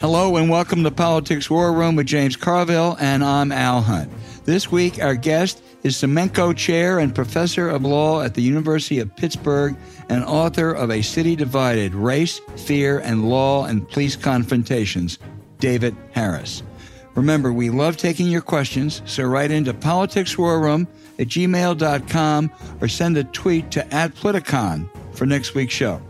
Hello 0.00 0.36
and 0.36 0.48
welcome 0.48 0.84
to 0.84 0.92
Politics 0.92 1.50
War 1.50 1.72
Room 1.72 1.96
with 1.96 2.06
James 2.06 2.36
Carville, 2.36 2.96
and 3.00 3.24
I'm 3.24 3.50
Al 3.50 3.80
Hunt. 3.80 4.08
This 4.44 4.70
week, 4.70 5.02
our 5.02 5.16
guest 5.16 5.60
is 5.82 5.96
Semenko 5.96 6.56
Chair 6.56 7.00
and 7.00 7.12
Professor 7.12 7.68
of 7.68 7.82
Law 7.82 8.22
at 8.22 8.34
the 8.34 8.40
University 8.40 9.00
of 9.00 9.16
Pittsburgh 9.16 9.76
and 10.08 10.22
author 10.22 10.70
of 10.70 10.92
A 10.92 11.02
City 11.02 11.34
Divided 11.34 11.96
Race, 11.96 12.40
Fear, 12.54 13.00
and 13.00 13.28
Law 13.28 13.64
and 13.64 13.88
Police 13.88 14.14
Confrontations, 14.14 15.18
David 15.58 15.96
Harris. 16.12 16.62
Remember, 17.16 17.52
we 17.52 17.68
love 17.68 17.96
taking 17.96 18.28
your 18.28 18.40
questions, 18.40 19.02
so 19.04 19.24
write 19.24 19.50
into 19.50 19.74
politicswarroom 19.74 20.86
at 21.18 21.26
gmail.com 21.26 22.52
or 22.80 22.86
send 22.86 23.16
a 23.16 23.24
tweet 23.24 23.72
to 23.72 23.92
at 23.92 24.14
Politicon 24.14 24.88
for 25.12 25.26
next 25.26 25.56
week's 25.56 25.74
show. 25.74 26.00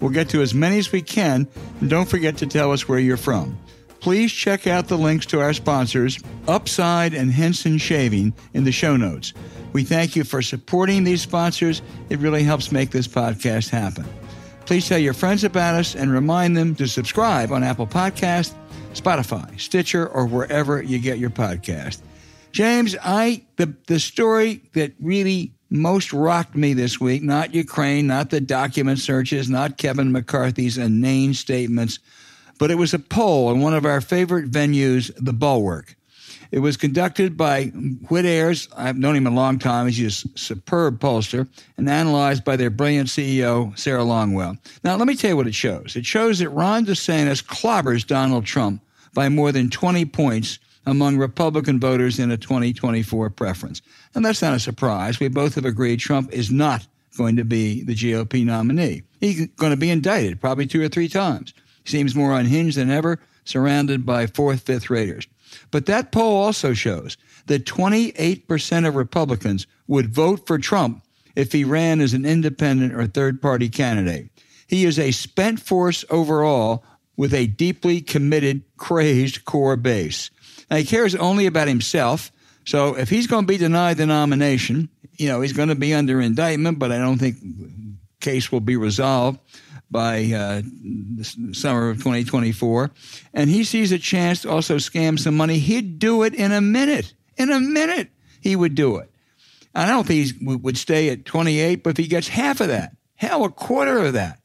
We'll 0.00 0.10
get 0.10 0.28
to 0.30 0.42
as 0.42 0.54
many 0.54 0.78
as 0.78 0.92
we 0.92 1.02
can, 1.02 1.48
and 1.80 1.90
don't 1.90 2.08
forget 2.08 2.36
to 2.38 2.46
tell 2.46 2.72
us 2.72 2.88
where 2.88 2.98
you're 2.98 3.16
from. 3.16 3.58
Please 4.00 4.32
check 4.32 4.66
out 4.66 4.86
the 4.86 4.98
links 4.98 5.26
to 5.26 5.40
our 5.40 5.52
sponsors, 5.52 6.20
Upside 6.46 7.14
and 7.14 7.32
Henson 7.32 7.78
Shaving, 7.78 8.32
in 8.54 8.64
the 8.64 8.72
show 8.72 8.96
notes. 8.96 9.32
We 9.72 9.82
thank 9.82 10.14
you 10.14 10.24
for 10.24 10.40
supporting 10.40 11.04
these 11.04 11.22
sponsors. 11.22 11.82
It 12.08 12.20
really 12.20 12.44
helps 12.44 12.70
make 12.70 12.90
this 12.90 13.08
podcast 13.08 13.70
happen. 13.70 14.06
Please 14.66 14.86
tell 14.86 14.98
your 14.98 15.14
friends 15.14 15.44
about 15.44 15.74
us 15.74 15.94
and 15.94 16.12
remind 16.12 16.56
them 16.56 16.74
to 16.76 16.86
subscribe 16.86 17.50
on 17.50 17.64
Apple 17.64 17.86
Podcast, 17.86 18.54
Spotify, 18.92 19.58
Stitcher, 19.58 20.06
or 20.06 20.26
wherever 20.26 20.82
you 20.82 20.98
get 20.98 21.18
your 21.18 21.30
podcast. 21.30 22.00
James, 22.52 22.96
I 23.02 23.44
the 23.56 23.74
the 23.86 23.98
story 23.98 24.62
that 24.74 24.92
really 25.00 25.52
most 25.70 26.12
rocked 26.12 26.54
me 26.54 26.72
this 26.72 27.00
week, 27.00 27.22
not 27.22 27.54
Ukraine, 27.54 28.06
not 28.06 28.30
the 28.30 28.40
document 28.40 28.98
searches, 28.98 29.48
not 29.48 29.78
Kevin 29.78 30.12
McCarthy's 30.12 30.78
inane 30.78 31.34
statements, 31.34 31.98
but 32.58 32.70
it 32.70 32.76
was 32.76 32.94
a 32.94 32.98
poll 32.98 33.50
in 33.50 33.60
one 33.60 33.74
of 33.74 33.84
our 33.84 34.00
favorite 34.00 34.50
venues, 34.50 35.10
the 35.16 35.32
Bulwark. 35.32 35.94
It 36.50 36.60
was 36.60 36.78
conducted 36.78 37.36
by 37.36 37.66
Whit 38.08 38.24
Ayres. 38.24 38.68
I've 38.74 38.96
known 38.96 39.16
him 39.16 39.26
a 39.26 39.30
long 39.30 39.58
time. 39.58 39.86
He's 39.86 40.24
a 40.24 40.38
superb 40.38 40.98
pollster 40.98 41.46
and 41.76 41.88
analyzed 41.88 42.42
by 42.42 42.56
their 42.56 42.70
brilliant 42.70 43.08
CEO, 43.08 43.78
Sarah 43.78 44.02
Longwell. 44.02 44.58
Now, 44.82 44.96
let 44.96 45.06
me 45.06 45.14
tell 45.14 45.30
you 45.30 45.36
what 45.36 45.46
it 45.46 45.54
shows. 45.54 45.94
It 45.94 46.06
shows 46.06 46.38
that 46.38 46.48
Ron 46.48 46.86
DeSantis 46.86 47.44
clobbers 47.44 48.06
Donald 48.06 48.46
Trump 48.46 48.82
by 49.12 49.28
more 49.28 49.52
than 49.52 49.68
20 49.68 50.06
points 50.06 50.58
among 50.88 51.18
Republican 51.18 51.78
voters 51.78 52.18
in 52.18 52.30
a 52.30 52.36
2024 52.36 53.30
preference. 53.30 53.82
And 54.14 54.24
that's 54.24 54.42
not 54.42 54.54
a 54.54 54.60
surprise. 54.60 55.20
We 55.20 55.28
both 55.28 55.54
have 55.56 55.64
agreed 55.64 56.00
Trump 56.00 56.32
is 56.32 56.50
not 56.50 56.86
going 57.16 57.36
to 57.36 57.44
be 57.44 57.82
the 57.82 57.94
GOP 57.94 58.44
nominee. 58.44 59.02
He's 59.20 59.46
going 59.48 59.72
to 59.72 59.76
be 59.76 59.90
indicted 59.90 60.40
probably 60.40 60.66
two 60.66 60.82
or 60.82 60.88
three 60.88 61.08
times. 61.08 61.52
Seems 61.84 62.14
more 62.14 62.38
unhinged 62.38 62.76
than 62.76 62.90
ever, 62.90 63.20
surrounded 63.44 64.06
by 64.06 64.26
fourth, 64.26 64.62
fifth 64.62 64.88
raters. 64.88 65.26
But 65.70 65.86
that 65.86 66.12
poll 66.12 66.36
also 66.36 66.72
shows 66.72 67.16
that 67.46 67.64
28% 67.64 68.86
of 68.86 68.94
Republicans 68.94 69.66
would 69.86 70.14
vote 70.14 70.46
for 70.46 70.58
Trump 70.58 71.02
if 71.34 71.52
he 71.52 71.64
ran 71.64 72.00
as 72.00 72.14
an 72.14 72.24
independent 72.24 72.94
or 72.94 73.06
third 73.06 73.42
party 73.42 73.68
candidate. 73.68 74.28
He 74.66 74.84
is 74.84 74.98
a 74.98 75.10
spent 75.10 75.60
force 75.60 76.04
overall 76.10 76.84
with 77.16 77.34
a 77.34 77.46
deeply 77.46 78.00
committed, 78.00 78.62
crazed 78.76 79.44
core 79.44 79.76
base. 79.76 80.30
Now, 80.70 80.76
he 80.76 80.84
cares 80.84 81.14
only 81.14 81.46
about 81.46 81.68
himself. 81.68 82.32
So 82.64 82.96
if 82.96 83.08
he's 83.08 83.26
going 83.26 83.44
to 83.44 83.46
be 83.46 83.56
denied 83.56 83.96
the 83.96 84.06
nomination, 84.06 84.88
you 85.16 85.28
know, 85.28 85.40
he's 85.40 85.52
going 85.52 85.70
to 85.70 85.74
be 85.74 85.94
under 85.94 86.20
indictment, 86.20 86.78
but 86.78 86.92
I 86.92 86.98
don't 86.98 87.18
think 87.18 87.36
case 88.20 88.52
will 88.52 88.60
be 88.60 88.76
resolved 88.76 89.40
by 89.90 90.24
uh, 90.32 90.62
the 90.62 91.24
summer 91.52 91.90
of 91.90 91.98
2024. 91.98 92.90
And 93.32 93.48
he 93.48 93.64
sees 93.64 93.92
a 93.92 93.98
chance 93.98 94.42
to 94.42 94.50
also 94.50 94.76
scam 94.76 95.18
some 95.18 95.36
money. 95.36 95.58
He'd 95.58 95.98
do 95.98 96.22
it 96.22 96.34
in 96.34 96.52
a 96.52 96.60
minute. 96.60 97.14
In 97.36 97.50
a 97.50 97.60
minute, 97.60 98.10
he 98.40 98.54
would 98.54 98.74
do 98.74 98.96
it. 98.96 99.10
I 99.74 99.86
don't 99.86 100.06
think 100.06 100.38
he 100.38 100.56
would 100.56 100.76
stay 100.76 101.08
at 101.10 101.24
28, 101.24 101.82
but 101.82 101.90
if 101.90 101.96
he 101.96 102.06
gets 102.06 102.28
half 102.28 102.60
of 102.60 102.68
that, 102.68 102.96
hell, 103.14 103.44
a 103.44 103.50
quarter 103.50 103.98
of 103.98 104.14
that, 104.14 104.40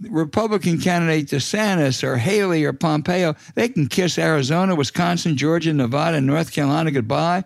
Republican 0.00 0.78
candidate 0.78 1.26
DeSantis 1.26 2.02
or 2.02 2.16
Haley 2.16 2.64
or 2.64 2.72
Pompeo, 2.72 3.34
they 3.54 3.68
can 3.68 3.86
kiss 3.86 4.18
Arizona, 4.18 4.74
Wisconsin, 4.74 5.36
Georgia, 5.36 5.72
Nevada, 5.72 6.20
North 6.20 6.52
Carolina 6.52 6.90
goodbye. 6.90 7.44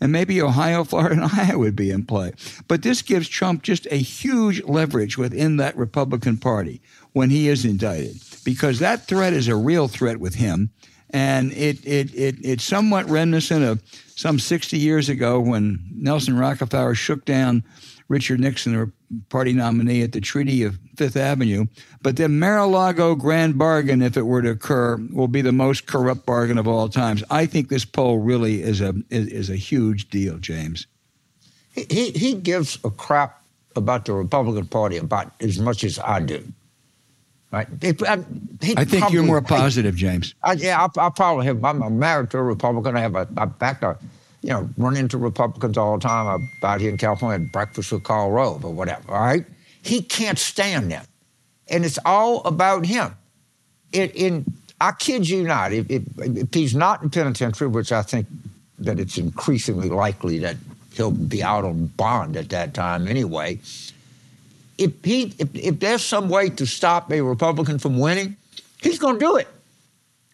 And 0.00 0.10
maybe 0.10 0.42
Ohio, 0.42 0.82
Florida, 0.84 1.22
and 1.22 1.30
Iowa 1.32 1.58
would 1.58 1.76
be 1.76 1.90
in 1.90 2.04
play. 2.04 2.32
But 2.66 2.82
this 2.82 3.02
gives 3.02 3.28
Trump 3.28 3.62
just 3.62 3.86
a 3.90 3.96
huge 3.96 4.62
leverage 4.64 5.16
within 5.16 5.58
that 5.58 5.76
Republican 5.76 6.38
Party 6.38 6.80
when 7.12 7.30
he 7.30 7.48
is 7.48 7.64
indicted, 7.64 8.20
because 8.44 8.80
that 8.80 9.06
threat 9.06 9.32
is 9.32 9.46
a 9.46 9.54
real 9.54 9.86
threat 9.86 10.18
with 10.18 10.34
him. 10.34 10.70
And 11.10 11.52
it, 11.52 11.84
it, 11.86 12.12
it, 12.14 12.36
it's 12.42 12.64
somewhat 12.64 13.08
reminiscent 13.08 13.62
of 13.64 13.82
some 14.16 14.38
60 14.38 14.78
years 14.78 15.08
ago 15.08 15.38
when 15.38 15.78
Nelson 15.94 16.36
Rockefeller 16.36 16.94
shook 16.94 17.24
down 17.24 17.62
Richard 18.08 18.40
Nixon, 18.40 18.92
party 19.28 19.52
nominee 19.52 20.02
at 20.02 20.12
the 20.12 20.20
Treaty 20.20 20.62
of 20.62 20.78
Fifth 20.96 21.16
Avenue. 21.16 21.66
But 22.02 22.16
the 22.16 22.28
Mar-a-Lago 22.28 23.14
grand 23.14 23.58
bargain, 23.58 24.02
if 24.02 24.16
it 24.16 24.22
were 24.22 24.42
to 24.42 24.50
occur, 24.50 24.96
will 25.12 25.28
be 25.28 25.42
the 25.42 25.52
most 25.52 25.86
corrupt 25.86 26.26
bargain 26.26 26.58
of 26.58 26.66
all 26.66 26.88
times. 26.88 27.22
I 27.30 27.46
think 27.46 27.68
this 27.68 27.84
poll 27.84 28.18
really 28.18 28.62
is 28.62 28.80
a 28.80 28.94
is, 29.10 29.26
is 29.28 29.50
a 29.50 29.56
huge 29.56 30.08
deal, 30.10 30.38
James. 30.38 30.86
He 31.74 32.10
he 32.10 32.34
gives 32.34 32.78
a 32.84 32.90
crap 32.90 33.42
about 33.76 34.04
the 34.04 34.12
Republican 34.12 34.66
Party 34.66 34.96
about 34.96 35.32
as 35.40 35.58
much 35.58 35.84
as 35.84 35.98
I 35.98 36.20
do. 36.20 36.44
Right? 37.50 37.68
I, 37.82 37.88
uh, 37.88 38.16
I 38.76 38.84
think 38.84 39.00
probably, 39.00 39.14
you're 39.14 39.26
more 39.26 39.42
positive, 39.42 39.94
James. 39.94 40.34
I, 40.42 40.52
yeah, 40.54 40.86
I, 40.96 41.06
I, 41.06 41.10
probably 41.10 41.44
have. 41.46 41.62
I'm 41.62 41.98
married 41.98 42.30
to 42.30 42.38
a 42.38 42.42
Republican. 42.42 42.96
I 42.96 43.00
have 43.00 43.14
a, 43.14 43.28
a 43.36 43.46
back 43.46 43.82
you 44.42 44.50
know, 44.50 44.68
run 44.76 44.96
into 44.96 45.16
Republicans 45.18 45.78
all 45.78 45.96
the 45.96 46.02
time 46.02 46.50
about 46.58 46.80
here 46.80 46.90
in 46.90 46.98
California, 46.98 47.46
breakfast 47.52 47.92
with 47.92 48.02
Karl 48.02 48.30
Rove 48.30 48.64
or 48.64 48.72
whatever, 48.72 49.12
right? 49.12 49.46
He 49.82 50.02
can't 50.02 50.38
stand 50.38 50.90
them. 50.90 51.04
And 51.68 51.84
it's 51.84 51.98
all 52.04 52.42
about 52.44 52.84
him. 52.84 53.14
It, 53.92 54.14
in, 54.16 54.44
I 54.80 54.92
kid 54.92 55.28
you 55.28 55.44
not, 55.44 55.72
if, 55.72 55.88
if, 55.88 56.02
if 56.18 56.52
he's 56.52 56.74
not 56.74 57.02
in 57.02 57.10
penitentiary, 57.10 57.68
which 57.68 57.92
I 57.92 58.02
think 58.02 58.26
that 58.80 58.98
it's 58.98 59.16
increasingly 59.16 59.88
likely 59.88 60.38
that 60.40 60.56
he'll 60.94 61.12
be 61.12 61.42
out 61.42 61.64
on 61.64 61.86
bond 61.86 62.36
at 62.36 62.48
that 62.48 62.74
time 62.74 63.06
anyway, 63.06 63.60
if, 64.76 64.92
he, 65.04 65.34
if, 65.38 65.54
if 65.54 65.78
there's 65.78 66.02
some 66.02 66.28
way 66.28 66.48
to 66.50 66.66
stop 66.66 67.12
a 67.12 67.20
Republican 67.20 67.78
from 67.78 67.98
winning, 67.98 68.36
he's 68.80 68.98
going 68.98 69.14
to 69.14 69.20
do 69.20 69.36
it. 69.36 69.46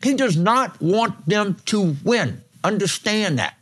He 0.03 0.15
does 0.15 0.37
not 0.37 0.81
want 0.81 1.27
them 1.27 1.57
to 1.67 1.95
win. 2.05 2.41
Understand 2.65 3.39
that. 3.39 3.58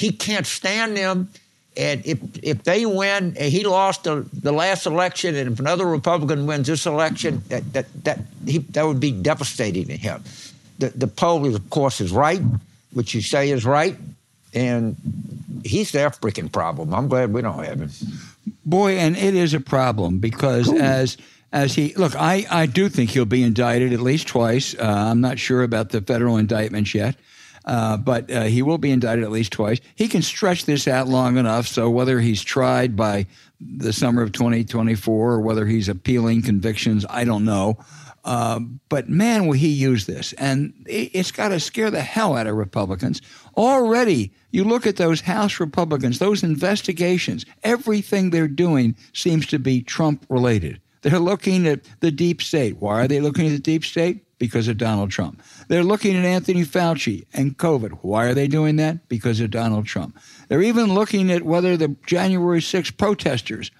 He 0.00 0.12
can't 0.12 0.46
stand 0.46 0.96
them. 0.96 1.28
And 1.76 2.04
if 2.06 2.18
if 2.42 2.64
they 2.64 2.86
win, 2.86 3.36
he 3.38 3.64
lost 3.64 4.04
the, 4.04 4.26
the 4.32 4.50
last 4.50 4.86
election, 4.86 5.36
and 5.36 5.52
if 5.52 5.60
another 5.60 5.86
Republican 5.86 6.46
wins 6.46 6.66
this 6.66 6.86
election, 6.86 7.42
that 7.48 7.72
that 7.74 7.86
that, 8.04 8.18
he, 8.46 8.58
that 8.72 8.86
would 8.86 8.98
be 8.98 9.12
devastating 9.12 9.86
to 9.86 9.96
him. 9.96 10.24
The 10.78 10.88
the 10.88 11.06
poll, 11.06 11.46
is, 11.46 11.54
of 11.54 11.68
course, 11.68 12.00
is 12.00 12.12
right, 12.12 12.40
which 12.94 13.14
you 13.14 13.20
say 13.20 13.50
is 13.50 13.64
right, 13.66 13.96
and 14.54 14.96
he's 15.64 15.92
their 15.92 16.10
freaking 16.10 16.50
problem. 16.50 16.94
I'm 16.94 17.08
glad 17.08 17.32
we 17.32 17.42
don't 17.42 17.62
have 17.62 17.80
him. 17.80 17.90
Boy, 18.64 18.96
and 18.96 19.16
it 19.16 19.34
is 19.34 19.54
a 19.54 19.60
problem 19.60 20.18
because 20.18 20.66
cool. 20.66 20.80
as 20.80 21.18
as 21.52 21.74
he 21.74 21.94
look, 21.94 22.16
I 22.16 22.46
I 22.50 22.66
do 22.66 22.88
think 22.88 23.10
he'll 23.10 23.26
be 23.26 23.42
indicted 23.42 23.92
at 23.92 24.00
least 24.00 24.28
twice. 24.28 24.74
Uh, 24.74 24.82
I'm 24.82 25.20
not 25.20 25.38
sure 25.38 25.62
about 25.62 25.90
the 25.90 26.00
federal 26.00 26.36
indictments 26.36 26.94
yet. 26.94 27.16
Uh, 27.64 27.96
but 27.96 28.30
uh, 28.30 28.42
he 28.44 28.62
will 28.62 28.78
be 28.78 28.90
indicted 28.90 29.24
at 29.24 29.30
least 29.30 29.52
twice. 29.52 29.80
He 29.94 30.08
can 30.08 30.22
stretch 30.22 30.64
this 30.64 30.88
out 30.88 31.08
long 31.08 31.36
enough 31.36 31.66
so 31.66 31.90
whether 31.90 32.20
he's 32.20 32.42
tried 32.42 32.96
by 32.96 33.26
the 33.60 33.92
summer 33.92 34.22
of 34.22 34.32
2024 34.32 35.32
or 35.32 35.40
whether 35.40 35.66
he's 35.66 35.88
appealing 35.88 36.42
convictions, 36.42 37.04
I 37.08 37.24
don't 37.24 37.44
know. 37.44 37.78
Uh, 38.24 38.60
but 38.88 39.08
man, 39.08 39.46
will 39.46 39.54
he 39.54 39.68
use 39.68 40.06
this. 40.06 40.32
And 40.34 40.74
it, 40.86 41.10
it's 41.14 41.32
got 41.32 41.48
to 41.48 41.60
scare 41.60 41.90
the 41.90 42.02
hell 42.02 42.36
out 42.36 42.46
of 42.46 42.54
Republicans. 42.54 43.22
Already, 43.56 44.32
you 44.50 44.64
look 44.64 44.86
at 44.86 44.96
those 44.96 45.22
House 45.22 45.58
Republicans, 45.58 46.18
those 46.18 46.42
investigations, 46.42 47.46
everything 47.62 48.30
they're 48.30 48.48
doing 48.48 48.96
seems 49.14 49.46
to 49.46 49.58
be 49.58 49.82
Trump 49.82 50.26
related. 50.28 50.80
They're 51.02 51.18
looking 51.18 51.66
at 51.66 51.80
the 52.00 52.10
deep 52.10 52.42
state. 52.42 52.76
Why 52.76 53.04
are 53.04 53.08
they 53.08 53.20
looking 53.20 53.46
at 53.46 53.52
the 53.52 53.58
deep 53.58 53.84
state? 53.84 54.24
Because 54.40 54.66
of 54.66 54.78
Donald 54.78 55.10
Trump. 55.10 55.40
They're 55.68 55.84
looking 55.84 56.16
at 56.16 56.24
Anthony 56.24 56.64
Fauci 56.64 57.26
and 57.32 57.56
COVID. 57.56 58.00
Why 58.02 58.24
are 58.26 58.34
they 58.34 58.48
doing 58.48 58.76
that? 58.76 59.06
Because 59.08 59.38
of 59.38 59.50
Donald 59.50 59.86
Trump. 59.86 60.18
They're 60.48 60.62
even 60.62 60.94
looking 60.94 61.30
at 61.30 61.42
whether 61.42 61.76
the 61.76 61.94
January 62.06 62.62
6 62.62 62.90
protesters 62.92 63.70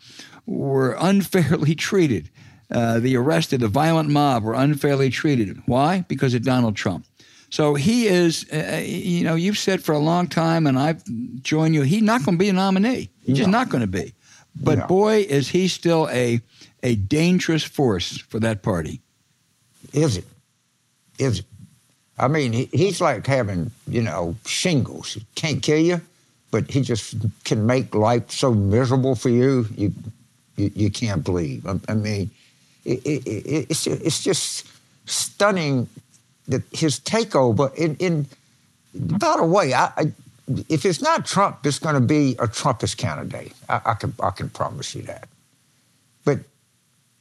were 0.46 0.96
unfairly 1.00 1.74
treated. 1.88 2.30
Uh, 2.70 3.00
the 3.00 3.16
arrested, 3.16 3.60
the 3.60 3.68
violent 3.68 4.10
mob 4.10 4.44
were 4.44 4.54
unfairly 4.54 5.10
treated. 5.10 5.60
Why? 5.66 6.04
Because 6.06 6.34
of 6.34 6.44
Donald 6.44 6.76
Trump. 6.76 7.04
So 7.48 7.74
he 7.74 8.06
is, 8.06 8.46
uh, 8.52 8.80
you 8.84 9.24
know, 9.24 9.34
you've 9.34 9.58
said 9.58 9.82
for 9.82 9.92
a 9.92 9.98
long 9.98 10.28
time, 10.28 10.68
and 10.68 10.78
I've 10.78 11.02
joined 11.42 11.74
you, 11.74 11.82
he's 11.82 12.02
not 12.02 12.24
going 12.24 12.38
to 12.38 12.38
be 12.38 12.48
a 12.48 12.52
nominee. 12.52 13.10
He's 13.24 13.30
no. 13.30 13.34
just 13.34 13.50
not 13.50 13.70
going 13.70 13.80
to 13.80 13.88
be. 13.88 14.14
But 14.54 14.78
no. 14.78 14.86
boy, 14.86 15.26
is 15.28 15.48
he 15.48 15.66
still 15.66 16.08
a, 16.10 16.40
a 16.82 16.94
dangerous 16.96 17.64
force 17.64 18.18
for 18.18 18.38
that 18.40 18.62
party. 18.62 19.00
Is 19.92 20.18
it? 20.18 20.24
Is 21.20 21.40
it? 21.40 21.44
I 22.18 22.28
mean, 22.28 22.52
he, 22.52 22.68
he's 22.72 23.00
like 23.00 23.26
having, 23.26 23.70
you 23.86 24.02
know, 24.02 24.36
shingles. 24.44 25.14
He 25.14 25.24
can't 25.34 25.62
kill 25.62 25.78
you, 25.78 26.00
but 26.50 26.70
he 26.70 26.82
just 26.82 27.14
can 27.44 27.66
make 27.66 27.94
life 27.94 28.30
so 28.30 28.52
miserable 28.52 29.14
for 29.14 29.28
you, 29.28 29.66
you 29.76 29.92
you, 30.56 30.70
you 30.74 30.90
can't 30.90 31.24
believe. 31.24 31.66
I, 31.66 31.80
I 31.88 31.94
mean, 31.94 32.30
it, 32.84 33.00
it, 33.06 33.66
it's, 33.70 33.86
it's 33.86 34.22
just 34.22 34.66
stunning 35.06 35.88
that 36.48 36.62
his 36.72 37.00
takeover 37.00 37.74
in, 37.74 37.96
in 37.96 38.26
by 38.94 39.36
the 39.38 39.44
way, 39.44 39.72
I, 39.72 39.92
I, 39.96 40.12
if 40.68 40.84
it's 40.84 41.00
not 41.00 41.24
Trump, 41.24 41.64
it's 41.64 41.78
going 41.78 41.94
to 41.94 42.00
be 42.00 42.32
a 42.32 42.46
Trumpist 42.48 42.96
candidate. 42.96 43.52
I, 43.68 43.80
I, 43.86 43.94
can 43.94 44.12
I 44.20 44.30
can 44.30 44.50
promise 44.50 44.94
you 44.94 45.02
that. 45.02 45.28
But 46.24 46.40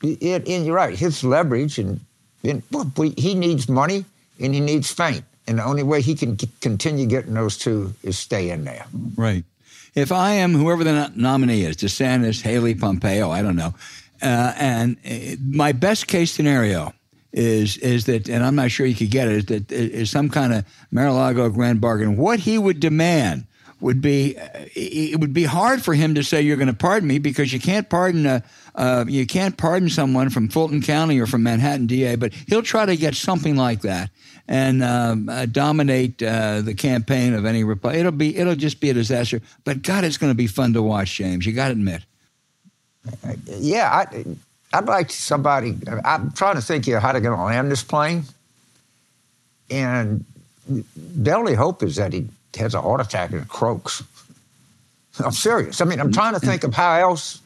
it, 0.01 0.47
and 0.47 0.65
you're 0.65 0.75
right, 0.75 0.97
his 0.97 1.23
leverage 1.23 1.77
and, 1.77 1.99
he 2.41 3.35
needs 3.35 3.67
money 3.69 4.05
and 4.39 4.53
he 4.53 4.59
needs 4.59 4.91
fame, 4.91 5.25
and 5.47 5.59
the 5.59 5.63
only 5.63 5.83
way 5.83 6.01
he 6.01 6.15
can 6.15 6.37
continue 6.61 7.05
getting 7.05 7.33
those 7.33 7.57
two 7.57 7.93
is 8.03 8.17
stay 8.17 8.49
in 8.49 8.63
there. 8.63 8.85
Right. 9.15 9.43
If 9.95 10.11
I 10.11 10.31
am 10.33 10.53
whoever 10.53 10.83
the 10.83 11.11
nominee 11.15 11.63
is, 11.63 11.75
DeSantis, 11.77 12.41
Haley, 12.41 12.75
Pompeo, 12.75 13.31
I 13.31 13.41
don't 13.41 13.55
know, 13.55 13.73
uh, 14.21 14.53
and 14.57 14.97
uh, 15.05 15.35
my 15.41 15.71
best 15.71 16.07
case 16.07 16.31
scenario 16.31 16.93
is 17.33 17.77
is 17.77 18.05
that, 18.05 18.29
and 18.29 18.43
I'm 18.43 18.55
not 18.55 18.71
sure 18.71 18.85
you 18.85 18.95
could 18.95 19.11
get 19.11 19.27
it, 19.27 19.33
is 19.33 19.45
that 19.45 19.71
is 19.71 20.09
some 20.09 20.29
kind 20.29 20.53
of 20.53 20.65
Mar-a-Lago 20.91 21.49
grand 21.49 21.81
bargain. 21.81 22.17
What 22.17 22.39
he 22.39 22.57
would 22.57 22.79
demand 22.79 23.45
would 23.81 24.01
be 24.01 24.35
it 24.75 25.19
would 25.19 25.33
be 25.33 25.45
hard 25.45 25.81
for 25.83 25.93
him 25.93 26.15
to 26.15 26.23
say 26.23 26.41
you're 26.41 26.57
going 26.57 26.67
to 26.67 26.73
pardon 26.73 27.07
me 27.07 27.17
because 27.17 27.53
you 27.53 27.59
can't 27.59 27.89
pardon 27.89 28.25
a 28.25 28.43
uh, 28.75 29.05
you 29.07 29.25
can't 29.25 29.57
pardon 29.57 29.89
someone 29.89 30.29
from 30.29 30.47
Fulton 30.47 30.81
County 30.81 31.19
or 31.19 31.25
from 31.25 31.43
Manhattan 31.43 31.87
DA, 31.87 32.15
but 32.15 32.33
he'll 32.33 32.61
try 32.61 32.85
to 32.85 32.95
get 32.95 33.15
something 33.15 33.55
like 33.55 33.81
that 33.81 34.09
and 34.47 34.83
um, 34.83 35.29
uh, 35.29 35.45
dominate 35.45 36.21
uh, 36.23 36.61
the 36.61 36.73
campaign 36.73 37.33
of 37.33 37.45
any 37.45 37.63
Republican. 37.63 37.99
It'll 37.99 38.11
be 38.11 38.37
it'll 38.37 38.55
just 38.55 38.79
be 38.79 38.89
a 38.89 38.93
disaster. 38.93 39.41
But 39.63 39.81
God, 39.81 40.03
it's 40.03 40.17
going 40.17 40.31
to 40.31 40.37
be 40.37 40.47
fun 40.47 40.73
to 40.73 40.81
watch, 40.81 41.15
James. 41.15 41.45
You 41.45 41.53
got 41.53 41.67
to 41.67 41.73
admit. 41.73 42.03
Yeah, 43.45 43.89
I, 43.89 44.25
I'd 44.73 44.85
like 44.85 45.11
somebody. 45.11 45.77
I'm 46.03 46.31
trying 46.31 46.55
to 46.55 46.61
think 46.61 46.85
here 46.85 46.99
how 46.99 47.11
to 47.11 47.21
get 47.21 47.31
on 47.31 47.69
this 47.69 47.83
plane, 47.83 48.23
and 49.69 50.25
the 50.67 51.33
only 51.33 51.53
hope 51.55 51.83
is 51.83 51.95
that 51.97 52.13
he 52.13 52.27
has 52.55 52.73
a 52.73 52.81
heart 52.81 53.01
attack 53.01 53.31
and 53.31 53.47
croaks. 53.47 54.03
I'm 55.23 55.31
serious. 55.31 55.81
I 55.81 55.85
mean, 55.85 55.99
I'm 55.99 56.11
trying 56.11 56.33
to 56.33 56.39
think 56.39 56.63
of 56.63 56.73
how 56.73 56.99
else 56.99 57.41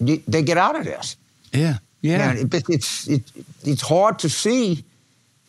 they 0.00 0.42
get 0.42 0.56
out 0.58 0.76
of 0.76 0.84
this. 0.84 1.16
Yeah, 1.52 1.78
yeah. 2.00 2.32
it, 2.32 2.52
it's 2.68 3.08
it, 3.08 3.22
it's 3.64 3.82
hard 3.82 4.18
to 4.20 4.28
see 4.28 4.84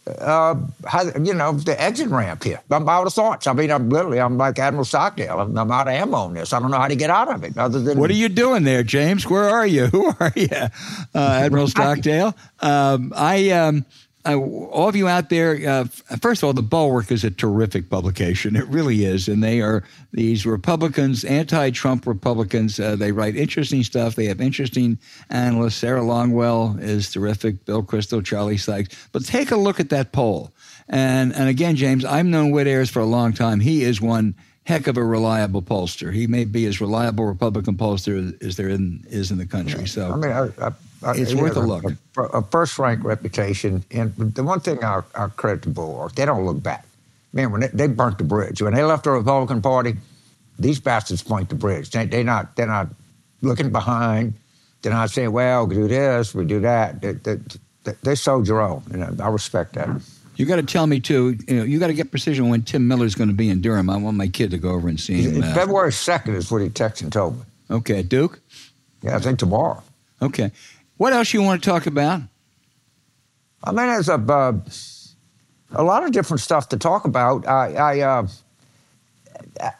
uh, 0.07 0.55
how, 0.85 1.03
you 1.21 1.33
know, 1.33 1.53
the 1.53 1.79
exit 1.81 2.09
ramp 2.09 2.43
here. 2.43 2.61
I'm 2.71 2.87
out 2.87 3.07
of 3.07 3.13
thoughts. 3.13 3.47
I 3.47 3.53
mean, 3.53 3.71
I'm 3.71 3.89
literally, 3.89 4.19
I'm 4.19 4.37
like 4.37 4.57
Admiral 4.59 4.85
Stockdale. 4.85 5.39
I'm, 5.39 5.57
I'm, 5.57 5.71
out 5.71 5.87
of 5.87 5.93
ammo 5.93 6.17
on 6.17 6.33
this. 6.33 6.53
I 6.53 6.59
don't 6.59 6.71
know 6.71 6.79
how 6.79 6.87
to 6.87 6.95
get 6.95 7.09
out 7.09 7.33
of 7.33 7.43
it 7.43 7.57
other 7.57 7.79
than. 7.79 7.99
What 7.99 8.09
are 8.09 8.15
you 8.15 8.29
doing 8.29 8.63
there, 8.63 8.83
James? 8.83 9.27
Where 9.29 9.49
are 9.49 9.67
you? 9.67 9.85
Who 9.97 10.13
are 10.19 10.33
you? 10.35 10.47
Uh, 10.51 10.69
Admiral 11.15 11.67
Stockdale. 11.67 12.35
Um, 12.59 13.13
I, 13.15 13.49
um, 13.51 13.85
uh, 14.27 14.37
all 14.37 14.89
of 14.89 14.95
you 14.95 15.07
out 15.07 15.29
there, 15.29 15.57
uh, 15.67 15.85
first 16.19 16.43
of 16.43 16.47
all, 16.47 16.53
the 16.53 16.61
Bulwark 16.61 17.11
is 17.11 17.23
a 17.23 17.31
terrific 17.31 17.89
publication. 17.89 18.55
It 18.55 18.67
really 18.67 19.05
is, 19.05 19.27
and 19.27 19.43
they 19.43 19.61
are 19.61 19.83
these 20.11 20.45
Republicans, 20.45 21.23
anti-Trump 21.23 22.05
Republicans. 22.05 22.79
Uh, 22.79 22.95
they 22.95 23.11
write 23.11 23.35
interesting 23.35 23.83
stuff. 23.83 24.15
They 24.15 24.25
have 24.25 24.41
interesting 24.41 24.99
analysts. 25.29 25.75
Sarah 25.75 26.01
Longwell 26.01 26.79
is 26.81 27.11
terrific. 27.11 27.65
Bill 27.65 27.83
Kristol, 27.83 28.23
Charlie 28.23 28.57
Sykes. 28.57 29.07
But 29.11 29.25
take 29.25 29.51
a 29.51 29.57
look 29.57 29.79
at 29.79 29.89
that 29.89 30.11
poll. 30.11 30.51
And 30.89 31.35
and 31.35 31.49
again, 31.49 31.75
James, 31.75 32.05
I've 32.05 32.25
known 32.25 32.51
Whit 32.51 32.67
Ayres 32.67 32.89
for 32.89 32.99
a 32.99 33.05
long 33.05 33.33
time. 33.33 33.59
He 33.59 33.83
is 33.83 33.99
one 33.99 34.35
heck 34.63 34.87
of 34.87 34.97
a 34.97 35.03
reliable 35.03 35.61
pollster. 35.61 36.13
He 36.13 36.27
may 36.27 36.43
be 36.43 36.65
as 36.65 36.81
reliable 36.81 37.25
Republican 37.25 37.75
pollster 37.77 38.41
as 38.43 38.57
there 38.57 38.67
in, 38.67 39.05
is 39.09 39.31
in 39.31 39.37
the 39.37 39.45
country. 39.45 39.87
So 39.87 40.11
I 40.11 40.15
mean, 40.15 40.31
I, 40.31 40.67
I 40.67 40.71
it's 41.03 41.33
worth 41.33 41.55
a 41.55 41.59
look. 41.59 41.83
A, 42.17 42.21
a 42.21 42.41
first-rank 42.41 43.03
reputation, 43.03 43.83
and 43.91 44.15
the 44.15 44.43
one 44.43 44.59
thing 44.59 44.83
I, 44.83 45.01
credit 45.35 45.63
the 45.63 45.69
Bulwark, 45.69 46.15
they 46.15 46.25
don't 46.25 46.45
look 46.45 46.61
back. 46.61 46.85
Man, 47.33 47.51
when 47.51 47.61
they, 47.61 47.67
they, 47.67 47.87
burnt 47.87 48.17
the 48.17 48.23
bridge, 48.23 48.61
when 48.61 48.73
they 48.73 48.83
left 48.83 49.03
the 49.03 49.11
Republican 49.11 49.61
Party, 49.61 49.95
these 50.57 50.79
bastards 50.79 51.21
point 51.21 51.49
the 51.49 51.55
bridge. 51.55 51.91
They, 51.91 52.05
they 52.05 52.23
not, 52.23 52.55
they're 52.55 52.67
not 52.67 52.87
looking 53.41 53.71
behind. 53.71 54.33
They're 54.81 54.93
not 54.93 55.09
saying, 55.09 55.31
"Well, 55.31 55.67
we 55.67 55.75
do 55.75 55.87
this, 55.87 56.33
we 56.33 56.45
do 56.45 56.61
that." 56.61 57.01
They, 57.01 57.13
they, 57.13 57.37
they 58.03 58.15
soldier 58.15 58.61
on, 58.61 58.83
and 58.91 59.21
I 59.21 59.27
respect 59.27 59.73
that. 59.73 59.89
You 60.35 60.45
got 60.45 60.57
to 60.57 60.63
tell 60.63 60.85
me 60.85 60.99
too. 60.99 61.37
You 61.47 61.55
know, 61.57 61.63
you 61.63 61.79
got 61.79 61.87
to 61.87 61.93
get 61.93 62.11
precision 62.11 62.49
when 62.49 62.61
Tim 62.61 62.87
Miller's 62.87 63.15
going 63.15 63.29
to 63.29 63.35
be 63.35 63.49
in 63.49 63.59
Durham. 63.61 63.89
I 63.89 63.97
want 63.97 64.17
my 64.17 64.27
kid 64.27 64.51
to 64.51 64.57
go 64.57 64.69
over 64.69 64.87
and 64.87 64.99
see 64.99 65.23
him. 65.23 65.43
Uh, 65.43 65.53
February 65.53 65.91
second 65.91 66.35
is 66.35 66.51
what 66.51 66.61
he 66.61 66.69
texted 66.69 67.03
and 67.03 67.11
told 67.11 67.37
me. 67.37 67.45
Okay, 67.71 68.03
Duke. 68.03 68.39
Yeah, 69.01 69.15
I 69.15 69.19
think 69.19 69.39
tomorrow. 69.39 69.81
Okay. 70.21 70.51
What 70.97 71.13
else 71.13 71.33
you 71.33 71.41
want 71.41 71.63
to 71.63 71.69
talk 71.69 71.85
about? 71.85 72.21
I 73.63 73.71
mean, 73.71 73.87
there's 73.87 74.09
a 74.09 74.15
uh, 74.15 74.53
a 75.71 75.83
lot 75.83 76.03
of 76.03 76.11
different 76.11 76.41
stuff 76.41 76.69
to 76.69 76.77
talk 76.77 77.05
about. 77.05 77.47
I 77.47 77.73
I, 77.73 77.99
uh, 78.01 78.27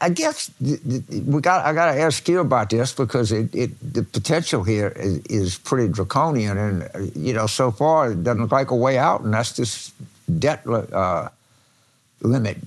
I 0.01 0.09
guess 0.09 0.51
we 0.59 1.41
got 1.41 1.65
I 1.65 1.73
got 1.73 1.93
to 1.93 2.01
ask 2.01 2.27
you 2.27 2.39
about 2.39 2.69
this 2.69 2.93
because 2.93 3.31
it, 3.31 3.53
it 3.55 3.93
the 3.93 4.03
potential 4.03 4.63
here 4.63 4.89
is, 4.95 5.25
is, 5.25 5.57
pretty 5.57 5.91
draconian, 5.91 6.57
and 6.57 7.15
you 7.15 7.33
know 7.33 7.47
so 7.47 7.71
far 7.71 8.11
it 8.11 8.23
doesn't 8.23 8.41
look 8.41 8.51
like 8.51 8.71
a 8.71 8.75
way 8.75 8.97
out, 8.97 9.21
and 9.21 9.33
that's 9.33 9.53
this 9.53 9.91
debt 10.39 10.67
uh, 10.67 11.29
limit 12.21 12.57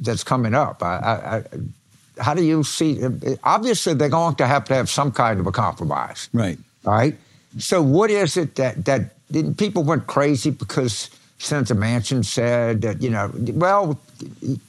that's 0.00 0.24
coming 0.24 0.54
up. 0.54 0.82
I, 0.82 0.96
I, 0.96 1.42
how 2.22 2.34
do 2.34 2.42
you 2.42 2.64
see? 2.64 3.00
Obviously, 3.44 3.94
they're 3.94 4.08
going 4.08 4.36
to 4.36 4.46
have 4.46 4.64
to 4.66 4.74
have 4.74 4.88
some 4.88 5.12
kind 5.12 5.40
of 5.40 5.46
a 5.46 5.52
compromise. 5.52 6.28
Right. 6.32 6.58
All 6.84 6.92
right. 6.92 7.16
So 7.56 7.82
what 7.82 8.10
is 8.10 8.36
it 8.36 8.56
that 8.56 8.84
that 8.84 9.56
people 9.56 9.82
went 9.82 10.06
crazy 10.06 10.50
because 10.50 11.10
Senator 11.38 11.74
Manchin 11.74 12.24
said 12.24 12.82
that 12.82 13.02
you 13.02 13.10
know 13.10 13.30
well 13.54 13.98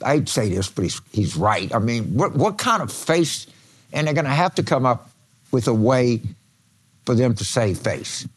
I'd 0.06 0.30
say 0.30 0.50
this 0.50 0.70
but 0.70 0.84
he's 0.84 1.02
he's 1.12 1.36
right. 1.36 1.74
I 1.76 1.80
mean 1.80 2.16
what 2.16 2.36
what 2.36 2.58
kind 2.58 2.82
of 2.82 2.92
face 2.92 3.48
and 3.92 4.08
they're 4.08 4.14
going 4.14 4.26
to 4.26 4.32
have 4.32 4.56
to 4.56 4.64
come 4.64 4.86
up 4.86 5.10
with 5.52 5.68
a 5.68 5.74
way 5.74 6.22
for 7.06 7.16
them 7.16 7.34
to 7.36 7.44
save 7.44 7.80
face. 7.80 8.28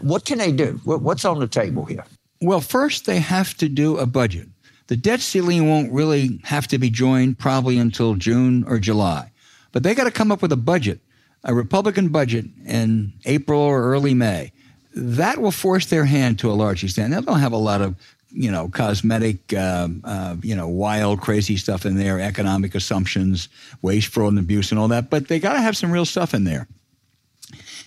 What 0.00 0.24
can 0.24 0.38
they 0.38 0.50
do? 0.50 0.80
What's 0.84 1.24
on 1.24 1.38
the 1.38 1.46
table 1.46 1.84
here? 1.84 2.04
Well, 2.40 2.60
first 2.60 3.06
they 3.06 3.20
have 3.20 3.54
to 3.58 3.68
do 3.68 3.96
a 3.96 4.06
budget. 4.06 4.48
The 4.88 4.96
debt 4.96 5.20
ceiling 5.20 5.68
won't 5.68 5.92
really 5.92 6.40
have 6.44 6.66
to 6.68 6.78
be 6.78 6.90
joined 6.90 7.38
probably 7.38 7.78
until 7.78 8.14
June 8.14 8.64
or 8.66 8.78
July. 8.78 9.30
But 9.72 9.82
they 9.82 9.94
got 9.94 10.04
to 10.04 10.10
come 10.10 10.30
up 10.30 10.42
with 10.42 10.52
a 10.52 10.56
budget 10.56 11.00
a 11.44 11.54
Republican 11.54 12.08
budget 12.08 12.46
in 12.66 13.12
April 13.24 13.60
or 13.60 13.84
early 13.84 14.14
May, 14.14 14.52
that 14.94 15.38
will 15.38 15.52
force 15.52 15.86
their 15.86 16.04
hand 16.04 16.38
to 16.40 16.50
a 16.50 16.54
large 16.54 16.82
extent. 16.82 17.12
They 17.12 17.20
don't 17.20 17.40
have 17.40 17.52
a 17.52 17.58
lot 17.58 17.82
of 17.82 17.96
you 18.34 18.50
know, 18.50 18.68
cosmetic, 18.68 19.54
uh, 19.54 19.88
uh, 20.02 20.36
you 20.42 20.56
know, 20.56 20.66
wild, 20.66 21.20
crazy 21.20 21.56
stuff 21.56 21.86
in 21.86 21.96
there, 21.96 22.18
economic 22.18 22.74
assumptions, 22.74 23.48
waste, 23.80 24.08
fraud, 24.08 24.30
and 24.30 24.40
abuse, 24.40 24.72
and 24.72 24.78
all 24.78 24.88
that. 24.88 25.08
But 25.08 25.28
they 25.28 25.38
got 25.38 25.52
to 25.52 25.60
have 25.60 25.76
some 25.76 25.92
real 25.92 26.04
stuff 26.04 26.34
in 26.34 26.42
there. 26.42 26.66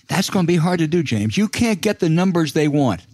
That's 0.08 0.30
going 0.30 0.46
to 0.46 0.48
be 0.48 0.56
hard 0.56 0.78
to 0.78 0.86
do, 0.86 1.02
James. 1.02 1.36
You 1.36 1.48
can't 1.48 1.82
get 1.82 2.00
the 2.00 2.08
numbers 2.08 2.54
they 2.54 2.66
want 2.66 3.06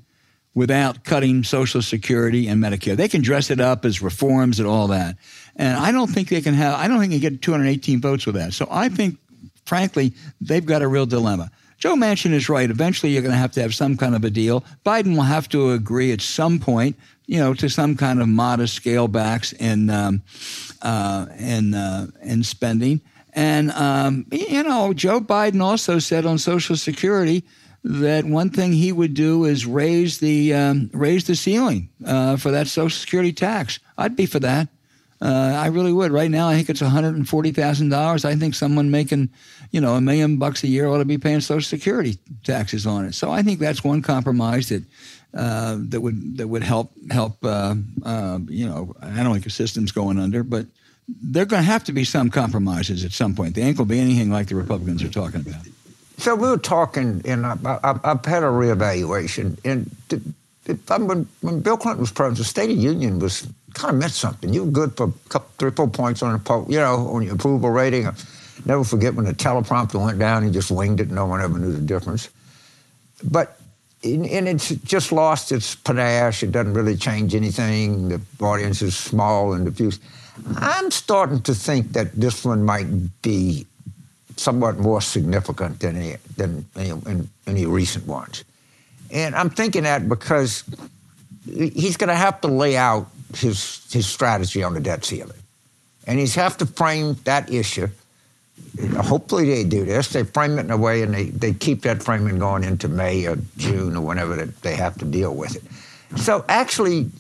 without 0.55 1.03
cutting 1.03 1.43
Social 1.43 1.83
Security 1.83 2.47
and 2.47 2.63
Medicare. 2.63 2.97
They 2.97 3.09
can 3.09 3.21
dress 3.21 3.51
it 3.51 3.61
up 3.61 3.85
as 3.85 4.01
reforms 4.01 4.61
and 4.61 4.69
all 4.69 4.87
that. 4.89 5.17
And 5.57 5.77
I 5.77 5.91
don't 5.91 6.09
think 6.09 6.29
they 6.29 6.41
can 6.41 6.55
have, 6.55 6.79
I 6.79 6.87
don't 6.87 7.01
think 7.01 7.13
they 7.13 7.19
get 7.19 7.43
218 7.43 8.01
votes 8.01 8.27
with 8.27 8.37
that. 8.37 8.53
So 8.53 8.69
I 8.71 8.89
think 8.89 9.19
frankly, 9.65 10.15
they've 10.41 10.65
got 10.65 10.83
a 10.83 10.89
real 10.89 11.07
dilemma. 11.07 11.51
Joe 11.79 11.97
Manchin 11.97 12.33
is 12.33 12.49
right. 12.49 12.71
Eventually, 12.71 13.13
you're 13.13 13.23
going 13.23 13.33
to 13.33 13.39
have 13.39 13.53
to 13.53 13.61
have 13.61 13.75
some 13.75 13.97
kind 13.97 14.15
of 14.15 14.25
a 14.25 14.31
deal. 14.31 14.65
Biden 14.87 15.17
will 15.17 15.23
have 15.23 15.49
to 15.51 15.73
agree 15.73 16.13
at 16.13 16.21
some 16.21 16.59
point, 16.59 16.97
you 17.27 17.39
know, 17.39 17.53
to 17.55 17.69
some 17.69 17.97
kind 17.97 18.23
of 18.23 18.29
modest 18.29 18.75
scale 18.75 19.09
backs 19.09 19.53
in 19.53 19.91
um, 19.91 20.23
uh, 20.83 21.27
in 21.39 21.75
uh, 21.75 22.07
in 22.23 22.43
spending. 22.43 23.01
And 23.35 23.71
um, 23.73 24.27
you 24.31 24.63
know, 24.63 24.93
Joe 24.95 25.21
Biden 25.21 25.61
also 25.61 25.99
said 25.99 26.25
on 26.25 26.39
Social 26.39 26.77
Security 26.77 27.45
that 27.83 28.25
one 28.25 28.49
thing 28.49 28.73
he 28.73 28.93
would 28.93 29.13
do 29.13 29.45
is 29.45 29.67
raise 29.67 30.19
the 30.19 30.55
um, 30.55 30.91
raise 30.95 31.25
the 31.25 31.37
ceiling 31.37 31.91
uh, 32.07 32.37
for 32.37 32.51
that 32.53 32.67
Social 32.67 32.99
Security 32.99 33.33
tax. 33.33 33.79
I'd 33.99 34.17
be 34.17 34.27
for 34.27 34.39
that. 34.41 34.69
Uh, 35.23 35.55
I 35.57 35.69
really 35.69 35.93
would. 35.93 36.13
Right 36.13 36.31
now, 36.31 36.49
I 36.49 36.55
think 36.55 36.71
it's 36.71 36.81
one 36.81 36.91
hundred 36.91 37.15
and 37.17 37.29
forty 37.29 37.53
thousand 37.53 37.89
dollars. 37.89 38.25
I 38.25 38.35
think 38.35 38.55
someone 38.55 38.91
making, 38.91 39.31
you 39.71 39.81
know, 39.81 39.95
a 39.95 40.01
million 40.01 40.37
bucks 40.37 40.65
a 40.65 40.69
year 40.69 40.87
ought 40.87 40.99
to 40.99 41.05
be 41.05 41.19
paying 41.19 41.41
Social 41.41 41.67
Security 41.67 42.19
taxes 42.43 42.87
on 42.87 43.07
it. 43.07 43.15
So 43.15 43.31
I 43.31 43.43
think 43.43 43.61
that's 43.61 43.83
one 43.83 44.03
compromise 44.03 44.69
that 44.69 44.83
uh, 45.33 45.77
that 45.89 46.01
would 46.01 46.37
that 46.39 46.49
would 46.49 46.63
help 46.63 46.93
help. 47.11 47.45
Uh, 47.45 47.77
uh 48.05 48.39
you 48.49 48.67
know, 48.67 48.95
I 49.01 49.23
don't 49.23 49.33
think 49.33 49.45
the 49.45 49.51
system's 49.51 49.93
going 49.93 50.19
under, 50.19 50.43
but 50.43 50.67
there 51.09 51.43
are 51.43 51.47
going 51.47 51.63
to 51.63 51.71
have 51.71 51.85
to 51.85 51.93
be 51.93 52.05
some 52.05 52.31
compromises 52.31 53.05
at 53.05 53.13
some 53.13 53.35
point. 53.35 53.55
They 53.55 53.63
ain't 53.63 53.77
going 53.77 53.89
to 53.89 53.95
be 53.95 54.01
anything 54.01 54.31
like 54.31 54.49
the 54.49 54.55
Republicans 54.55 55.03
are 55.03 55.11
talking 55.11 55.41
about. 55.41 55.63
So 56.17 56.35
we 56.35 56.49
were 56.49 56.59
talking, 56.59 57.23
and 57.25 57.45
I, 57.45 57.57
have 57.83 58.25
had 58.25 58.43
a 58.43 58.47
reevaluation, 58.47 59.59
and 59.65 59.91
when, 60.89 61.29
when 61.41 61.61
Bill 61.61 61.77
Clinton 61.77 62.01
was 62.01 62.13
president, 62.13 62.39
the 62.39 62.45
State 62.45 62.71
of 62.71 62.77
Union 62.77 63.19
was 63.19 63.47
kind 63.75 63.93
of 63.93 64.01
meant 64.01 64.13
something. 64.13 64.53
You 64.53 64.65
were 64.65 64.71
good 64.71 64.97
for 64.97 65.09
a 65.09 65.29
couple, 65.29 65.51
three, 65.59 65.71
four 65.71 65.89
points 65.89 66.23
on 66.23 66.35
a, 66.35 66.71
you 66.71 66.79
know, 66.79 67.09
on 67.09 67.23
your 67.23 67.35
approval 67.35 67.71
rating. 67.71 68.07
I'll 68.07 68.15
never 68.65 68.85
forget 68.85 69.15
when 69.15 69.27
the 69.27 69.35
teleprompter 69.35 70.03
went 70.03 70.19
down, 70.19 70.45
he 70.45 70.51
just 70.51 70.71
winged 70.71 71.01
it. 71.01 71.11
No 71.11 71.27
one 71.27 71.41
ever 71.41 71.59
knew 71.59 71.73
the 71.73 71.81
difference. 71.81 72.31
But 73.23 73.59
and 74.03 74.49
it's 74.49 74.69
just 74.69 75.13
lost 75.13 75.51
its 75.51 75.75
panache. 75.75 76.43
It 76.43 76.53
doesn't 76.53 76.75
really 76.75 76.97
change 76.97 77.35
anything. 77.35 78.09
The 78.11 78.21
audience 78.41 78.83
is 78.83 78.95
small 78.95 79.55
and 79.55 79.65
diffuse. 79.65 79.99
I'm 80.57 80.91
starting 80.91 81.41
to 81.43 81.55
think 81.55 81.93
that 81.93 82.13
this 82.13 82.45
one 82.45 82.65
might 82.65 82.87
be 83.23 83.67
somewhat 84.37 84.79
more 84.79 85.01
significant 85.01 85.81
than 85.81 85.97
any, 85.97 86.17
than 86.37 86.67
any, 86.77 87.29
any 87.47 87.67
recent 87.67 88.07
ones. 88.07 88.45
And 89.11 89.35
I'm 89.35 89.49
thinking 89.49 89.85
that 89.85 90.09
because 90.09 90.65
he's 91.47 91.97
going 91.97 92.09
to 92.09 92.17
have 92.17 92.41
to 92.43 92.49
lay 92.49 92.77
out 92.77 93.09
his, 93.37 93.87
his 93.93 94.07
strategy 94.07 94.63
on 94.63 94.75
the 94.75 94.81
debt 94.81 95.05
ceiling. 95.05 95.39
And 96.07 96.19
he's 96.19 96.35
have 96.35 96.57
to 96.59 96.67
frame 96.67 97.15
that 97.25 97.51
issue. 97.53 97.89
Hopefully 98.97 99.47
they 99.47 99.65
do 99.65 99.85
this. 99.85 100.09
They 100.11 100.23
frame 100.23 100.59
it 100.59 100.63
in 100.63 100.71
a 100.71 100.77
way 100.77 101.03
and 101.03 101.15
they, 101.15 101.25
they 101.25 101.53
keep 101.53 101.83
that 101.83 102.03
framing 102.03 102.39
going 102.39 102.65
into 102.65 102.89
May 102.89 103.27
or 103.27 103.39
June 103.57 103.97
or 103.97 104.03
whenever 104.03 104.45
they 104.45 104.77
have 104.77 104.99
to 104.99 105.05
deal 105.05 105.35
with 105.35 105.57
it. 105.57 106.19
So 106.21 106.45
actually, 106.49 107.11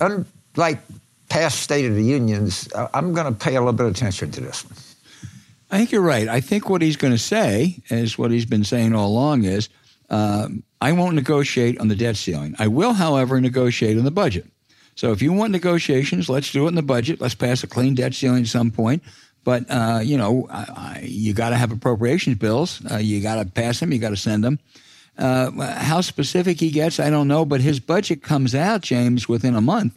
unlike 0.00 0.80
past 1.28 1.60
State 1.60 1.86
of 1.86 1.94
the 1.94 2.04
Unions, 2.04 2.68
I'm 2.94 3.14
going 3.14 3.32
to 3.32 3.38
pay 3.38 3.56
a 3.56 3.60
little 3.60 3.72
bit 3.72 3.86
of 3.86 3.92
attention 3.92 4.30
to 4.32 4.40
this 4.40 4.64
one. 4.64 4.76
I 5.70 5.78
think 5.78 5.92
you're 5.92 6.02
right. 6.02 6.28
I 6.28 6.40
think 6.40 6.68
what 6.68 6.82
he's 6.82 6.96
going 6.96 7.12
to 7.12 7.18
say 7.18 7.80
is 7.88 8.18
what 8.18 8.30
he's 8.30 8.46
been 8.46 8.64
saying 8.64 8.94
all 8.94 9.08
along 9.08 9.44
is, 9.44 9.68
uh, 10.10 10.48
I 10.80 10.92
won't 10.92 11.14
negotiate 11.14 11.80
on 11.80 11.88
the 11.88 11.96
debt 11.96 12.16
ceiling. 12.16 12.54
I 12.58 12.68
will, 12.68 12.92
however, 12.92 13.40
negotiate 13.40 13.98
on 13.98 14.04
the 14.04 14.10
budget. 14.10 14.46
So 14.96 15.12
if 15.12 15.22
you 15.22 15.32
want 15.32 15.52
negotiations, 15.52 16.28
let's 16.28 16.50
do 16.50 16.64
it 16.64 16.70
in 16.70 16.74
the 16.74 16.82
budget. 16.82 17.20
Let's 17.20 17.34
pass 17.34 17.62
a 17.62 17.66
clean 17.68 17.94
debt 17.94 18.14
ceiling 18.14 18.42
at 18.42 18.48
some 18.48 18.72
point. 18.72 19.04
But 19.44 19.70
uh, 19.70 20.00
you 20.02 20.18
know, 20.18 20.48
I, 20.50 20.58
I, 20.58 21.00
you 21.04 21.32
got 21.32 21.50
to 21.50 21.56
have 21.56 21.70
appropriations 21.70 22.38
bills. 22.38 22.82
Uh, 22.90 22.96
you 22.96 23.20
got 23.20 23.36
to 23.36 23.44
pass 23.48 23.78
them. 23.78 23.92
You 23.92 24.00
got 24.00 24.10
to 24.10 24.16
send 24.16 24.42
them. 24.42 24.58
Uh, 25.16 25.50
how 25.76 26.00
specific 26.00 26.60
he 26.60 26.70
gets, 26.70 27.00
I 27.00 27.08
don't 27.08 27.28
know. 27.28 27.44
But 27.44 27.60
his 27.60 27.78
budget 27.78 28.22
comes 28.22 28.54
out, 28.54 28.82
James, 28.82 29.28
within 29.28 29.54
a 29.54 29.60
month. 29.60 29.96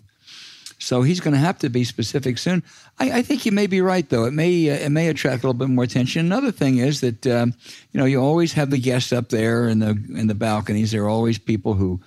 So 0.78 1.02
he's 1.02 1.20
going 1.20 1.34
to 1.34 1.40
have 1.40 1.60
to 1.60 1.70
be 1.70 1.84
specific 1.84 2.38
soon. 2.38 2.64
I, 3.00 3.20
I, 3.20 3.22
think 3.22 3.46
you 3.46 3.52
may 3.52 3.68
be 3.68 3.82
right, 3.82 4.08
though. 4.08 4.24
It 4.26 4.32
may 4.32 4.70
uh, 4.70 4.76
it 4.76 4.90
may 4.90 5.10
attract 5.10 5.44
a 5.44 5.48
little 5.48 5.54
bit 5.54 5.70
more 5.70 5.84
attention. 5.84 6.26
Another 6.26 6.52
thing 6.52 6.78
is 6.78 7.02
that 7.02 7.28
um, 7.28 7.54
you 7.92 8.00
know 8.00 8.06
you 8.06 8.22
always 8.22 8.54
have 8.54 8.70
the 8.70 8.78
guests 8.78 9.12
up 9.12 9.30
there 9.30 9.68
in 9.68 9.80
the 9.80 9.90
in 9.90 10.28
the 10.28 10.36
balconies. 10.36 10.92
There 10.92 11.04
are 11.04 11.10
always 11.10 11.38
people 11.38 11.74
who 11.74 12.00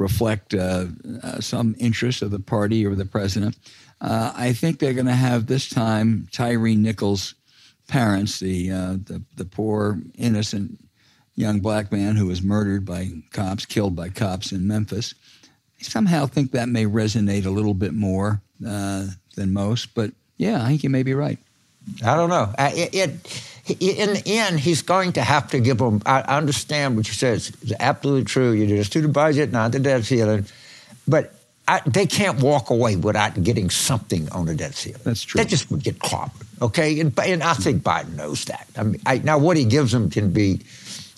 reflect 0.00 0.54
uh, 0.54 0.86
uh, 1.22 1.40
some 1.40 1.76
interest 1.78 2.22
of 2.22 2.30
the 2.30 2.40
party 2.40 2.86
or 2.86 2.94
the 2.94 3.04
president. 3.04 3.56
Uh, 4.00 4.32
I 4.34 4.54
think 4.54 4.78
they're 4.78 4.94
going 4.94 5.06
to 5.06 5.12
have 5.12 5.46
this 5.46 5.68
time 5.68 6.26
Tyre 6.32 6.74
Nichols' 6.74 7.34
parents, 7.86 8.40
the, 8.40 8.70
uh, 8.70 8.92
the 8.92 9.22
the 9.36 9.44
poor 9.44 10.00
innocent 10.16 10.78
young 11.34 11.60
black 11.60 11.92
man 11.92 12.16
who 12.16 12.26
was 12.26 12.42
murdered 12.42 12.84
by 12.84 13.10
cops, 13.30 13.66
killed 13.66 13.94
by 13.94 14.08
cops 14.08 14.52
in 14.52 14.66
Memphis. 14.66 15.14
I 15.78 15.82
somehow 15.82 16.26
think 16.26 16.52
that 16.52 16.68
may 16.68 16.86
resonate 16.86 17.44
a 17.44 17.50
little 17.50 17.74
bit 17.74 17.92
more 17.92 18.42
uh, 18.66 19.06
than 19.36 19.52
most. 19.52 19.94
But 19.94 20.12
yeah, 20.38 20.62
I 20.62 20.68
think 20.68 20.82
you 20.82 20.90
may 20.90 21.02
be 21.02 21.14
right. 21.14 21.38
I 22.04 22.14
don't 22.14 22.30
know. 22.30 22.52
It, 22.58 22.94
it, 22.94 23.80
in 23.80 24.14
the 24.14 24.22
end, 24.26 24.60
he's 24.60 24.82
going 24.82 25.12
to 25.12 25.22
have 25.22 25.50
to 25.50 25.60
give 25.60 25.78
them. 25.78 26.02
I 26.06 26.20
understand 26.22 26.96
what 26.96 27.06
you 27.06 27.14
said. 27.14 27.36
It's, 27.36 27.72
absolutely 27.78 28.24
true. 28.24 28.52
You 28.52 28.66
just 28.66 28.92
do 28.92 29.00
the 29.00 29.08
budget, 29.08 29.52
not 29.52 29.72
the 29.72 29.78
debt 29.78 30.04
ceiling. 30.04 30.46
But 31.06 31.34
I, 31.68 31.80
they 31.86 32.06
can't 32.06 32.40
walk 32.40 32.70
away 32.70 32.96
without 32.96 33.40
getting 33.42 33.70
something 33.70 34.30
on 34.32 34.46
the 34.46 34.54
debt 34.54 34.74
ceiling. 34.74 35.00
That's 35.04 35.22
true. 35.22 35.40
They 35.40 35.48
just 35.48 35.70
would 35.70 35.82
get 35.82 35.98
clobbered. 35.98 36.46
Okay, 36.62 37.00
and, 37.00 37.16
and 37.20 37.42
I 37.42 37.54
think 37.54 37.82
Biden 37.82 38.16
knows 38.16 38.44
that. 38.46 38.66
I 38.76 38.82
mean, 38.82 39.00
I, 39.06 39.18
now 39.18 39.38
what 39.38 39.56
he 39.56 39.64
gives 39.64 39.92
them 39.92 40.10
can 40.10 40.32
be, 40.32 40.60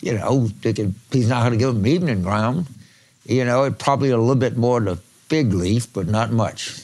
you 0.00 0.14
know, 0.14 0.48
can, 0.62 0.94
he's 1.10 1.28
not 1.28 1.40
going 1.40 1.52
to 1.52 1.58
give 1.58 1.74
them 1.74 1.86
evening 1.86 2.22
ground. 2.22 2.66
You 3.24 3.44
know, 3.44 3.64
it 3.64 3.78
probably 3.78 4.10
a 4.10 4.18
little 4.18 4.34
bit 4.34 4.56
more 4.56 4.80
the 4.80 4.96
fig 4.96 5.52
leaf, 5.52 5.92
but 5.92 6.06
not 6.06 6.32
much. 6.32 6.80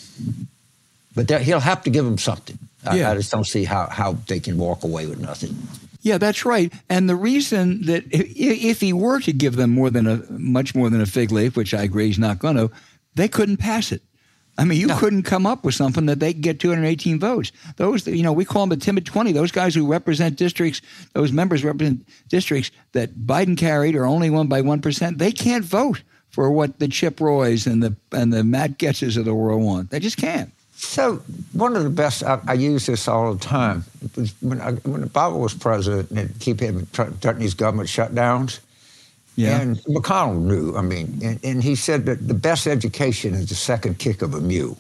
But 1.15 1.29
he'll 1.43 1.61
have 1.61 1.83
to 1.83 1.91
give 1.91 2.05
them 2.05 2.17
something. 2.17 2.59
Yeah. 2.85 3.09
I, 3.09 3.13
I 3.13 3.15
just 3.17 3.31
don't 3.31 3.47
see 3.47 3.65
how, 3.65 3.89
how 3.89 4.13
they 4.27 4.41
can 4.41 4.57
walk 4.57 4.85
away 4.85 5.07
with 5.07 5.19
nothing. 5.19 5.57
Yeah, 6.01 6.19
that's 6.19 6.45
right. 6.45 6.73
And 6.89 7.09
the 7.09 7.17
reason 7.17 7.83
that 7.87 8.05
if 8.11 8.81
he 8.81 8.93
were 8.93 9.21
to 9.21 9.33
give 9.33 9.57
them 9.57 9.71
more 9.71 9.91
than 9.91 10.07
a 10.07 10.23
much 10.31 10.75
more 10.75 10.89
than 10.91 11.01
a 11.01 11.07
fig 11.07 11.33
leaf, 11.33 11.57
which 11.57 11.75
I 11.75 11.83
agree 11.83 12.07
he's 12.07 12.19
not 12.19 12.39
going 12.39 12.57
to, 12.57 12.71
they 13.15 13.29
couldn't 13.29 13.57
pass 13.57 13.91
it. 13.91 14.03
I 14.57 14.65
mean, 14.65 14.81
you 14.81 14.89
no. 14.89 14.99
couldn't 14.99 15.23
come 15.23 15.47
up 15.47 15.65
with 15.65 15.77
something 15.77 16.07
that 16.07 16.19
they 16.19 16.33
could 16.33 16.43
get 16.43 16.61
218 16.61 17.21
votes. 17.21 17.53
Those, 17.77 18.07
you 18.09 18.25
know, 18.25 18.33
we 18.33 18.45
call 18.45 18.67
them 18.67 18.77
the 18.77 18.85
timid 18.85 19.07
20. 19.07 19.31
Those 19.31 19.53
guys 19.53 19.75
who 19.75 19.87
represent 19.87 20.37
districts, 20.37 20.83
those 21.13 21.31
members 21.31 21.65
represent 21.65 22.09
districts 22.29 22.73
that 22.93 23.15
Biden 23.15 23.57
carried 23.57 23.95
or 23.95 24.05
only 24.05 24.31
won 24.31 24.49
by 24.49 24.61
1%, 24.61 25.19
they 25.19 25.31
can't 25.31 25.65
vote 25.65 26.03
for 26.29 26.51
what 26.51 26.81
the 26.81 26.89
Chip 26.89 27.21
Roys 27.21 27.67
and 27.67 27.83
the 27.83 27.97
and 28.13 28.33
the 28.33 28.45
Matt 28.45 28.79
Gaetzes 28.79 29.17
of 29.17 29.25
the 29.25 29.35
world 29.35 29.63
want. 29.63 29.91
They 29.91 30.01
just 30.01 30.17
can't. 30.17 30.53
So 30.81 31.17
one 31.55 31.77
of 31.77 31.83
the 31.83 31.91
best 31.91 32.23
I, 32.23 32.41
I 32.47 32.53
use 32.53 32.87
this 32.87 33.09
all 33.09 33.35
the 33.35 33.45
time. 33.45 33.85
when 34.41 34.61
I, 34.61 34.73
when 34.73 35.07
Obama 35.09 35.39
was 35.39 35.53
president 35.53 36.11
and 36.13 36.39
keep 36.39 36.61
him 36.61 36.87
threatening 36.87 37.39
these 37.39 37.55
government 37.55 37.89
shutdowns. 37.89 38.61
Yeah. 39.35 39.61
And 39.61 39.77
McConnell 39.85 40.41
knew. 40.41 40.77
I 40.77 40.83
mean, 40.83 41.19
and, 41.23 41.41
and 41.45 41.63
he 41.63 41.75
said 41.75 42.07
that 42.07 42.27
the 42.27 42.35
best 42.35 42.67
education 42.67 43.35
is 43.35 43.49
the 43.49 43.55
second 43.57 43.99
kick 43.99 44.23
of 44.23 44.35
a 44.35 44.41
mule. 44.41 44.79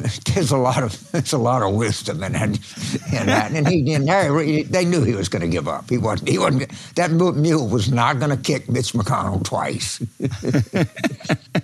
there's 0.34 0.50
a 0.50 0.56
lot 0.56 0.82
of 0.82 1.10
there's 1.12 1.32
a 1.32 1.38
lot 1.38 1.62
of 1.62 1.74
wisdom 1.74 2.22
in 2.22 2.32
that, 2.32 2.48
in 2.48 3.26
that. 3.26 3.50
and 3.52 3.68
he 3.68 3.92
and 3.94 4.08
Harry, 4.08 4.62
they 4.62 4.84
knew 4.84 5.02
he 5.02 5.14
was 5.14 5.28
going 5.28 5.42
to 5.42 5.48
give 5.48 5.68
up. 5.68 5.88
He 5.88 5.98
wasn't. 5.98 6.28
He 6.28 6.38
wasn't. 6.38 6.70
That 6.96 7.10
mule 7.10 7.68
was 7.68 7.90
not 7.90 8.18
going 8.18 8.30
to 8.30 8.42
kick 8.42 8.68
Mitch 8.68 8.92
McConnell 8.92 9.44
twice, 9.44 10.00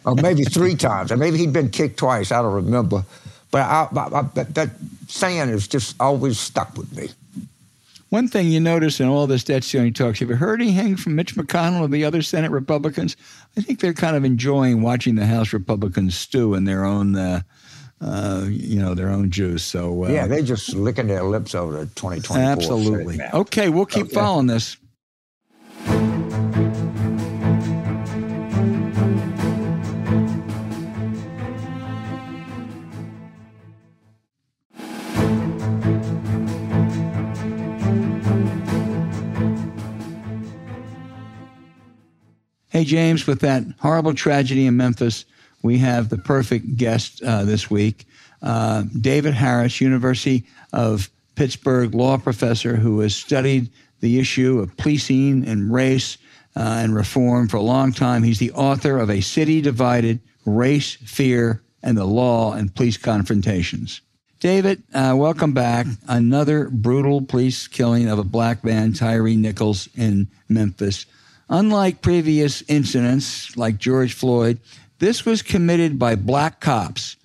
or 0.04 0.14
maybe 0.16 0.44
three 0.44 0.74
times, 0.74 1.10
or 1.12 1.16
maybe 1.16 1.38
he'd 1.38 1.52
been 1.52 1.70
kicked 1.70 1.98
twice. 1.98 2.32
I 2.32 2.42
don't 2.42 2.54
remember, 2.54 3.04
but 3.50 3.62
I, 3.62 3.88
I, 3.94 4.20
I, 4.20 4.22
that, 4.22 4.70
saying 5.08 5.48
has 5.48 5.68
just 5.68 5.96
always 6.00 6.38
stuck 6.38 6.76
with 6.76 6.94
me. 6.96 7.08
One 8.10 8.28
thing 8.28 8.48
you 8.48 8.60
notice 8.60 9.00
in 9.00 9.08
all 9.08 9.26
this 9.26 9.42
debt 9.42 9.64
ceiling 9.64 9.92
talks, 9.92 10.20
have 10.20 10.30
you 10.30 10.36
heard 10.36 10.62
anything 10.62 10.96
from 10.96 11.16
Mitch 11.16 11.34
McConnell 11.34 11.80
or 11.80 11.88
the 11.88 12.04
other 12.04 12.22
Senate 12.22 12.52
Republicans? 12.52 13.16
I 13.56 13.60
think 13.60 13.80
they're 13.80 13.92
kind 13.92 14.16
of 14.16 14.24
enjoying 14.24 14.80
watching 14.80 15.16
the 15.16 15.26
House 15.26 15.52
Republicans 15.52 16.14
stew 16.14 16.54
in 16.54 16.64
their 16.64 16.84
own 16.84 17.16
uh, 17.16 17.42
uh, 18.00 18.44
you 18.48 18.78
know, 18.78 18.94
their 18.94 19.10
own 19.10 19.30
juice. 19.30 19.64
So 19.64 20.04
uh, 20.04 20.08
yeah, 20.08 20.26
they're 20.26 20.42
just 20.42 20.74
licking 20.74 21.06
their 21.06 21.24
lips 21.24 21.54
over 21.54 21.72
the 21.72 21.86
2024. 21.86 22.36
Absolutely. 22.38 23.18
Okay, 23.32 23.68
we'll 23.68 23.86
keep 23.86 24.06
okay. 24.06 24.14
following 24.14 24.46
this. 24.46 24.76
Hey, 42.76 42.84
James, 42.84 43.26
with 43.26 43.40
that 43.40 43.64
horrible 43.80 44.12
tragedy 44.12 44.66
in 44.66 44.76
Memphis, 44.76 45.24
we 45.62 45.78
have 45.78 46.08
the 46.08 46.18
perfect 46.18 46.76
guest 46.76 47.22
uh, 47.22 47.44
this 47.44 47.70
week, 47.70 48.06
uh, 48.42 48.84
David 49.00 49.34
Harris, 49.34 49.80
University 49.80 50.44
of 50.72 51.10
Pittsburgh 51.34 51.94
law 51.94 52.18
professor 52.18 52.76
who 52.76 53.00
has 53.00 53.14
studied 53.14 53.70
the 54.00 54.18
issue 54.18 54.58
of 54.60 54.76
policing 54.76 55.46
and 55.46 55.72
race 55.72 56.18
uh, 56.54 56.80
and 56.82 56.94
reform 56.94 57.48
for 57.48 57.58
a 57.58 57.62
long 57.62 57.92
time. 57.92 58.22
He's 58.22 58.38
the 58.38 58.52
author 58.52 58.98
of 58.98 59.10
A 59.10 59.20
City 59.20 59.60
Divided 59.60 60.20
Race, 60.44 60.94
Fear, 60.94 61.62
and 61.82 61.96
the 61.96 62.04
Law 62.04 62.52
and 62.54 62.74
Police 62.74 62.96
Confrontations. 62.96 64.00
David, 64.40 64.82
uh, 64.92 65.14
welcome 65.16 65.52
back. 65.52 65.86
Another 66.08 66.68
brutal 66.68 67.22
police 67.22 67.66
killing 67.68 68.08
of 68.08 68.18
a 68.18 68.24
black 68.24 68.64
man, 68.64 68.92
Tyre 68.92 69.28
Nichols, 69.28 69.88
in 69.96 70.28
Memphis. 70.48 71.06
Unlike 71.48 72.02
previous 72.02 72.62
incidents 72.68 73.56
like 73.56 73.78
George 73.78 74.12
Floyd, 74.12 74.58
this 74.98 75.24
was 75.24 75.42
committed 75.42 75.98
by 75.98 76.14
black 76.14 76.60
cops. 76.60 77.16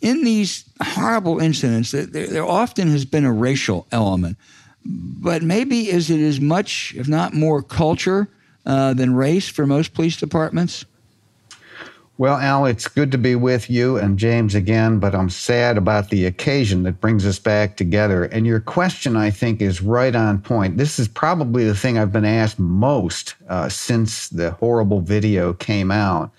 In 0.00 0.24
these 0.24 0.64
horrible 0.82 1.40
incidents, 1.40 1.90
there, 1.90 2.06
there 2.06 2.46
often 2.46 2.88
has 2.88 3.04
been 3.04 3.24
a 3.24 3.32
racial 3.32 3.86
element, 3.92 4.38
but 4.84 5.42
maybe 5.42 5.90
is 5.90 6.10
it 6.10 6.20
as 6.20 6.40
much, 6.40 6.94
if 6.96 7.06
not 7.06 7.34
more, 7.34 7.62
culture 7.62 8.28
uh, 8.64 8.94
than 8.94 9.14
race 9.14 9.48
for 9.48 9.66
most 9.66 9.92
police 9.92 10.16
departments? 10.16 10.84
Well, 12.20 12.36
Al, 12.36 12.66
it's 12.66 12.86
good 12.86 13.10
to 13.12 13.18
be 13.18 13.34
with 13.34 13.70
you 13.70 13.96
and 13.96 14.18
James 14.18 14.54
again, 14.54 14.98
but 14.98 15.14
I'm 15.14 15.30
sad 15.30 15.78
about 15.78 16.10
the 16.10 16.26
occasion 16.26 16.82
that 16.82 17.00
brings 17.00 17.24
us 17.24 17.38
back 17.38 17.78
together. 17.78 18.24
And 18.24 18.46
your 18.46 18.60
question, 18.60 19.16
I 19.16 19.30
think, 19.30 19.62
is 19.62 19.80
right 19.80 20.14
on 20.14 20.42
point. 20.42 20.76
This 20.76 20.98
is 20.98 21.08
probably 21.08 21.64
the 21.64 21.74
thing 21.74 21.96
I've 21.96 22.12
been 22.12 22.26
asked 22.26 22.58
most 22.58 23.36
uh, 23.48 23.70
since 23.70 24.28
the 24.28 24.50
horrible 24.50 25.00
video 25.00 25.54
came 25.54 25.90
out. 25.90 26.30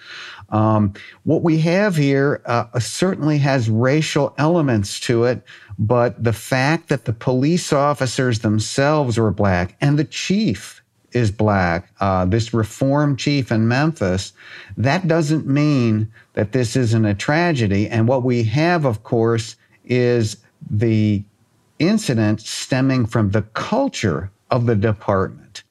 Um, 0.51 0.93
what 1.23 1.43
we 1.43 1.59
have 1.59 1.95
here 1.95 2.41
uh, 2.45 2.79
certainly 2.79 3.37
has 3.39 3.69
racial 3.69 4.33
elements 4.37 4.99
to 5.01 5.23
it, 5.23 5.43
but 5.79 6.21
the 6.21 6.33
fact 6.33 6.89
that 6.89 7.05
the 7.05 7.13
police 7.13 7.71
officers 7.71 8.39
themselves 8.39 9.17
were 9.17 9.31
black 9.31 9.75
and 9.81 9.97
the 9.97 10.03
chief 10.03 10.81
is 11.13 11.31
black, 11.31 11.91
uh, 11.99 12.25
this 12.25 12.53
reform 12.53 13.15
chief 13.15 13.51
in 13.51 13.67
Memphis, 13.67 14.33
that 14.77 15.07
doesn't 15.07 15.47
mean 15.47 16.11
that 16.33 16.51
this 16.51 16.75
isn't 16.75 17.05
a 17.05 17.13
tragedy. 17.13 17.87
And 17.87 18.07
what 18.07 18.23
we 18.23 18.43
have, 18.43 18.85
of 18.85 19.03
course, 19.03 19.55
is 19.85 20.37
the 20.69 21.23
incident 21.79 22.41
stemming 22.41 23.05
from 23.07 23.31
the 23.31 23.41
culture 23.41 24.31
of 24.51 24.65
the 24.65 24.75
department. 24.75 25.63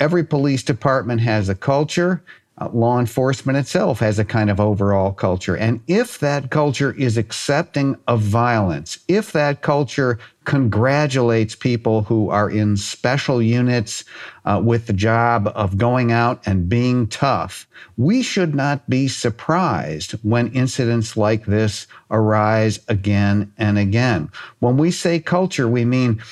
Every 0.00 0.24
police 0.24 0.62
department 0.62 1.20
has 1.20 1.48
a 1.48 1.54
culture. 1.54 2.22
Uh, 2.60 2.68
law 2.74 3.00
enforcement 3.00 3.56
itself 3.56 4.00
has 4.00 4.18
a 4.18 4.24
kind 4.24 4.50
of 4.50 4.60
overall 4.60 5.12
culture. 5.12 5.56
And 5.56 5.80
if 5.86 6.18
that 6.18 6.50
culture 6.50 6.92
is 6.92 7.16
accepting 7.16 7.96
of 8.06 8.20
violence, 8.20 8.98
if 9.08 9.32
that 9.32 9.62
culture 9.62 10.18
congratulates 10.44 11.54
people 11.54 12.02
who 12.02 12.28
are 12.28 12.50
in 12.50 12.76
special 12.76 13.40
units 13.40 14.04
uh, 14.44 14.60
with 14.62 14.86
the 14.86 14.92
job 14.92 15.50
of 15.54 15.78
going 15.78 16.12
out 16.12 16.42
and 16.44 16.68
being 16.68 17.06
tough, 17.06 17.66
we 17.96 18.22
should 18.22 18.54
not 18.54 18.88
be 18.90 19.08
surprised 19.08 20.12
when 20.22 20.52
incidents 20.52 21.16
like 21.16 21.46
this 21.46 21.86
arise 22.10 22.78
again 22.88 23.50
and 23.56 23.78
again. 23.78 24.30
When 24.58 24.76
we 24.76 24.90
say 24.90 25.18
culture, 25.18 25.68
we 25.68 25.86
mean 25.86 26.22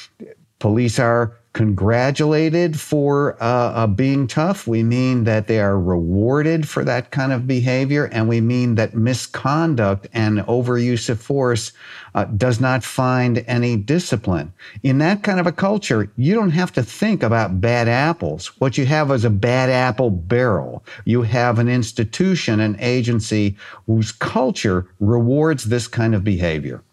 police 0.59 0.99
are 0.99 1.33
congratulated 1.59 2.79
for 2.79 3.37
uh, 3.43 3.73
uh, 3.75 3.87
being 3.89 4.29
tough. 4.29 4.69
We 4.69 4.85
mean 4.85 5.25
that 5.25 5.49
they 5.49 5.59
are 5.59 5.77
rewarded 5.77 6.69
for 6.69 6.85
that 6.85 7.11
kind 7.11 7.33
of 7.33 7.49
behavior. 7.49 8.05
And 8.13 8.29
we 8.29 8.41
mean 8.41 8.77
that 8.77 8.95
misconduct 8.95 10.07
and 10.13 10.39
overuse 10.43 11.09
of 11.09 11.21
force 11.21 11.73
uh, 12.15 12.27
does 12.27 12.61
not 12.61 12.85
find 12.85 13.43
any 13.49 13.77
discipline. 13.77 14.53
In 14.85 14.99
that 14.99 15.25
kind 15.25 15.41
of 15.41 15.49
a 15.49 15.53
culture, 15.53 16.09
you 16.17 16.33
don't 16.33 16.51
have 16.51 16.73
to 16.75 16.83
think 16.85 17.25
about 17.25 17.61
bad 17.61 17.89
apples. 17.89 18.53
What 18.61 18.79
you 18.79 18.87
have 18.87 19.11
is 19.11 19.25
a 19.25 19.31
bad 19.31 19.69
apple 19.69 20.11
barrel. 20.11 20.85
You 21.07 21.23
have 21.23 21.59
an 21.59 21.69
institution, 21.69 22.61
an 22.61 22.77
agency 22.79 23.57
whose 23.89 24.13
culture 24.13 24.87
rewards 25.01 25.65
this 25.65 25.89
kind 25.89 26.15
of 26.15 26.23
behavior. 26.23 26.85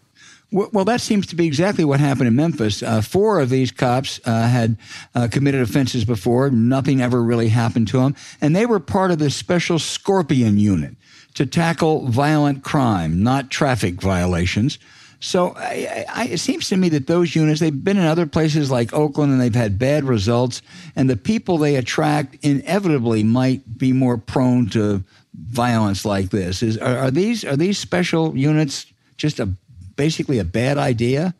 Well, 0.52 0.84
that 0.84 1.00
seems 1.00 1.26
to 1.26 1.36
be 1.36 1.44
exactly 1.44 1.84
what 1.84 1.98
happened 1.98 2.28
in 2.28 2.36
Memphis. 2.36 2.80
Uh, 2.80 3.00
four 3.00 3.40
of 3.40 3.50
these 3.50 3.72
cops 3.72 4.20
uh, 4.24 4.46
had 4.46 4.76
uh, 5.14 5.26
committed 5.28 5.60
offenses 5.60 6.04
before. 6.04 6.50
Nothing 6.50 7.02
ever 7.02 7.20
really 7.20 7.48
happened 7.48 7.88
to 7.88 7.98
them. 7.98 8.14
And 8.40 8.54
they 8.54 8.64
were 8.64 8.78
part 8.78 9.10
of 9.10 9.18
the 9.18 9.28
special 9.28 9.80
Scorpion 9.80 10.56
unit 10.56 10.94
to 11.34 11.46
tackle 11.46 12.06
violent 12.06 12.62
crime, 12.62 13.24
not 13.24 13.50
traffic 13.50 14.00
violations. 14.00 14.78
So 15.18 15.54
I, 15.56 16.04
I, 16.14 16.24
it 16.26 16.38
seems 16.38 16.68
to 16.68 16.76
me 16.76 16.90
that 16.90 17.08
those 17.08 17.34
units, 17.34 17.58
they've 17.58 17.84
been 17.84 17.96
in 17.96 18.04
other 18.04 18.26
places 18.26 18.70
like 18.70 18.92
Oakland 18.92 19.32
and 19.32 19.40
they've 19.40 19.54
had 19.54 19.80
bad 19.80 20.04
results. 20.04 20.62
And 20.94 21.10
the 21.10 21.16
people 21.16 21.58
they 21.58 21.74
attract 21.74 22.36
inevitably 22.42 23.24
might 23.24 23.78
be 23.78 23.92
more 23.92 24.16
prone 24.16 24.68
to 24.70 25.02
violence 25.34 26.04
like 26.04 26.30
this. 26.30 26.62
Is, 26.62 26.78
are, 26.78 26.98
are 26.98 27.10
these, 27.10 27.44
are 27.44 27.56
these 27.56 27.78
special 27.78 28.36
units 28.36 28.86
just 29.16 29.40
a 29.40 29.48
basically 29.96 30.38
a 30.38 30.44
bad 30.44 30.78
idea? 30.78 31.34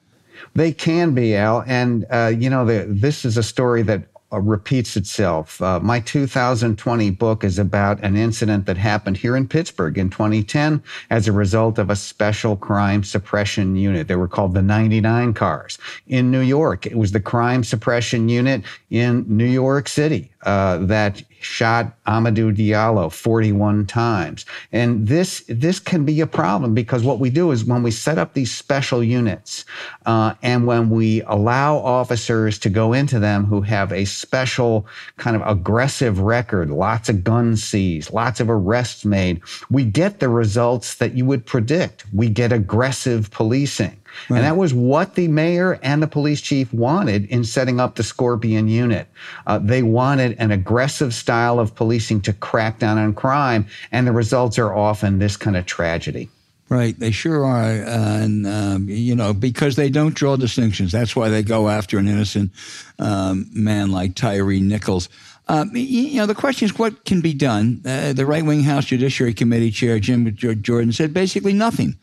They 0.55 0.73
can 0.73 1.15
be, 1.15 1.37
Al. 1.37 1.65
And, 1.67 2.07
uh, 2.11 2.33
you 2.37 2.51
know, 2.51 2.65
the, 2.65 2.87
this 2.89 3.25
is 3.25 3.37
a 3.37 3.43
story 3.43 3.83
that 3.83 4.03
uh, 4.33 4.41
repeats 4.41 4.97
itself. 4.97 5.62
Uh, 5.62 5.79
my 5.81 6.01
2020 6.01 7.11
book 7.11 7.45
is 7.45 7.59
about 7.59 8.03
an 8.03 8.16
incident 8.16 8.66
that 8.66 8.77
happened 8.77 9.16
here 9.16 9.37
in 9.37 9.47
Pittsburgh 9.47 9.97
in 9.97 10.11
2010 10.11 10.83
as 11.11 11.29
a 11.29 11.33
result 11.33 11.79
of 11.79 11.90
a 11.90 11.97
special 11.97 12.57
crime 12.57 13.05
suppression 13.05 13.77
unit. 13.77 14.09
They 14.09 14.16
were 14.16 14.29
called 14.29 14.55
the 14.55 14.62
99 14.62 15.33
cars. 15.35 15.79
In 16.09 16.31
New 16.31 16.40
York, 16.40 16.87
it 16.87 16.97
was 16.97 17.12
the 17.12 17.21
crime 17.21 17.62
suppression 17.62 18.29
unit 18.29 18.62
in 18.90 19.25
New 19.29 19.47
York 19.47 19.88
City 19.88 20.33
uh, 20.46 20.78
that 20.78 21.22
shot 21.40 21.92
Amadou 22.06 22.56
Diallo 22.56 23.12
41 23.12 23.87
times. 23.87 24.46
And 24.72 25.06
this 25.06 25.44
this 25.48 25.78
can 25.80 26.04
be 26.04 26.20
a 26.20 26.26
problem 26.26 26.72
because 26.72 27.02
what 27.02 27.18
we 27.18 27.30
do 27.30 27.50
is 27.50 27.64
when 27.64 27.82
we 27.82 27.90
set 27.90 28.16
up 28.16 28.35
these 28.35 28.54
special 28.54 29.02
units 29.02 29.64
uh, 30.06 30.35
and 30.42 30.66
when 30.66 30.88
we 30.88 31.22
allow 31.22 31.76
officers 31.78 32.59
to 32.61 32.70
go 32.70 32.92
into 32.92 33.18
them 33.18 33.44
who 33.44 33.61
have 33.61 33.92
a 33.92 34.04
special 34.04 34.87
kind 35.16 35.37
of 35.37 35.42
aggressive 35.46 36.20
record, 36.20 36.70
lots 36.70 37.09
of 37.09 37.24
guns 37.24 37.62
seized, 37.62 38.12
lots 38.12 38.40
of 38.40 38.48
arrests 38.48 39.04
made, 39.04 39.42
we 39.68 39.85
get 39.85 40.20
the 40.20 40.28
results 40.28 40.94
that 40.96 41.14
you 41.14 41.24
would 41.24 41.44
predict. 41.44 42.04
We 42.12 42.28
get 42.28 42.52
aggressive 42.52 43.30
policing. 43.30 44.00
Right. 44.29 44.38
And 44.38 44.46
that 44.46 44.57
was 44.57 44.74
what 44.74 45.14
the 45.14 45.29
mayor 45.29 45.79
and 45.83 46.02
the 46.02 46.07
police 46.07 46.40
chief 46.40 46.72
wanted 46.72 47.26
in 47.26 47.44
setting 47.44 47.81
up 47.81 47.94
the 47.94 48.02
Scorpion 48.02 48.68
unit. 48.68 49.09
Uh, 49.46 49.59
they 49.59 49.83
wanted 49.83 50.37
an 50.38 50.50
aggressive 50.50 51.14
style 51.14 51.59
of 51.59 51.74
policing 51.74 52.20
to 52.22 52.33
crack 52.33 52.79
down 52.79 52.98
on 52.98 53.14
crime, 53.14 53.66
and 53.92 54.07
the 54.07 54.12
results 54.12 54.59
are 54.59 54.74
often 54.74 55.18
this 55.18 55.37
kind 55.37 55.57
of 55.57 55.66
tragedy. 55.66 56.29
Right, 56.68 56.98
they 56.98 57.12
sure 57.12 57.44
are, 57.44 57.62
uh, 57.62 58.22
and 58.22 58.44
um, 58.44 58.88
you 58.88 59.14
know 59.14 59.33
because 59.33 59.76
they 59.76 59.88
don't 59.88 60.14
draw 60.16 60.35
distinctions. 60.35 60.90
That's 60.90 61.14
why 61.14 61.29
they 61.29 61.44
go 61.44 61.68
after 61.68 61.96
an 61.96 62.09
innocent 62.09 62.50
um, 62.98 63.48
man 63.52 63.92
like 63.92 64.16
Tyre 64.16 64.44
Nichols. 64.44 65.09
Uh, 65.48 65.66
you 65.72 66.16
know, 66.16 66.26
the 66.26 66.35
question 66.35 66.66
is 66.66 66.76
what 66.76 67.05
can 67.05 67.20
be 67.20 67.33
done. 67.33 67.81
Uh, 67.87 68.12
the 68.12 68.26
right 68.26 68.44
wing 68.44 68.64
House 68.64 68.87
Judiciary 68.87 69.33
Committee 69.33 69.70
Chair 69.70 70.00
Jim 70.00 70.35
Jordan 70.35 70.92
said 70.92 71.14
basically 71.14 71.52
nothing. 71.52 71.96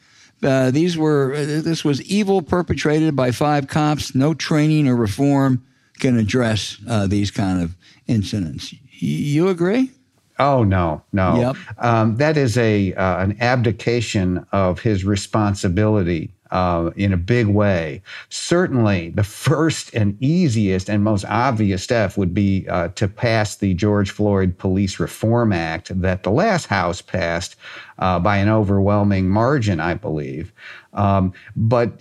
Uh, 0.43 0.71
these 0.71 0.97
were 0.97 1.34
uh, 1.34 1.62
this 1.62 1.84
was 1.84 2.01
evil 2.03 2.41
perpetrated 2.41 3.15
by 3.15 3.32
five 3.32 3.67
cops. 3.67 4.13
No 4.13 4.34
training 4.34 4.88
or 4.88 4.95
reform 4.95 5.63
can 5.99 6.17
address 6.17 6.77
uh, 6.88 7.08
these 7.08 7.32
kind 7.32 7.62
of 7.62 7.75
incidents. 8.08 8.73
You 8.99 9.49
agree? 9.49 9.91
Oh 10.39 10.63
no, 10.63 11.03
no. 11.12 11.39
Yep. 11.39 11.56
Um, 11.77 12.17
that 12.17 12.38
is 12.38 12.58
a 12.58 12.93
uh, 12.93 13.23
an 13.23 13.38
abdication 13.39 14.45
of 14.51 14.79
his 14.79 15.06
responsibility 15.06 16.34
uh, 16.54 16.92
in 16.96 17.12
a 17.12 17.18
big 17.18 17.48
way. 17.48 18.02
Certainly, 18.30 19.10
the 19.10 19.24
first 19.24 19.94
and 19.96 20.16
easiest 20.22 20.88
and 20.88 21.04
most 21.04 21.26
obvious 21.26 21.84
step 21.84 22.16
would 22.16 22.34
be 22.34 22.66
uh, 22.70 22.89
to 22.89 23.08
pass 23.08 23.56
the 23.56 23.74
George 23.74 24.12
Floyd 24.12 24.58
Police 24.58 25.00
Reform 25.00 25.52
Act 25.52 26.00
that 26.00 26.22
the 26.22 26.30
last 26.30 26.68
House 26.68 27.02
passed 27.02 27.56
uh, 27.98 28.20
by 28.20 28.38
an 28.38 28.50
overwhelming 28.50 29.30
margin, 29.30 29.80
I 29.80 29.96
believe. 29.96 30.54
Um, 30.94 31.34
but 31.56 31.92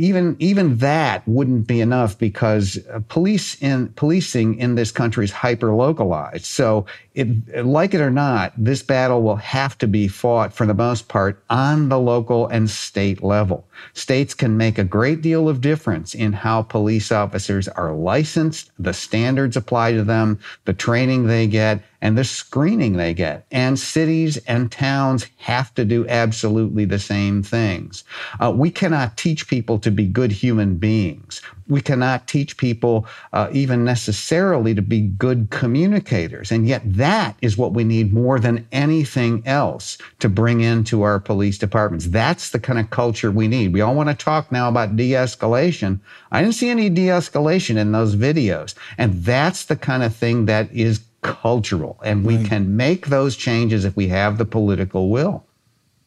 even 0.00 0.34
even 0.38 0.78
that 0.78 1.22
wouldn't 1.28 1.66
be 1.66 1.82
enough 1.82 2.18
because 2.18 2.78
uh, 2.88 3.00
police 3.08 3.60
in 3.60 3.88
policing 3.88 4.58
in 4.58 4.74
this 4.74 4.90
country 4.90 5.26
is 5.26 5.30
hyper 5.30 5.74
localized. 5.74 6.46
So, 6.46 6.86
it, 7.14 7.66
like 7.66 7.92
it 7.92 8.00
or 8.00 8.10
not, 8.10 8.54
this 8.56 8.82
battle 8.82 9.20
will 9.20 9.36
have 9.36 9.76
to 9.76 9.86
be 9.86 10.08
fought 10.08 10.54
for 10.54 10.64
the 10.64 10.72
most 10.72 11.08
part 11.08 11.44
on 11.50 11.90
the 11.90 11.98
local 11.98 12.46
and 12.46 12.70
state 12.70 13.22
level. 13.22 13.68
States 13.92 14.32
can 14.32 14.56
make 14.56 14.78
a 14.78 14.84
great 14.84 15.20
deal 15.20 15.50
of 15.50 15.60
difference 15.60 16.14
in 16.14 16.32
how 16.32 16.62
police 16.62 17.12
officers 17.12 17.68
are 17.68 17.92
licensed, 17.92 18.70
the 18.78 18.94
standards 18.94 19.54
apply 19.54 19.92
to 19.92 20.02
them, 20.02 20.38
the 20.64 20.72
training 20.72 21.26
they 21.26 21.46
get, 21.46 21.82
and 22.02 22.16
the 22.16 22.24
screening 22.24 22.94
they 22.96 23.14
get. 23.14 23.46
And 23.50 23.78
cities 23.78 24.36
and 24.46 24.70
towns 24.70 25.26
have 25.38 25.74
to 25.74 25.84
do 25.84 26.06
absolutely 26.08 26.84
the 26.84 26.98
same 26.98 27.42
things. 27.42 28.04
Uh, 28.40 28.52
we 28.54 28.70
cannot 28.70 29.16
teach 29.16 29.48
people 29.48 29.78
to 29.80 29.90
be 29.90 30.06
good 30.06 30.32
human 30.32 30.76
beings 30.76 31.42
we 31.70 31.80
cannot 31.80 32.26
teach 32.26 32.56
people 32.56 33.06
uh, 33.32 33.48
even 33.52 33.84
necessarily 33.84 34.74
to 34.74 34.82
be 34.82 35.02
good 35.02 35.48
communicators. 35.50 36.50
And 36.50 36.66
yet, 36.66 36.82
that 36.84 37.36
is 37.40 37.56
what 37.56 37.72
we 37.72 37.84
need 37.84 38.12
more 38.12 38.38
than 38.40 38.66
anything 38.72 39.42
else 39.46 39.96
to 40.18 40.28
bring 40.28 40.60
into 40.60 41.02
our 41.02 41.20
police 41.20 41.56
departments. 41.56 42.06
That's 42.06 42.50
the 42.50 42.58
kind 42.58 42.78
of 42.78 42.90
culture 42.90 43.30
we 43.30 43.48
need. 43.48 43.72
We 43.72 43.80
all 43.80 43.94
want 43.94 44.08
to 44.08 44.14
talk 44.14 44.50
now 44.50 44.68
about 44.68 44.96
de 44.96 45.12
escalation. 45.12 46.00
I 46.32 46.42
didn't 46.42 46.56
see 46.56 46.68
any 46.68 46.90
de 46.90 47.06
escalation 47.06 47.76
in 47.76 47.92
those 47.92 48.16
videos. 48.16 48.74
And 48.98 49.22
that's 49.24 49.66
the 49.66 49.76
kind 49.76 50.02
of 50.02 50.14
thing 50.14 50.46
that 50.46 50.70
is 50.72 51.00
cultural. 51.22 51.98
And 52.04 52.24
we 52.24 52.36
right. 52.36 52.46
can 52.46 52.76
make 52.76 53.06
those 53.06 53.36
changes 53.36 53.84
if 53.84 53.96
we 53.96 54.08
have 54.08 54.38
the 54.38 54.44
political 54.44 55.10
will. 55.10 55.44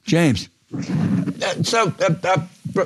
James. 0.06 0.49
Uh, 0.73 1.63
so, 1.63 1.93
uh, 1.99 2.15
uh, 2.23 2.38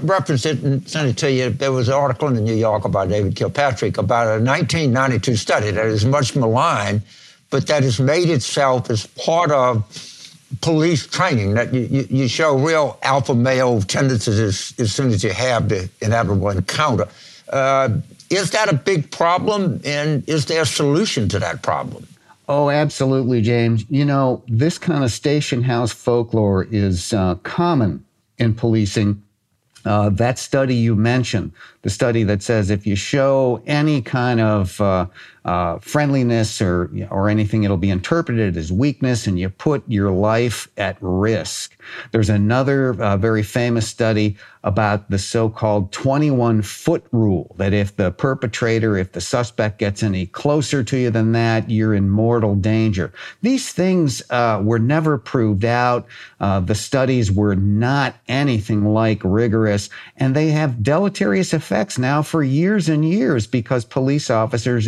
referenced 0.01 0.45
it 0.45 0.61
and 0.61 0.87
sent 0.87 1.07
it 1.09 1.17
to 1.17 1.31
you. 1.31 1.49
There 1.49 1.71
was 1.71 1.87
an 1.87 1.93
article 1.93 2.27
in 2.27 2.35
the 2.35 2.41
New 2.41 2.55
Yorker 2.55 2.89
by 2.89 3.07
David 3.07 3.35
Kilpatrick 3.35 3.97
about 3.97 4.27
a 4.27 4.43
1992 4.43 5.35
study 5.37 5.71
that 5.71 5.85
is 5.85 6.05
much 6.05 6.35
maligned, 6.35 7.01
but 7.49 7.67
that 7.67 7.83
has 7.83 7.99
made 7.99 8.29
itself 8.29 8.89
as 8.89 9.05
part 9.07 9.51
of 9.51 9.85
police 10.61 11.07
training. 11.07 11.53
That 11.53 11.73
you, 11.73 11.81
you, 11.81 12.07
you 12.09 12.27
show 12.27 12.57
real 12.57 12.99
alpha 13.03 13.33
male 13.33 13.81
tendencies 13.81 14.39
as, 14.39 14.73
as, 14.77 14.93
soon 14.93 15.11
as 15.11 15.23
you 15.23 15.31
have 15.31 15.69
the 15.69 15.89
inevitable 16.01 16.49
encounter. 16.49 17.07
Uh, 17.49 17.89
is 18.29 18.51
that 18.51 18.69
a 18.69 18.73
big 18.73 19.09
problem, 19.11 19.79
and 19.85 20.27
is 20.27 20.47
there 20.47 20.63
a 20.63 20.65
solution 20.65 21.29
to 21.29 21.39
that 21.39 21.61
problem? 21.61 22.05
Oh, 22.47 22.69
absolutely, 22.69 23.41
James. 23.41 23.85
You 23.89 24.05
know, 24.05 24.43
this 24.47 24.77
kind 24.77 25.03
of 25.03 25.11
station 25.11 25.63
house 25.63 25.91
folklore 25.91 26.67
is 26.71 27.13
uh, 27.13 27.35
common 27.43 28.05
in 28.37 28.53
policing. 28.53 29.21
Uh, 29.85 30.09
that 30.09 30.37
study 30.37 30.75
you 30.75 30.95
mentioned, 30.95 31.51
the 31.83 31.89
study 31.89 32.23
that 32.23 32.43
says 32.43 32.69
if 32.69 32.85
you 32.85 32.95
show 32.95 33.61
any 33.65 34.01
kind 34.01 34.41
of 34.41 34.81
uh, 34.81 35.05
uh, 35.47 35.79
friendliness 35.79 36.61
or 36.61 36.91
or 37.09 37.29
anything, 37.29 37.63
it'll 37.63 37.77
be 37.77 37.89
interpreted 37.89 38.57
as 38.57 38.71
weakness, 38.71 39.27
and 39.27 39.39
you 39.39 39.49
put 39.49 39.81
your 39.87 40.11
life 40.11 40.67
at 40.77 40.97
risk. 40.99 41.77
There's 42.11 42.29
another 42.29 43.01
uh, 43.01 43.15
very 43.15 43.43
famous 43.43 43.87
study 43.87 44.35
about 44.67 45.09
the 45.09 45.17
so-called 45.17 45.93
21 45.93 46.61
foot 46.61 47.05
rule 47.13 47.55
that 47.57 47.73
if 47.73 47.95
the 47.95 48.11
perpetrator, 48.11 48.97
if 48.97 49.13
the 49.13 49.21
suspect 49.21 49.79
gets 49.79 50.03
any 50.03 50.25
closer 50.25 50.83
to 50.83 50.97
you 50.97 51.09
than 51.09 51.31
that, 51.31 51.69
you're 51.69 51.93
in 51.93 52.09
mortal 52.09 52.53
danger. 52.53 53.13
These 53.41 53.71
things 53.71 54.21
uh, 54.29 54.61
were 54.61 54.79
never 54.79 55.17
proved 55.17 55.63
out. 55.63 56.05
Uh, 56.41 56.59
the 56.59 56.75
studies 56.75 57.31
were 57.31 57.55
not 57.55 58.15
anything 58.27 58.93
like 58.93 59.21
rigorous, 59.23 59.89
and 60.17 60.35
they 60.35 60.49
have 60.49 60.83
deleterious 60.83 61.53
effects 61.53 61.97
now 61.97 62.21
for 62.21 62.43
years 62.43 62.89
and 62.89 63.07
years 63.07 63.47
because 63.47 63.85
police 63.85 64.29
officers 64.29 64.85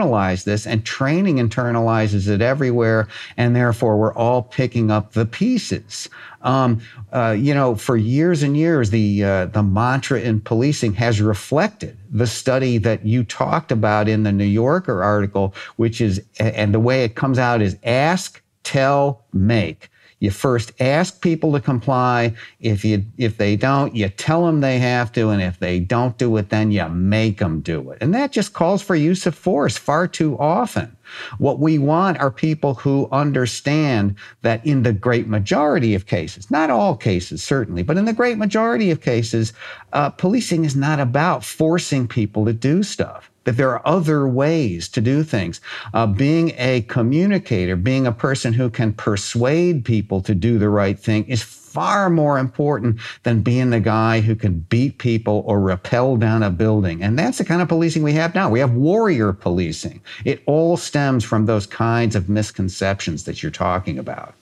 internalize 0.00 0.44
this 0.44 0.66
and 0.66 0.84
training 0.84 1.36
internalizes 1.36 2.28
it 2.28 2.40
everywhere, 2.40 3.08
and 3.36 3.54
therefore 3.54 3.96
we're 3.96 4.14
all 4.14 4.42
picking 4.42 4.90
up 4.90 5.12
the 5.12 5.26
pieces. 5.26 6.08
Um, 6.42 6.80
uh, 7.12 7.36
you 7.38 7.54
know, 7.54 7.74
for 7.74 7.96
years 7.96 8.42
and 8.42 8.56
years, 8.56 8.90
the 8.90 9.24
uh, 9.24 9.46
the 9.46 9.62
mantra 9.62 10.20
in 10.20 10.40
policing 10.40 10.94
has 10.94 11.20
reflected 11.20 11.96
the 12.10 12.26
study 12.26 12.78
that 12.78 13.04
you 13.04 13.24
talked 13.24 13.70
about 13.72 14.08
in 14.08 14.22
the 14.22 14.32
New 14.32 14.44
Yorker 14.44 15.02
article, 15.02 15.54
which 15.76 16.00
is, 16.00 16.22
and 16.38 16.72
the 16.72 16.80
way 16.80 17.04
it 17.04 17.14
comes 17.14 17.38
out 17.38 17.60
is 17.60 17.76
ask, 17.84 18.42
tell, 18.62 19.24
make. 19.32 19.90
You 20.20 20.30
first 20.30 20.72
ask 20.80 21.22
people 21.22 21.52
to 21.52 21.60
comply. 21.60 22.34
If 22.60 22.84
you 22.84 23.06
if 23.16 23.38
they 23.38 23.56
don't, 23.56 23.96
you 23.96 24.08
tell 24.10 24.44
them 24.44 24.60
they 24.60 24.78
have 24.78 25.10
to, 25.12 25.30
and 25.30 25.42
if 25.42 25.58
they 25.58 25.80
don't 25.80 26.16
do 26.18 26.36
it, 26.36 26.50
then 26.50 26.70
you 26.70 26.86
make 26.90 27.38
them 27.38 27.60
do 27.60 27.90
it. 27.90 27.98
And 28.02 28.14
that 28.14 28.30
just 28.30 28.52
calls 28.52 28.82
for 28.82 28.94
use 28.94 29.24
of 29.24 29.34
force 29.34 29.78
far 29.78 30.06
too 30.06 30.38
often. 30.38 30.94
What 31.38 31.58
we 31.58 31.78
want 31.78 32.18
are 32.18 32.30
people 32.30 32.74
who 32.74 33.08
understand 33.10 34.14
that 34.42 34.64
in 34.64 34.82
the 34.82 34.92
great 34.92 35.26
majority 35.26 35.94
of 35.94 36.06
cases, 36.06 36.50
not 36.50 36.70
all 36.70 36.96
cases 36.96 37.42
certainly, 37.42 37.82
but 37.82 37.96
in 37.96 38.04
the 38.04 38.12
great 38.12 38.36
majority 38.36 38.90
of 38.90 39.00
cases, 39.00 39.54
uh, 39.94 40.10
policing 40.10 40.64
is 40.64 40.76
not 40.76 41.00
about 41.00 41.44
forcing 41.44 42.06
people 42.06 42.44
to 42.44 42.52
do 42.52 42.82
stuff 42.82 43.29
that 43.44 43.56
there 43.56 43.70
are 43.70 43.86
other 43.86 44.28
ways 44.28 44.88
to 44.88 45.00
do 45.00 45.22
things. 45.22 45.60
Uh, 45.94 46.06
being 46.06 46.52
a 46.56 46.82
communicator, 46.82 47.76
being 47.76 48.06
a 48.06 48.12
person 48.12 48.52
who 48.52 48.68
can 48.68 48.92
persuade 48.92 49.84
people 49.84 50.20
to 50.20 50.34
do 50.34 50.58
the 50.58 50.68
right 50.68 50.98
thing 50.98 51.24
is 51.26 51.42
far 51.42 52.10
more 52.10 52.38
important 52.38 52.98
than 53.22 53.42
being 53.42 53.70
the 53.70 53.80
guy 53.80 54.20
who 54.20 54.34
can 54.34 54.58
beat 54.58 54.98
people 54.98 55.44
or 55.46 55.60
rappel 55.60 56.16
down 56.16 56.42
a 56.42 56.50
building. 56.50 57.02
And 57.02 57.18
that's 57.18 57.38
the 57.38 57.44
kind 57.44 57.62
of 57.62 57.68
policing 57.68 58.02
we 58.02 58.12
have 58.14 58.34
now. 58.34 58.50
We 58.50 58.58
have 58.58 58.72
warrior 58.72 59.32
policing. 59.32 60.00
It 60.24 60.42
all 60.46 60.76
stems 60.76 61.24
from 61.24 61.46
those 61.46 61.66
kinds 61.66 62.16
of 62.16 62.28
misconceptions 62.28 63.24
that 63.24 63.42
you're 63.42 63.52
talking 63.52 63.98
about. 63.98 64.34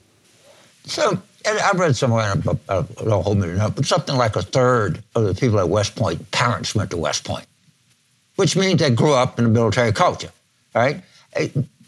So, 0.85 1.21
I've 1.45 1.79
read 1.79 1.95
somewhere, 1.95 2.33
a, 2.67 2.85
a, 2.97 3.21
whole 3.21 3.35
minute, 3.35 3.75
but 3.75 3.85
something 3.85 4.17
like 4.17 4.35
a 4.35 4.41
third 4.41 5.01
of 5.15 5.23
the 5.23 5.33
people 5.33 5.59
at 5.59 5.69
West 5.69 5.95
Point, 5.95 6.31
parents 6.31 6.75
went 6.75 6.91
to 6.91 6.97
West 6.97 7.23
Point 7.23 7.45
which 8.39 8.55
means 8.55 8.79
they 8.79 8.89
grew 8.89 9.13
up 9.13 9.37
in 9.37 9.43
a 9.43 9.49
military 9.49 9.91
culture, 9.91 10.31
right? 10.73 11.03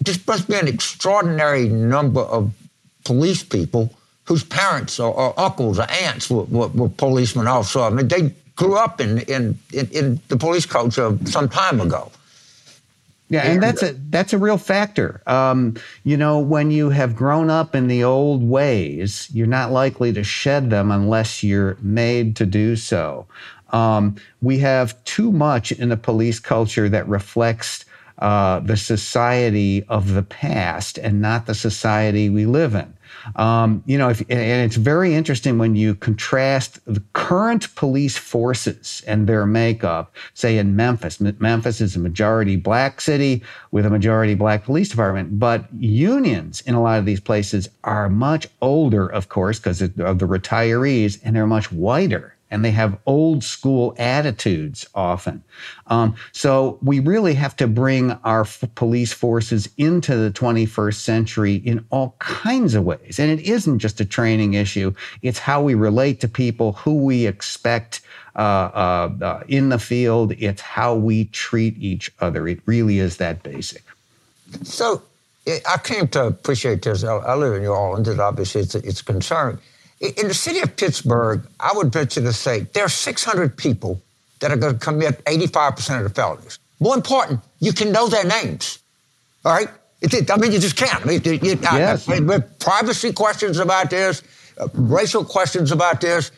This 0.01 0.27
must 0.27 0.49
be 0.49 0.55
an 0.55 0.67
extraordinary 0.67 1.69
number 1.69 2.19
of 2.19 2.51
police 3.05 3.41
people 3.41 3.89
whose 4.25 4.43
parents 4.43 4.99
or, 4.99 5.13
or 5.13 5.33
uncles 5.39 5.79
or 5.79 5.89
aunts 5.89 6.29
were, 6.29 6.43
were, 6.43 6.67
were, 6.67 6.89
policemen 6.89 7.47
also. 7.47 7.83
I 7.83 7.89
mean, 7.89 8.09
they 8.09 8.33
grew 8.57 8.75
up 8.75 8.99
in, 8.99 9.19
in, 9.19 9.57
in, 9.71 9.87
in 9.91 10.19
the 10.27 10.35
police 10.35 10.65
culture 10.65 11.17
some 11.23 11.47
time 11.47 11.79
ago. 11.79 12.11
Yeah, 13.29 13.43
and 13.47 13.63
that's 13.63 13.81
a 13.81 13.93
that's 14.09 14.33
a 14.33 14.37
real 14.37 14.57
factor. 14.57 15.21
Um, 15.25 15.77
you 16.03 16.17
know, 16.17 16.39
when 16.39 16.69
you 16.69 16.89
have 16.89 17.15
grown 17.15 17.49
up 17.49 17.75
in 17.75 17.87
the 17.87 18.03
old 18.03 18.43
ways, 18.43 19.29
you're 19.31 19.47
not 19.47 19.71
likely 19.71 20.11
to 20.11 20.21
shed 20.21 20.69
them 20.69 20.91
unless 20.91 21.41
you're 21.41 21.77
made 21.81 22.35
to 22.35 22.45
do 22.45 22.75
so. 22.75 23.25
Um, 23.71 24.15
we 24.41 24.59
have 24.59 25.01
too 25.05 25.31
much 25.31 25.71
in 25.71 25.89
the 25.89 25.97
police 25.97 26.39
culture 26.39 26.89
that 26.89 27.07
reflects 27.07 27.85
uh, 28.19 28.59
the 28.59 28.77
society 28.77 29.83
of 29.89 30.13
the 30.13 30.21
past 30.21 30.99
and 30.99 31.21
not 31.21 31.47
the 31.47 31.55
society 31.55 32.29
we 32.29 32.45
live 32.45 32.75
in. 32.75 32.93
Um, 33.35 33.83
you 33.85 33.97
know, 33.97 34.09
if, 34.09 34.21
and 34.29 34.65
it's 34.65 34.75
very 34.75 35.15
interesting 35.15 35.57
when 35.57 35.75
you 35.75 35.95
contrast 35.95 36.79
the 36.85 37.03
current 37.13 37.73
police 37.75 38.17
forces 38.17 39.03
and 39.07 39.27
their 39.27 39.45
makeup, 39.45 40.15
say 40.33 40.57
in 40.57 40.75
Memphis. 40.75 41.19
Memphis 41.19 41.81
is 41.81 41.95
a 41.95 41.99
majority 41.99 42.55
black 42.55 43.01
city 43.01 43.43
with 43.71 43.85
a 43.85 43.89
majority 43.89 44.35
black 44.35 44.63
police 44.63 44.89
department, 44.89 45.39
but 45.39 45.65
unions 45.77 46.61
in 46.61 46.75
a 46.75 46.81
lot 46.81 46.99
of 46.99 47.05
these 47.05 47.19
places 47.19 47.69
are 47.83 48.07
much 48.07 48.47
older, 48.61 49.07
of 49.07 49.29
course, 49.29 49.59
because 49.59 49.81
of 49.81 49.95
the 49.95 50.27
retirees, 50.27 51.19
and 51.23 51.35
they're 51.35 51.47
much 51.47 51.71
whiter 51.71 52.35
and 52.51 52.63
they 52.63 52.71
have 52.71 52.99
old 53.05 53.43
school 53.43 53.95
attitudes 53.97 54.85
often. 54.93 55.41
Um, 55.87 56.15
so 56.33 56.77
we 56.83 56.99
really 56.99 57.33
have 57.33 57.55
to 57.55 57.67
bring 57.67 58.11
our 58.23 58.41
f- 58.41 58.63
police 58.75 59.13
forces 59.13 59.69
into 59.77 60.15
the 60.15 60.29
21st 60.29 60.95
century 60.95 61.55
in 61.55 61.83
all 61.89 62.15
kinds 62.19 62.75
of 62.75 62.83
ways. 62.83 63.17
And 63.19 63.31
it 63.31 63.39
isn't 63.39 63.79
just 63.79 64.01
a 64.01 64.05
training 64.05 64.53
issue, 64.53 64.93
it's 65.21 65.39
how 65.39 65.61
we 65.61 65.73
relate 65.73 66.19
to 66.21 66.27
people, 66.27 66.73
who 66.73 66.97
we 66.97 67.25
expect. 67.25 68.01
Uh, 68.33 68.39
uh, 68.39 69.25
uh, 69.25 69.43
in 69.49 69.67
the 69.67 69.77
field, 69.77 70.31
it's 70.37 70.61
how 70.61 70.95
we 70.95 71.25
treat 71.25 71.77
each 71.77 72.09
other. 72.21 72.47
It 72.47 72.61
really 72.65 72.99
is 72.99 73.17
that 73.17 73.43
basic. 73.43 73.83
So 74.63 75.01
I 75.47 75.77
came 75.83 76.07
to 76.09 76.27
appreciate 76.27 76.81
this. 76.81 77.03
I 77.03 77.33
live 77.33 77.55
in 77.55 77.63
New 77.63 77.71
Orleans, 77.71 78.07
and 78.07 78.21
obviously 78.21 78.61
it's, 78.61 78.73
it's 78.73 79.01
a 79.01 79.03
concern. 79.03 79.59
In 80.01 80.27
the 80.27 80.33
city 80.33 80.59
of 80.59 80.75
Pittsburgh, 80.75 81.43
I 81.59 81.71
would 81.75 81.93
venture 81.93 82.21
to 82.21 82.33
say 82.33 82.61
there 82.73 82.85
are 82.85 82.89
600 82.89 83.55
people 83.55 84.01
that 84.39 84.51
are 84.51 84.57
going 84.57 84.73
to 84.73 84.79
commit 84.79 85.23
85% 85.25 85.97
of 85.97 86.03
the 86.03 86.09
felonies. 86.09 86.57
More 86.79 86.95
important, 86.95 87.41
you 87.59 87.71
can 87.71 87.91
know 87.91 88.07
their 88.07 88.23
names. 88.23 88.79
All 89.45 89.53
right? 89.53 89.69
It, 90.01 90.31
I 90.31 90.37
mean, 90.37 90.51
you 90.51 90.57
just 90.57 90.75
can't. 90.75 91.05
I 91.05 91.05
mean, 91.05 91.21
you, 91.23 91.39
yes. 91.61 92.09
I, 92.09 92.15
I, 92.15 92.39
privacy 92.39 93.13
questions 93.13 93.59
about 93.59 93.91
this, 93.91 94.23
uh, 94.59 94.67
racial 94.73 95.23
questions 95.23 95.71
about 95.71 96.01
this, 96.01 96.31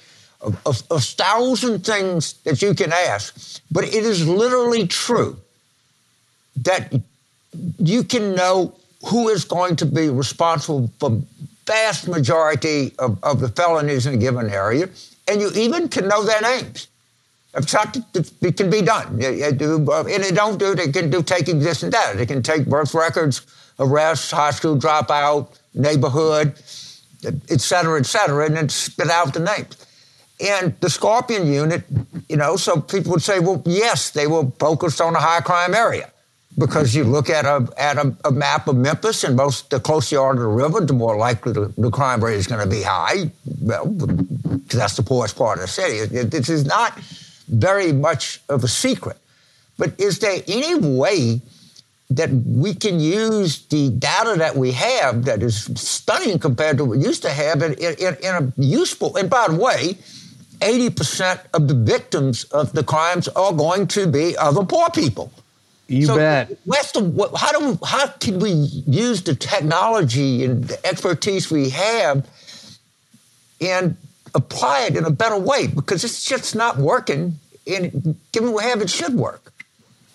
a 0.65 0.73
thousand 0.73 1.85
things 1.85 2.33
that 2.43 2.61
you 2.61 2.73
can 2.75 2.91
ask. 2.91 3.61
But 3.71 3.85
it 3.85 4.03
is 4.03 4.27
literally 4.27 4.87
true 4.87 5.37
that 6.57 6.93
you 7.77 8.03
can 8.03 8.35
know 8.35 8.75
who 9.05 9.29
is 9.29 9.45
going 9.45 9.77
to 9.77 9.85
be 9.85 10.09
responsible 10.09 10.91
for 10.99 11.21
vast 11.65 12.07
majority 12.07 12.93
of, 12.99 13.21
of 13.23 13.39
the 13.39 13.49
felonies 13.49 14.05
in 14.05 14.13
a 14.15 14.17
given 14.17 14.49
area, 14.49 14.89
and 15.27 15.41
you 15.41 15.51
even 15.55 15.87
can 15.87 16.07
know 16.07 16.23
their 16.23 16.41
names. 16.41 16.87
It 17.55 18.57
can 18.57 18.69
be 18.69 18.81
done. 18.81 19.23
Uh, 19.23 20.03
and 20.05 20.23
they 20.23 20.31
don't 20.31 20.57
do 20.57 20.71
it, 20.71 20.77
they 20.77 20.91
can 20.91 21.09
do 21.09 21.21
taking 21.21 21.59
this 21.59 21.83
and 21.83 21.91
that. 21.93 22.17
They 22.17 22.25
can 22.25 22.41
take 22.41 22.65
birth 22.65 22.93
records, 22.93 23.45
arrests, 23.79 24.31
high 24.31 24.51
school 24.51 24.77
dropout, 24.77 25.49
neighborhood, 25.73 26.53
et 27.49 27.61
cetera, 27.61 27.99
et 27.99 28.05
cetera, 28.05 28.45
and 28.45 28.55
then 28.55 28.69
spit 28.69 29.09
out 29.09 29.33
the 29.33 29.39
names. 29.39 29.77
And 30.39 30.75
the 30.81 30.89
Scorpion 30.89 31.47
unit, 31.47 31.83
you 32.27 32.37
know, 32.37 32.57
so 32.57 32.81
people 32.81 33.11
would 33.11 33.21
say, 33.21 33.39
well, 33.39 33.61
yes, 33.65 34.09
they 34.09 34.27
were 34.27 34.45
focused 34.59 34.99
on 34.99 35.15
a 35.15 35.19
high 35.19 35.41
crime 35.41 35.73
area 35.75 36.11
because 36.57 36.93
you 36.93 37.03
look 37.03 37.29
at 37.29 37.45
a 37.45 37.67
at 37.77 37.97
a, 37.97 38.15
a, 38.25 38.31
map 38.31 38.67
of 38.67 38.75
Memphis, 38.75 39.23
and 39.23 39.35
most 39.35 39.69
the 39.69 39.79
closer 39.79 40.15
you 40.15 40.21
are 40.21 40.33
to 40.33 40.39
the 40.39 40.47
river, 40.47 40.81
the 40.81 40.93
more 40.93 41.17
likely 41.17 41.53
the, 41.53 41.73
the 41.77 41.89
crime 41.89 42.23
rate 42.23 42.35
is 42.35 42.47
going 42.47 42.63
to 42.63 42.69
be 42.69 42.83
high. 42.83 43.31
Well, 43.61 43.85
that's 43.85 44.95
the 44.95 45.03
poorest 45.03 45.35
part 45.35 45.57
of 45.57 45.63
the 45.63 45.67
city. 45.67 46.15
It, 46.15 46.31
this 46.31 46.49
is 46.49 46.65
not 46.65 46.99
very 47.47 47.91
much 47.91 48.41
of 48.49 48.63
a 48.63 48.67
secret. 48.67 49.17
But 49.77 49.99
is 49.99 50.19
there 50.19 50.41
any 50.47 50.75
way 50.75 51.41
that 52.11 52.29
we 52.29 52.75
can 52.75 52.99
use 52.99 53.65
the 53.65 53.89
data 53.89 54.35
that 54.37 54.55
we 54.55 54.71
have 54.71 55.25
that 55.25 55.41
is 55.41 55.65
stunning 55.75 56.37
compared 56.37 56.77
to 56.77 56.85
what 56.85 56.97
we 56.97 57.03
used 57.03 57.23
to 57.23 57.29
have 57.31 57.63
in, 57.63 57.73
in, 57.73 58.15
in 58.21 58.35
a 58.35 58.53
useful, 58.57 59.15
and 59.15 59.29
by 59.29 59.47
the 59.47 59.55
way, 59.55 59.97
80% 60.59 61.39
of 61.53 61.67
the 61.67 61.73
victims 61.73 62.43
of 62.45 62.71
the 62.73 62.83
crimes 62.83 63.27
are 63.29 63.51
going 63.51 63.87
to 63.87 64.07
be 64.07 64.37
other 64.37 64.63
poor 64.63 64.89
people. 64.91 65.31
You 65.87 66.05
so 66.05 66.15
bet. 66.15 66.49
The, 66.65 67.29
how 67.37 67.51
do 67.51 67.79
how 67.85 68.07
can 68.07 68.39
we 68.39 68.51
use 68.51 69.21
the 69.21 69.35
technology 69.35 70.45
and 70.45 70.63
the 70.63 70.85
expertise 70.85 71.51
we 71.51 71.69
have 71.69 72.27
and 73.59 73.97
apply 74.33 74.85
it 74.85 74.95
in 74.95 75.05
a 75.05 75.11
better 75.11 75.37
way? 75.37 75.67
Because 75.67 76.03
it's 76.03 76.25
just 76.25 76.55
not 76.55 76.77
working. 76.77 77.35
And 77.67 78.15
given 78.31 78.51
what 78.51 78.63
we 78.63 78.69
have, 78.69 78.81
it 78.81 78.89
should 78.89 79.13
work. 79.13 79.53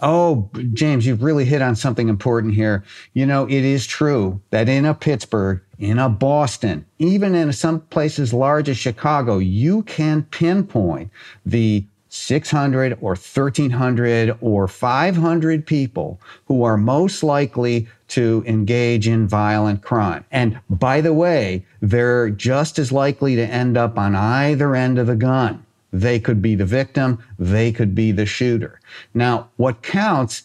Oh, 0.01 0.49
James, 0.75 1.07
you've 1.07 1.23
really 1.23 1.45
hit 1.45 1.61
on 1.61 1.75
something 1.75 2.09
important 2.09 2.55
here. 2.55 2.85
You 3.15 3.27
know, 3.27 3.47
it 3.47 3.65
is 3.65 3.87
true 3.87 4.41
that 4.51 4.69
in 4.69 4.85
a 4.85 4.95
Pittsburgh, 4.95 5.61
in 5.79 5.99
a 5.99 6.09
Boston, 6.09 6.85
even 6.99 7.35
in 7.35 7.53
some 7.53 7.81
places 7.81 8.33
large 8.33 8.69
as 8.69 8.79
Chicago, 8.79 9.39
you 9.39 9.83
can 9.83 10.23
pinpoint 10.25 11.11
the 11.45 11.85
600 12.19 12.95
or 13.01 13.11
1300 13.11 14.37
or 14.41 14.69
500 14.69 15.67
people 15.67 16.21
who 16.47 16.63
are 16.63 16.77
most 16.77 17.23
likely 17.23 17.89
to 18.09 18.43
engage 18.47 19.07
in 19.07 19.29
violent 19.29 19.83
crime. 19.83 20.25
And 20.31 20.59
by 20.69 21.01
the 21.01 21.13
way, 21.13 21.65
they're 21.81 22.31
just 22.31 22.79
as 22.79 22.91
likely 22.91 23.37
to 23.37 23.47
end 23.47 23.77
up 23.77 23.99
on 23.99 24.15
either 24.15 24.75
end 24.75 24.99
of 24.99 25.07
the 25.07 25.17
gun. 25.17 25.65
They 25.93 26.21
could 26.21 26.43
be 26.43 26.55
the 26.55 26.67
victim, 26.67 27.19
they 27.39 27.73
could 27.73 27.95
be 27.95 28.13
the 28.13 28.27
shooter. 28.27 28.81
Now, 29.15 29.49
what 29.57 29.83
counts 29.83 30.43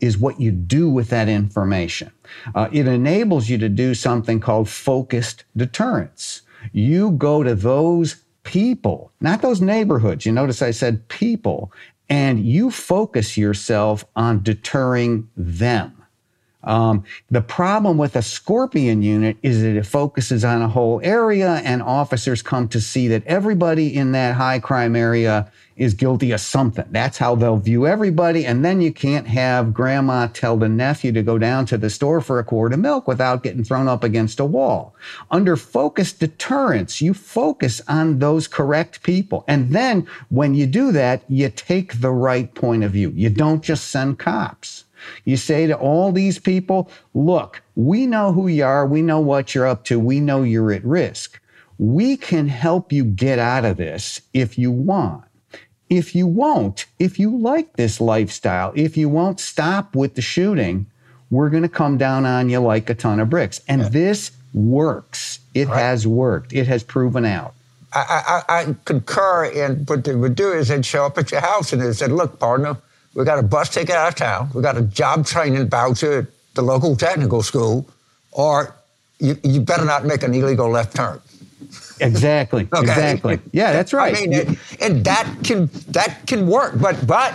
is 0.00 0.18
what 0.18 0.40
you 0.40 0.52
do 0.52 0.88
with 0.88 1.08
that 1.10 1.28
information. 1.28 2.12
Uh, 2.54 2.68
it 2.70 2.86
enables 2.86 3.48
you 3.48 3.58
to 3.58 3.68
do 3.68 3.94
something 3.94 4.38
called 4.38 4.68
focused 4.68 5.44
deterrence. 5.56 6.42
You 6.72 7.10
go 7.12 7.42
to 7.42 7.54
those 7.54 8.23
people, 8.44 9.12
not 9.20 9.42
those 9.42 9.60
neighborhoods. 9.60 10.24
You 10.24 10.32
notice 10.32 10.62
I 10.62 10.70
said 10.70 11.08
people, 11.08 11.72
and 12.08 12.44
you 12.44 12.70
focus 12.70 13.36
yourself 13.36 14.04
on 14.14 14.42
deterring 14.42 15.28
them. 15.36 16.03
Um, 16.64 17.04
the 17.30 17.40
problem 17.40 17.98
with 17.98 18.16
a 18.16 18.22
Scorpion 18.22 19.02
unit 19.02 19.36
is 19.42 19.62
that 19.62 19.76
it 19.76 19.86
focuses 19.86 20.44
on 20.44 20.62
a 20.62 20.68
whole 20.68 21.00
area, 21.02 21.62
and 21.64 21.82
officers 21.82 22.42
come 22.42 22.68
to 22.68 22.80
see 22.80 23.08
that 23.08 23.24
everybody 23.26 23.94
in 23.94 24.12
that 24.12 24.34
high 24.34 24.58
crime 24.58 24.96
area 24.96 25.50
is 25.76 25.94
guilty 25.94 26.30
of 26.30 26.40
something. 26.40 26.84
That's 26.90 27.18
how 27.18 27.34
they'll 27.34 27.56
view 27.56 27.86
everybody. 27.86 28.46
And 28.46 28.64
then 28.64 28.80
you 28.80 28.92
can't 28.92 29.26
have 29.26 29.74
grandma 29.74 30.28
tell 30.28 30.56
the 30.56 30.68
nephew 30.68 31.12
to 31.12 31.22
go 31.22 31.36
down 31.36 31.66
to 31.66 31.76
the 31.76 31.90
store 31.90 32.20
for 32.20 32.38
a 32.38 32.44
quart 32.44 32.72
of 32.72 32.78
milk 32.78 33.08
without 33.08 33.42
getting 33.42 33.64
thrown 33.64 33.88
up 33.88 34.04
against 34.04 34.38
a 34.38 34.44
wall. 34.44 34.94
Under 35.30 35.56
focused 35.56 36.20
deterrence, 36.20 37.00
you 37.00 37.12
focus 37.12 37.80
on 37.88 38.20
those 38.20 38.46
correct 38.46 39.02
people. 39.02 39.44
And 39.48 39.70
then 39.70 40.06
when 40.28 40.54
you 40.54 40.66
do 40.66 40.92
that, 40.92 41.22
you 41.28 41.48
take 41.50 42.00
the 42.00 42.12
right 42.12 42.54
point 42.54 42.84
of 42.84 42.92
view. 42.92 43.12
You 43.14 43.30
don't 43.30 43.62
just 43.62 43.88
send 43.88 44.18
cops. 44.18 44.84
You 45.24 45.36
say 45.36 45.66
to 45.66 45.76
all 45.76 46.12
these 46.12 46.38
people, 46.38 46.90
look, 47.14 47.62
we 47.76 48.06
know 48.06 48.32
who 48.32 48.48
you 48.48 48.64
are. 48.64 48.86
We 48.86 49.02
know 49.02 49.20
what 49.20 49.54
you're 49.54 49.66
up 49.66 49.84
to. 49.84 49.98
We 49.98 50.20
know 50.20 50.42
you're 50.42 50.72
at 50.72 50.84
risk. 50.84 51.40
We 51.78 52.16
can 52.16 52.48
help 52.48 52.92
you 52.92 53.04
get 53.04 53.38
out 53.38 53.64
of 53.64 53.76
this 53.76 54.20
if 54.32 54.58
you 54.58 54.70
want. 54.70 55.24
If 55.90 56.14
you 56.14 56.26
won't, 56.26 56.86
if 56.98 57.18
you 57.18 57.36
like 57.36 57.74
this 57.74 58.00
lifestyle, 58.00 58.72
if 58.74 58.96
you 58.96 59.08
won't 59.08 59.38
stop 59.38 59.94
with 59.94 60.14
the 60.14 60.22
shooting, 60.22 60.86
we're 61.30 61.50
going 61.50 61.62
to 61.62 61.68
come 61.68 61.98
down 61.98 62.24
on 62.24 62.48
you 62.48 62.60
like 62.60 62.88
a 62.90 62.94
ton 62.94 63.20
of 63.20 63.30
bricks. 63.30 63.60
And 63.68 63.82
yeah. 63.82 63.88
this 63.88 64.30
works. 64.54 65.40
It 65.52 65.68
right. 65.68 65.78
has 65.78 66.06
worked. 66.06 66.52
It 66.52 66.66
has 66.66 66.82
proven 66.82 67.24
out. 67.24 67.54
I, 67.92 68.42
I, 68.48 68.60
I, 68.60 68.76
concur 68.84 69.44
in 69.44 69.84
what 69.86 70.02
they 70.02 70.16
would 70.16 70.34
do 70.34 70.52
is 70.52 70.68
they'd 70.68 70.84
show 70.84 71.06
up 71.06 71.16
at 71.16 71.30
your 71.30 71.40
house 71.40 71.72
and 71.72 71.80
they 71.80 71.92
said, 71.92 72.10
look, 72.10 72.40
partner, 72.40 72.76
we 73.14 73.24
got 73.24 73.38
a 73.38 73.42
bus 73.42 73.70
ticket 73.70 73.94
out 73.94 74.08
of 74.08 74.14
town. 74.14 74.50
We 74.54 74.62
got 74.62 74.76
a 74.76 74.82
job 74.82 75.26
training 75.26 75.68
voucher 75.68 76.20
at 76.20 76.26
the 76.54 76.62
local 76.62 76.96
technical 76.96 77.42
school, 77.42 77.86
or 78.32 78.74
you, 79.18 79.36
you 79.42 79.60
better 79.60 79.84
not 79.84 80.04
make 80.04 80.22
an 80.22 80.34
illegal 80.34 80.68
left 80.68 80.96
turn. 80.96 81.20
Exactly. 82.00 82.68
okay. 82.74 82.82
Exactly. 82.82 83.38
Yeah, 83.52 83.72
that's 83.72 83.92
right. 83.92 84.16
I 84.16 84.20
mean, 84.20 84.32
it, 84.32 84.48
and 84.80 85.04
that 85.04 85.32
can 85.44 85.70
that 85.88 86.26
can 86.26 86.46
work, 86.46 86.74
but 86.80 87.06
but 87.06 87.34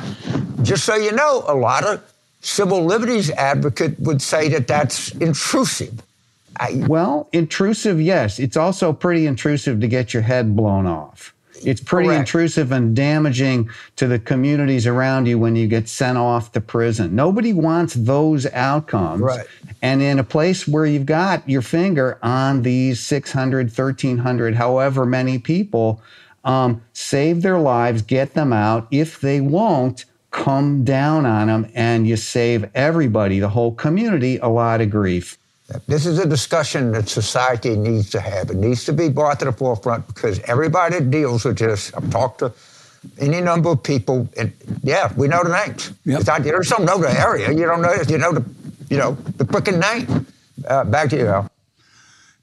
just 0.62 0.84
so 0.84 0.96
you 0.96 1.12
know, 1.12 1.44
a 1.48 1.56
lot 1.56 1.86
of 1.86 2.04
civil 2.42 2.84
liberties 2.86 3.32
advocate 3.32 4.00
would 4.00 4.22
say 4.22 4.50
that 4.50 4.68
that's 4.68 5.12
intrusive. 5.16 6.02
I, 6.60 6.84
well, 6.88 7.30
intrusive, 7.32 8.02
yes. 8.02 8.38
It's 8.38 8.58
also 8.58 8.92
pretty 8.92 9.26
intrusive 9.26 9.80
to 9.80 9.88
get 9.88 10.14
your 10.14 10.24
head 10.24 10.56
blown 10.56 10.86
off. 10.86 11.34
It's 11.66 11.82
pretty 11.82 12.08
Correct. 12.08 12.20
intrusive 12.20 12.72
and 12.72 12.96
damaging 12.96 13.70
to 13.96 14.08
the 14.08 14.20
communities 14.20 14.86
around 14.86 15.28
you 15.28 15.40
when 15.40 15.56
you 15.56 15.68
get 15.68 15.90
sent 15.90 16.18
off 16.18 16.52
to 16.54 16.62
prison. 16.62 17.16
Nobody 17.16 17.54
wants 17.54 17.94
those 17.94 18.46
outcomes. 18.48 19.22
Right. 19.22 19.46
And 19.82 20.02
in 20.02 20.20
a 20.20 20.24
place 20.24 20.68
where 20.68 20.86
you've 20.86 21.06
got 21.06 21.48
your 21.50 21.62
finger 21.62 22.20
on 22.22 22.62
these 22.62 23.00
600, 23.00 23.68
1300, 23.68 24.56
however 24.56 25.06
many 25.06 25.40
people, 25.40 26.02
um, 26.44 26.82
save 26.94 27.42
their 27.42 27.60
lives, 27.60 28.02
get 28.02 28.34
them 28.34 28.54
out. 28.54 28.88
If 28.92 29.20
they 29.22 29.42
won't, 29.42 30.06
come 30.32 30.84
down 30.84 31.26
on 31.26 31.48
them 31.48 31.72
and 31.74 32.08
you 32.08 32.16
save 32.16 32.70
everybody, 32.76 33.40
the 33.40 33.50
whole 33.50 33.74
community, 33.74 34.38
a 34.38 34.48
lot 34.48 34.80
of 34.80 34.90
grief. 34.92 35.39
This 35.88 36.06
is 36.06 36.20
a 36.20 36.28
discussion 36.28 36.92
that 36.94 37.10
society 37.10 37.76
needs 37.76 38.10
to 38.12 38.20
have. 38.20 38.50
It 38.50 38.58
needs 38.58 38.86
to 38.86 38.94
be 38.94 39.10
brought 39.10 39.40
to 39.40 39.46
the 39.46 39.52
forefront 39.52 40.08
because 40.08 40.40
everybody 40.42 41.00
that 41.00 41.12
deals 41.12 41.46
with 41.46 41.60
this, 41.60 41.94
I've 41.94 42.10
talked 42.10 42.40
to 42.40 42.54
any 43.20 43.40
number 43.42 43.70
of 43.70 43.84
people, 43.84 44.28
and 44.38 44.52
yeah, 44.84 45.12
we 45.16 45.28
know 45.28 45.44
the 45.44 45.52
names. 45.52 45.92
Yep. 46.06 46.26
Not, 46.26 46.46
you 46.46 46.52
just 46.52 46.70
don't 46.70 46.86
know 46.86 46.98
the 46.98 47.12
area. 47.12 47.52
You 47.52 47.66
don't 47.66 47.82
know. 47.82 47.94
You 48.08 48.18
know 48.18 48.34
the, 48.34 48.46
you 48.90 48.98
know 48.98 49.12
the 49.38 49.46
freaking 49.46 49.80
name. 49.80 50.26
Uh, 50.68 50.84
back 50.84 51.10
to 51.12 51.18
you, 51.18 51.28
Al. 51.28 51.50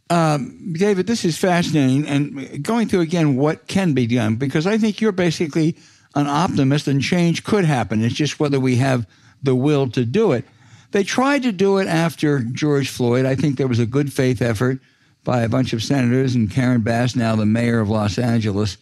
Um, 0.09 0.73
David, 0.73 1.07
this 1.07 1.25
is 1.25 1.37
fascinating, 1.37 2.07
and 2.07 2.65
going 2.65 2.89
through 2.89 3.01
again 3.01 3.37
what 3.37 3.67
can 3.67 3.93
be 3.93 4.07
done 4.07 4.37
because 4.37 4.67
I 4.67 4.79
think 4.79 5.01
you're 5.01 5.13
basically 5.13 5.77
an 6.15 6.27
optimist, 6.29 6.89
and 6.89 7.03
change 7.03 7.45
could 7.45 7.65
happen. 7.65 8.03
It's 8.03 8.15
just 8.15 8.41
whether 8.41 8.61
we 8.61 8.77
have 8.77 9.07
the 9.43 9.55
will 9.55 9.89
to 9.91 10.05
do 10.05 10.33
it. 10.33 10.45
They 10.97 11.05
tried 11.05 11.43
to 11.43 11.53
do 11.53 11.77
it 11.77 11.89
after 11.89 12.39
George 12.39 12.89
Floyd. 12.89 13.27
I 13.27 13.35
think 13.35 13.59
there 13.59 13.69
was 13.69 13.79
a 13.79 13.85
good 13.85 14.11
faith 14.11 14.41
effort 14.41 14.81
by 15.25 15.43
a 15.43 15.49
bunch 15.51 15.75
of 15.75 15.83
senators 15.83 16.35
and 16.35 16.51
Karen 16.51 16.81
Bass, 16.81 17.15
now 17.15 17.37
the 17.37 17.45
mayor 17.45 17.81
of 17.81 17.91
Los 17.91 18.19
Angeles. 18.19 18.79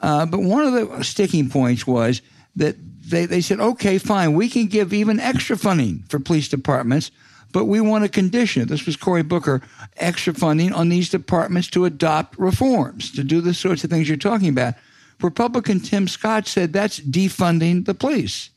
Uh, 0.00 0.24
but 0.24 0.40
one 0.40 0.64
of 0.64 0.72
the 0.72 1.04
sticking 1.04 1.50
points 1.50 1.86
was 1.86 2.22
that 2.56 2.76
they, 3.02 3.26
they 3.26 3.42
said, 3.42 3.60
okay, 3.60 3.98
fine, 3.98 4.32
we 4.32 4.48
can 4.48 4.64
give 4.64 4.94
even 4.94 5.20
extra 5.20 5.58
funding 5.58 6.04
for 6.08 6.18
police 6.18 6.48
departments, 6.48 7.10
but 7.52 7.66
we 7.66 7.82
want 7.82 8.02
to 8.02 8.08
condition 8.08 8.62
it. 8.62 8.68
This 8.68 8.86
was 8.86 8.96
Cory 8.96 9.22
Booker, 9.22 9.60
extra 9.98 10.32
funding 10.32 10.72
on 10.72 10.88
these 10.88 11.10
departments 11.10 11.68
to 11.72 11.84
adopt 11.84 12.38
reforms, 12.38 13.12
to 13.12 13.22
do 13.22 13.42
the 13.42 13.52
sorts 13.52 13.84
of 13.84 13.90
things 13.90 14.08
you're 14.08 14.16
talking 14.16 14.48
about. 14.48 14.72
Republican 15.20 15.80
Tim 15.80 16.08
Scott 16.08 16.46
said 16.46 16.72
that's 16.72 16.98
defunding 16.98 17.84
the 17.84 17.92
police 17.92 18.48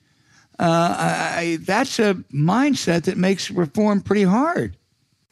uh, 0.62 0.96
I, 0.98 1.58
that's 1.62 1.98
a 1.98 2.14
mindset 2.32 3.04
that 3.04 3.18
makes 3.18 3.50
reform 3.50 4.02
pretty 4.02 4.24
hard. 4.24 4.78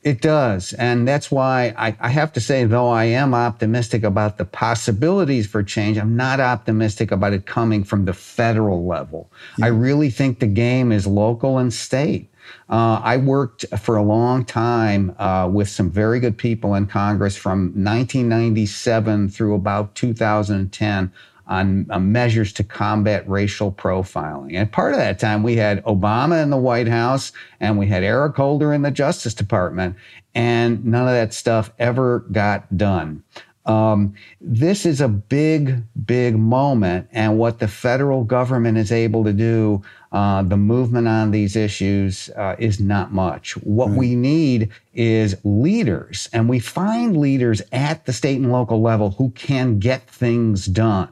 It 0.01 0.21
does. 0.21 0.73
And 0.73 1.07
that's 1.07 1.29
why 1.29 1.73
I, 1.77 1.95
I, 1.99 2.09
have 2.09 2.31
to 2.33 2.39
say, 2.39 2.63
though 2.63 2.87
I 2.87 3.03
am 3.03 3.33
optimistic 3.33 4.03
about 4.03 4.37
the 4.37 4.45
possibilities 4.45 5.45
for 5.45 5.61
change, 5.61 5.97
I'm 5.97 6.15
not 6.15 6.39
optimistic 6.39 7.11
about 7.11 7.33
it 7.33 7.45
coming 7.45 7.83
from 7.83 8.05
the 8.05 8.13
federal 8.13 8.87
level. 8.87 9.29
Yeah. 9.57 9.65
I 9.65 9.67
really 9.69 10.09
think 10.09 10.39
the 10.39 10.47
game 10.47 10.93
is 10.93 11.05
local 11.05 11.57
and 11.57 11.73
state. 11.73 12.31
Uh, 12.69 13.01
I 13.03 13.17
worked 13.17 13.65
for 13.77 13.97
a 13.97 14.03
long 14.03 14.45
time 14.45 15.15
uh, 15.19 15.49
with 15.51 15.67
some 15.67 15.91
very 15.91 16.19
good 16.19 16.37
people 16.37 16.75
in 16.75 16.87
Congress 16.87 17.35
from 17.35 17.65
1997 17.73 19.29
through 19.29 19.53
about 19.53 19.95
2010 19.95 21.11
on, 21.49 21.87
on, 21.89 22.11
measures 22.11 22.53
to 22.53 22.63
combat 22.63 23.27
racial 23.27 23.71
profiling. 23.71 24.55
And 24.55 24.71
part 24.71 24.93
of 24.93 24.99
that 24.99 25.19
time, 25.19 25.43
we 25.43 25.57
had 25.57 25.83
Obama 25.83 26.41
in 26.41 26.51
the 26.51 26.57
White 26.57 26.87
House 26.87 27.31
and 27.59 27.77
we 27.77 27.87
had 27.87 28.03
Eric 28.03 28.35
Holder 28.35 28.73
in 28.73 28.83
the 28.83 28.91
Justice 28.91 29.33
Department, 29.33 29.95
and 30.35 30.85
none 30.85 31.07
of 31.07 31.13
that 31.13 31.33
stuff 31.33 31.71
ever 31.79 32.19
got 32.31 32.77
done. 32.77 33.23
Um, 33.65 34.15
this 34.41 34.85
is 34.85 35.01
a 35.01 35.07
big, 35.07 35.83
big 36.05 36.37
moment, 36.37 37.07
and 37.11 37.37
what 37.37 37.59
the 37.59 37.67
federal 37.67 38.23
government 38.23 38.79
is 38.79 38.91
able 38.91 39.23
to 39.25 39.33
do, 39.33 39.83
uh, 40.11 40.41
the 40.41 40.57
movement 40.57 41.07
on 41.07 41.29
these 41.29 41.55
issues 41.55 42.29
uh, 42.35 42.55
is 42.57 42.79
not 42.79 43.13
much. 43.13 43.57
What 43.57 43.91
we 43.91 44.15
need 44.15 44.69
is 44.95 45.35
leaders, 45.43 46.29
and 46.33 46.49
we 46.49 46.57
find 46.57 47.15
leaders 47.17 47.61
at 47.71 48.05
the 48.05 48.13
state 48.13 48.37
and 48.37 48.51
local 48.51 48.81
level 48.81 49.11
who 49.11 49.29
can 49.31 49.77
get 49.77 50.09
things 50.09 50.65
done. 50.65 51.09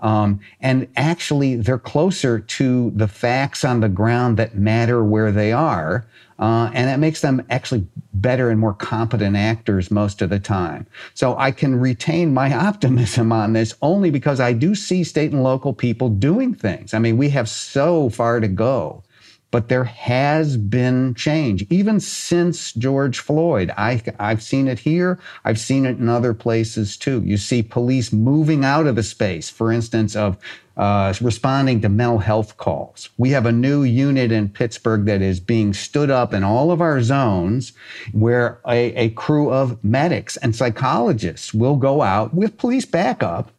Um, 0.00 0.40
and 0.60 0.88
actually, 0.96 1.56
they're 1.56 1.78
closer 1.78 2.38
to 2.38 2.92
the 2.94 3.08
facts 3.08 3.64
on 3.64 3.80
the 3.80 3.88
ground 3.88 4.36
that 4.36 4.56
matter 4.56 5.02
where 5.02 5.32
they 5.32 5.52
are. 5.52 6.06
Uh, 6.38 6.70
and 6.74 6.88
that 6.88 6.98
makes 6.98 7.22
them 7.22 7.42
actually 7.48 7.86
better 8.12 8.50
and 8.50 8.60
more 8.60 8.74
competent 8.74 9.36
actors 9.36 9.90
most 9.90 10.20
of 10.20 10.28
the 10.28 10.38
time. 10.38 10.86
So 11.14 11.36
I 11.38 11.50
can 11.50 11.80
retain 11.80 12.34
my 12.34 12.54
optimism 12.66 13.32
on 13.32 13.54
this 13.54 13.74
only 13.80 14.10
because 14.10 14.38
I 14.38 14.52
do 14.52 14.74
see 14.74 15.02
state 15.02 15.32
and 15.32 15.42
local 15.42 15.72
people 15.72 16.10
doing 16.10 16.54
things. 16.54 16.92
I 16.92 16.98
mean, 16.98 17.16
we 17.16 17.30
have 17.30 17.48
so 17.48 18.10
far 18.10 18.40
to 18.40 18.48
go. 18.48 19.02
But 19.50 19.68
there 19.68 19.84
has 19.84 20.56
been 20.56 21.14
change 21.14 21.64
even 21.70 22.00
since 22.00 22.72
George 22.72 23.20
Floyd. 23.20 23.72
I, 23.76 24.02
I've 24.18 24.42
seen 24.42 24.68
it 24.68 24.78
here. 24.78 25.18
I've 25.44 25.58
seen 25.58 25.86
it 25.86 25.98
in 25.98 26.08
other 26.08 26.34
places 26.34 26.96
too. 26.96 27.22
You 27.24 27.36
see 27.36 27.62
police 27.62 28.12
moving 28.12 28.64
out 28.64 28.86
of 28.86 28.96
the 28.96 29.02
space, 29.02 29.48
for 29.48 29.72
instance, 29.72 30.16
of 30.16 30.36
uh, 30.76 31.14
responding 31.22 31.80
to 31.80 31.88
mental 31.88 32.18
health 32.18 32.58
calls. 32.58 33.08
We 33.16 33.30
have 33.30 33.46
a 33.46 33.52
new 33.52 33.82
unit 33.82 34.30
in 34.30 34.50
Pittsburgh 34.50 35.06
that 35.06 35.22
is 35.22 35.40
being 35.40 35.72
stood 35.72 36.10
up 36.10 36.34
in 36.34 36.44
all 36.44 36.70
of 36.70 36.82
our 36.82 37.00
zones 37.00 37.72
where 38.12 38.60
a, 38.66 38.92
a 38.94 39.08
crew 39.10 39.50
of 39.50 39.82
medics 39.82 40.36
and 40.36 40.54
psychologists 40.54 41.54
will 41.54 41.76
go 41.76 42.02
out 42.02 42.34
with 42.34 42.58
police 42.58 42.84
backup 42.84 43.52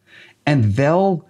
and 0.45 0.75
they'll 0.75 1.27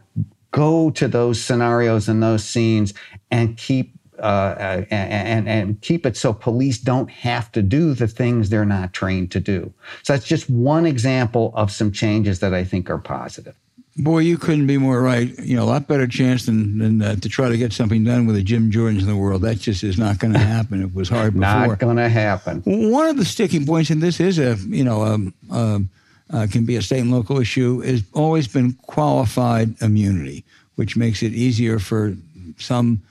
go 0.51 0.89
to 0.91 1.07
those 1.07 1.41
scenarios 1.41 2.09
and 2.09 2.21
those 2.21 2.43
scenes 2.43 2.93
and 3.31 3.57
keep 3.57 3.96
uh, 4.19 4.83
and, 4.89 5.47
and 5.47 5.81
keep 5.81 6.05
it 6.05 6.17
so 6.17 6.33
police 6.33 6.77
don't 6.79 7.09
have 7.09 7.51
to 7.51 7.61
do 7.61 7.93
the 7.93 8.07
things 8.07 8.49
they're 8.49 8.65
not 8.65 8.93
trained 8.93 9.31
to 9.31 9.39
do. 9.39 9.71
So 10.03 10.13
that's 10.13 10.25
just 10.25 10.49
one 10.49 10.85
example 10.85 11.51
of 11.55 11.71
some 11.71 11.91
changes 11.91 12.39
that 12.39 12.53
I 12.53 12.63
think 12.63 12.89
are 12.89 12.97
positive. 12.97 13.55
Boy, 13.99 14.19
you 14.19 14.37
couldn't 14.37 14.67
be 14.67 14.77
more 14.77 15.01
right. 15.01 15.35
You 15.39 15.55
know, 15.55 15.63
a 15.63 15.65
lot 15.65 15.87
better 15.87 16.05
chance 16.05 16.45
than, 16.45 16.77
than 16.77 17.01
uh, 17.01 17.15
to 17.15 17.27
try 17.27 17.49
to 17.49 17.57
get 17.57 17.73
something 17.73 18.03
done 18.03 18.27
with 18.27 18.35
the 18.35 18.43
Jim 18.43 18.71
Jordans 18.71 18.99
in 18.99 19.07
the 19.07 19.15
world. 19.15 19.41
That 19.41 19.57
just 19.57 19.83
is 19.83 19.97
not 19.97 20.19
going 20.19 20.33
to 20.33 20.39
happen. 20.39 20.83
It 20.83 20.93
was 20.93 21.09
hard 21.09 21.33
before. 21.33 21.67
not 21.67 21.79
going 21.79 21.97
to 21.97 22.09
happen. 22.09 22.61
One 22.65 23.07
of 23.07 23.17
the 23.17 23.25
sticking 23.25 23.65
points, 23.65 23.89
and 23.89 24.01
this 24.01 24.19
is 24.19 24.37
a 24.37 24.55
you 24.67 24.83
know 24.83 25.03
um, 25.03 25.33
um, 25.49 25.89
uh, 26.31 26.45
can 26.51 26.63
be 26.63 26.75
a 26.75 26.81
state 26.83 26.99
and 26.99 27.11
local 27.11 27.39
issue, 27.39 27.79
has 27.79 28.03
always 28.13 28.47
been 28.47 28.73
qualified 28.83 29.81
immunity, 29.81 30.43
which 30.75 30.95
makes 30.95 31.23
it 31.23 31.33
easier 31.33 31.79
for 31.79 32.15
some 32.59 33.01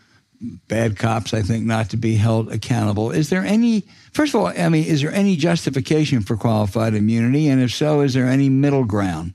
bad 0.68 0.98
cops, 0.98 1.32
I 1.34 1.42
think, 1.42 1.64
not 1.64 1.90
to 1.90 1.96
be 1.96 2.16
held 2.16 2.52
accountable. 2.52 3.10
Is 3.10 3.30
there 3.30 3.44
any, 3.44 3.84
first 4.12 4.34
of 4.34 4.40
all, 4.40 4.46
I 4.46 4.68
mean, 4.68 4.84
is 4.84 5.02
there 5.02 5.12
any 5.12 5.36
justification 5.36 6.20
for 6.20 6.36
qualified 6.36 6.94
immunity? 6.94 7.48
And 7.48 7.62
if 7.62 7.72
so, 7.72 8.00
is 8.00 8.14
there 8.14 8.26
any 8.26 8.48
middle 8.48 8.84
ground? 8.84 9.34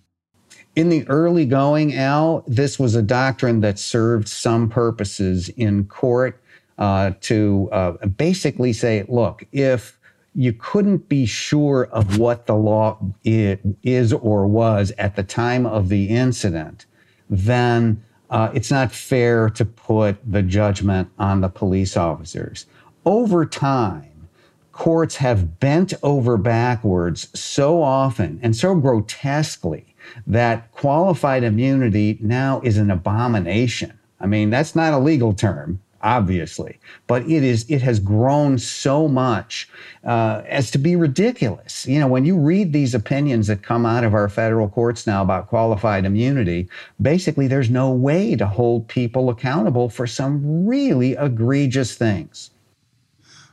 In 0.76 0.90
the 0.90 1.06
early 1.08 1.46
going, 1.46 1.96
Al, 1.96 2.44
this 2.48 2.80
was 2.80 2.96
a 2.96 3.02
doctrine 3.02 3.60
that 3.62 3.78
served 3.78 4.28
some 4.28 4.70
purposes 4.70 5.50
in 5.50 5.86
court 5.86 6.42
uh, 6.78 7.12
to 7.22 7.70
uh, 7.72 8.06
basically 8.08 8.72
say, 8.72 9.04
look, 9.10 9.44
if 9.52 10.00
you 10.34 10.54
couldn't 10.54 11.10
be 11.10 11.26
sure 11.26 11.90
of 11.92 12.18
what 12.18 12.46
the 12.46 12.56
law 12.56 12.98
is 13.24 14.14
or 14.14 14.48
was 14.48 14.94
at 14.98 15.16
the 15.18 15.24
time 15.24 15.66
of 15.66 15.90
the 15.90 16.06
incident, 16.06 16.86
then 17.30 18.02
uh, 18.32 18.50
it's 18.54 18.72
not 18.72 18.91
fair 18.91 19.50
to 19.50 19.65
put 19.65 20.17
the 20.30 20.41
judgment 20.41 21.10
on 21.20 21.41
the 21.41 21.50
police 21.50 21.98
officers. 21.98 22.65
Over 23.06 23.46
time, 23.46 24.30
courts 24.72 25.17
have 25.17 25.60
bent 25.60 25.94
over 26.02 26.38
backwards 26.38 27.28
so 27.38 27.84
often 27.84 28.39
and 28.41 28.56
so 28.56 28.74
grotesquely 28.74 29.96
that 30.26 30.72
qualified 30.72 31.44
immunity 31.44 32.17
now 32.22 32.62
is 32.63 32.78
an 32.78 32.89
abomination. 32.89 34.00
I 34.20 34.28
mean, 34.28 34.50
that's 34.50 34.76
not 34.76 34.94
a 34.94 34.98
legal 34.98 35.34
term 35.34 35.82
obviously, 36.04 36.80
but 37.08 37.24
it 37.24 37.44
is 37.44 37.66
it 37.70 37.82
has 37.82 38.00
grown 38.00 38.58
so 38.58 39.08
much 39.08 39.70
uh, 40.04 40.42
as 40.48 40.72
to 40.72 40.78
be 40.78 40.96
ridiculous. 40.96 41.86
You 41.88 42.00
know, 42.00 42.08
when 42.08 42.26
you 42.26 42.38
read 42.38 42.74
these 42.74 42.94
opinions 42.94 43.48
that 43.48 43.64
come 43.64 43.86
out 43.86 44.04
of 44.04 44.14
our 44.14 44.30
federal 44.30 44.70
courts 44.70 45.08
now 45.08 45.22
about 45.22 45.48
qualified 45.48 46.06
immunity, 46.06 46.68
basically 47.02 47.48
there's 47.48 47.70
no 47.70 47.92
way 47.92 48.36
to 48.36 48.46
hold 48.46 48.88
people 48.88 49.30
accountable 49.30 49.90
for 49.90 50.08
some 50.08 50.66
really 50.68 51.14
egregious 51.14 51.96
things. 51.96 52.52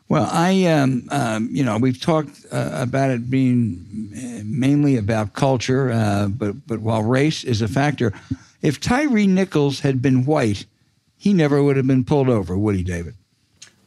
Well, 0.09 0.27
I, 0.33 0.65
um, 0.65 1.07
um, 1.11 1.51
you 1.53 1.63
know, 1.63 1.77
we've 1.77 2.01
talked 2.01 2.47
uh, 2.51 2.71
about 2.73 3.11
it 3.11 3.29
being 3.29 4.11
uh, 4.17 4.43
mainly 4.45 4.97
about 4.97 5.35
culture, 5.35 5.91
uh, 5.93 6.29
but 6.29 6.67
but 6.67 6.81
while 6.81 7.03
race 7.03 7.45
is 7.45 7.61
a 7.61 7.69
factor, 7.69 8.15
if 8.63 8.81
Tyre 8.81 9.27
Nichols 9.27 9.81
had 9.81 10.01
been 10.01 10.25
white, 10.25 10.65
he 11.19 11.35
never 11.35 11.63
would 11.63 11.77
have 11.77 11.87
been 11.87 12.05
pulled 12.05 12.29
over, 12.29 12.57
would 12.57 12.77
he, 12.77 12.85
David? 12.85 13.15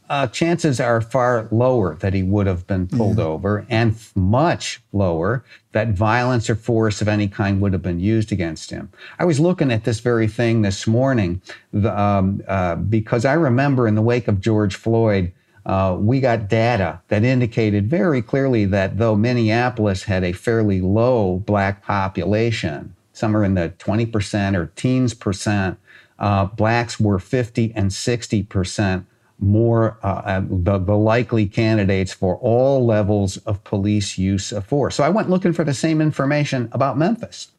Uh, 0.10 0.28
chances 0.28 0.82
are 0.82 1.00
far 1.00 1.48
lower 1.52 1.96
that 1.96 2.14
he 2.14 2.22
would 2.22 2.46
have 2.46 2.68
been 2.68 2.86
pulled 2.86 3.18
yeah. 3.18 3.24
over, 3.24 3.66
and 3.70 3.96
much 4.14 4.82
lower 4.92 5.46
that 5.72 5.94
violence 5.94 6.50
or 6.50 6.56
force 6.56 7.02
of 7.02 7.08
any 7.08 7.30
kind 7.30 7.62
would 7.62 7.72
have 7.72 7.82
been 7.82 8.02
used 8.02 8.30
against 8.30 8.72
him. 8.72 8.90
I 9.20 9.24
was 9.24 9.40
looking 9.40 9.72
at 9.72 9.86
this 9.86 10.02
very 10.02 10.28
thing 10.28 10.64
this 10.64 10.86
morning 10.86 11.42
the, 11.72 11.98
um, 11.98 12.44
uh, 12.46 12.76
because 12.76 13.24
I 13.24 13.32
remember 13.32 13.88
in 13.88 13.96
the 13.96 14.02
wake 14.02 14.28
of 14.28 14.42
George 14.42 14.76
Floyd, 14.76 15.32
uh, 15.66 15.96
we 15.98 16.20
got 16.20 16.50
data 16.50 17.00
that 17.08 17.24
indicated 17.24 17.90
very 17.90 18.22
clearly 18.22 18.66
that 18.66 18.98
though 18.98 19.16
Minneapolis 19.16 20.04
had 20.04 20.26
a 20.26 20.34
fairly 20.34 20.82
low 20.82 21.38
black 21.38 21.84
population, 21.84 22.94
somewhere 23.14 23.46
in 23.46 23.54
the 23.54 23.74
20% 23.80 24.58
or 24.58 24.66
teens 24.76 25.14
percent, 25.14 25.78
uh, 26.22 26.46
blacks 26.46 27.00
were 27.00 27.20
50 27.20 27.74
and 27.76 27.92
60 27.92 28.44
percent 28.44 29.06
more 29.42 29.98
uh, 30.04 30.22
uh, 30.24 30.42
the, 30.48 30.78
the 30.78 30.96
likely 30.96 31.48
candidates 31.48 32.14
for 32.14 32.38
all 32.38 32.86
levels 32.86 33.38
of 33.38 33.64
police 33.64 34.18
use 34.18 34.52
of 34.52 34.66
force. 34.66 34.96
So 34.96 35.04
I 35.04 35.10
went 35.10 35.30
looking 35.30 35.52
for 35.52 35.64
the 35.64 35.74
same 35.74 36.00
information 36.00 36.70
about 36.72 36.98
Memphis. 36.98 37.50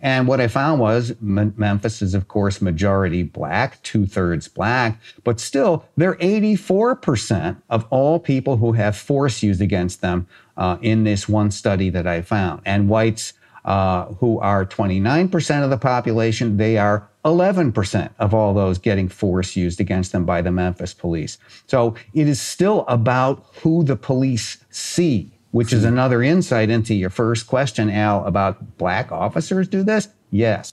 And 0.00 0.28
what 0.28 0.40
I 0.40 0.48
found 0.48 0.80
was 0.80 1.12
M- 1.20 1.54
Memphis 1.56 2.02
is, 2.02 2.14
of 2.14 2.28
course, 2.28 2.60
majority 2.60 3.22
black, 3.22 3.82
two 3.82 4.06
thirds 4.06 4.46
black, 4.46 5.00
but 5.24 5.40
still 5.40 5.84
they're 5.96 6.14
84% 6.16 7.56
of 7.70 7.86
all 7.90 8.20
people 8.20 8.58
who 8.58 8.72
have 8.72 8.96
force 8.96 9.42
used 9.42 9.60
against 9.60 10.00
them 10.00 10.26
uh, 10.56 10.76
in 10.80 11.04
this 11.04 11.28
one 11.28 11.50
study 11.50 11.90
that 11.90 12.06
I 12.06 12.22
found. 12.22 12.62
And 12.64 12.88
whites 12.88 13.32
uh, 13.64 14.06
who 14.14 14.38
are 14.40 14.66
29% 14.66 15.64
of 15.64 15.70
the 15.70 15.78
population, 15.78 16.56
they 16.56 16.78
are 16.78 17.08
11% 17.24 18.10
of 18.18 18.34
all 18.34 18.52
those 18.52 18.78
getting 18.78 19.08
force 19.08 19.54
used 19.54 19.80
against 19.80 20.12
them 20.12 20.24
by 20.24 20.42
the 20.42 20.50
Memphis 20.50 20.92
police. 20.92 21.38
So 21.66 21.94
it 22.14 22.28
is 22.28 22.40
still 22.40 22.84
about 22.88 23.46
who 23.62 23.84
the 23.84 23.96
police 23.96 24.58
see, 24.70 25.30
which 25.52 25.72
is 25.72 25.84
another 25.84 26.22
insight 26.22 26.68
into 26.70 26.94
your 26.94 27.10
first 27.10 27.46
question, 27.46 27.90
Al, 27.90 28.24
about 28.24 28.76
black 28.78 29.12
officers 29.12 29.68
do 29.68 29.82
this. 29.82 30.08
Yes. 30.30 30.72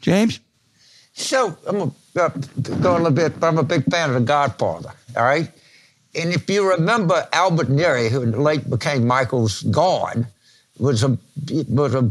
James? 0.00 0.40
So 1.14 1.56
I'm 1.66 1.80
a, 1.80 1.92
uh, 2.20 2.28
go 2.80 2.92
a 2.92 2.98
little 2.98 3.10
bit, 3.10 3.40
but 3.40 3.48
I'm 3.48 3.58
a 3.58 3.64
big 3.64 3.84
fan 3.90 4.10
of 4.10 4.14
The 4.14 4.20
Godfather, 4.20 4.92
all 5.16 5.24
right? 5.24 5.50
And 6.14 6.32
if 6.32 6.48
you 6.48 6.68
remember 6.70 7.26
Albert 7.32 7.68
Neri, 7.70 8.08
who 8.08 8.24
late 8.24 8.70
became 8.70 9.06
Michael's 9.06 9.62
guard, 9.62 10.26
was 10.78 11.02
a 11.02 11.18
was 11.68 11.94
a 11.94 12.10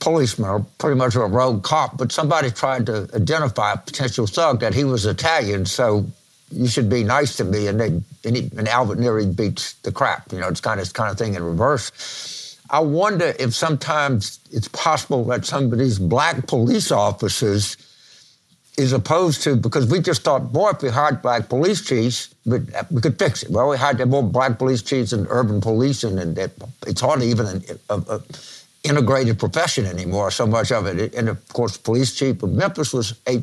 policeman 0.00 0.48
or 0.48 0.66
pretty 0.78 0.96
much 0.96 1.14
a 1.14 1.20
rogue 1.20 1.62
cop, 1.62 1.96
but 1.96 2.12
somebody 2.12 2.50
tried 2.50 2.86
to 2.86 3.08
identify 3.14 3.72
a 3.72 3.76
potential 3.76 4.26
thug 4.26 4.60
that 4.60 4.74
he 4.74 4.84
was 4.84 5.06
Italian, 5.06 5.66
so 5.66 6.06
you 6.50 6.68
should 6.68 6.88
be 6.88 7.02
nice 7.02 7.36
to 7.36 7.44
me. 7.44 7.66
And, 7.66 7.80
they, 7.80 7.88
and, 8.24 8.36
he, 8.36 8.50
and 8.56 8.68
Albert 8.68 8.98
Neri 8.98 9.26
beats 9.26 9.74
the 9.74 9.92
crap. 9.92 10.32
You 10.32 10.40
know, 10.40 10.48
it's 10.48 10.60
kind 10.60 10.80
of 10.80 10.92
kind 10.92 11.10
of 11.10 11.18
thing 11.18 11.34
in 11.34 11.42
reverse. 11.42 12.58
I 12.70 12.80
wonder 12.80 13.34
if 13.38 13.54
sometimes 13.54 14.40
it's 14.50 14.68
possible 14.68 15.24
that 15.26 15.44
some 15.44 15.72
of 15.72 15.78
these 15.78 15.98
black 15.98 16.46
police 16.46 16.90
officers, 16.90 17.76
is 18.76 18.92
opposed 18.92 19.42
to 19.42 19.56
because 19.56 19.86
we 19.86 20.00
just 20.00 20.22
thought, 20.22 20.52
boy, 20.52 20.70
if 20.70 20.82
we 20.82 20.90
hired 20.90 21.22
black 21.22 21.48
police 21.48 21.82
chiefs, 21.82 22.34
we, 22.44 22.58
we 22.90 23.00
could 23.00 23.18
fix 23.18 23.42
it. 23.42 23.50
Well, 23.50 23.68
we 23.68 23.76
hired 23.76 24.06
more 24.08 24.22
black 24.22 24.58
police 24.58 24.82
chiefs 24.82 25.12
in 25.12 25.26
urban 25.30 25.60
policing, 25.60 26.18
and 26.18 26.36
it's 26.86 27.00
hardly 27.00 27.28
even 27.30 27.64
a, 27.88 27.94
a 27.94 28.20
integrated 28.88 29.38
profession 29.38 29.86
anymore, 29.86 30.30
so 30.30 30.46
much 30.46 30.72
of 30.72 30.86
it. 30.86 31.14
And 31.14 31.28
of 31.28 31.48
course, 31.48 31.76
police 31.76 32.14
chief 32.14 32.42
of 32.42 32.52
Memphis 32.52 32.92
was 32.92 33.18
a 33.26 33.42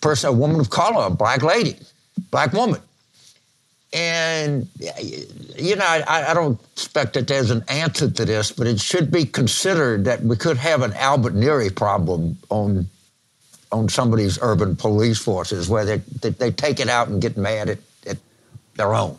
person, 0.00 0.30
a 0.30 0.32
woman 0.32 0.60
of 0.60 0.70
color, 0.70 1.06
a 1.06 1.10
black 1.10 1.42
lady, 1.42 1.76
black 2.30 2.52
woman. 2.52 2.80
And, 3.92 4.68
you 5.56 5.76
know, 5.76 5.84
I, 5.86 6.30
I, 6.30 6.34
don't 6.34 6.60
expect 6.74 7.14
that 7.14 7.26
there's 7.26 7.50
an 7.50 7.64
answer 7.68 8.10
to 8.10 8.24
this, 8.26 8.52
but 8.52 8.66
it 8.66 8.78
should 8.78 9.10
be 9.10 9.24
considered 9.24 10.04
that 10.04 10.22
we 10.22 10.36
could 10.36 10.58
have 10.58 10.82
an 10.82 10.92
Albert 10.92 11.34
Neri 11.34 11.70
problem 11.70 12.36
on 12.50 12.86
on 13.70 13.88
some 13.88 14.12
of 14.12 14.18
these 14.18 14.38
urban 14.40 14.76
police 14.76 15.18
forces 15.18 15.68
where 15.68 15.84
they, 15.84 15.98
they, 16.20 16.30
they 16.30 16.50
take 16.50 16.80
it 16.80 16.88
out 16.88 17.08
and 17.08 17.20
get 17.20 17.36
mad 17.36 17.68
at, 17.68 17.78
at 18.06 18.16
their 18.76 18.94
own. 18.94 19.18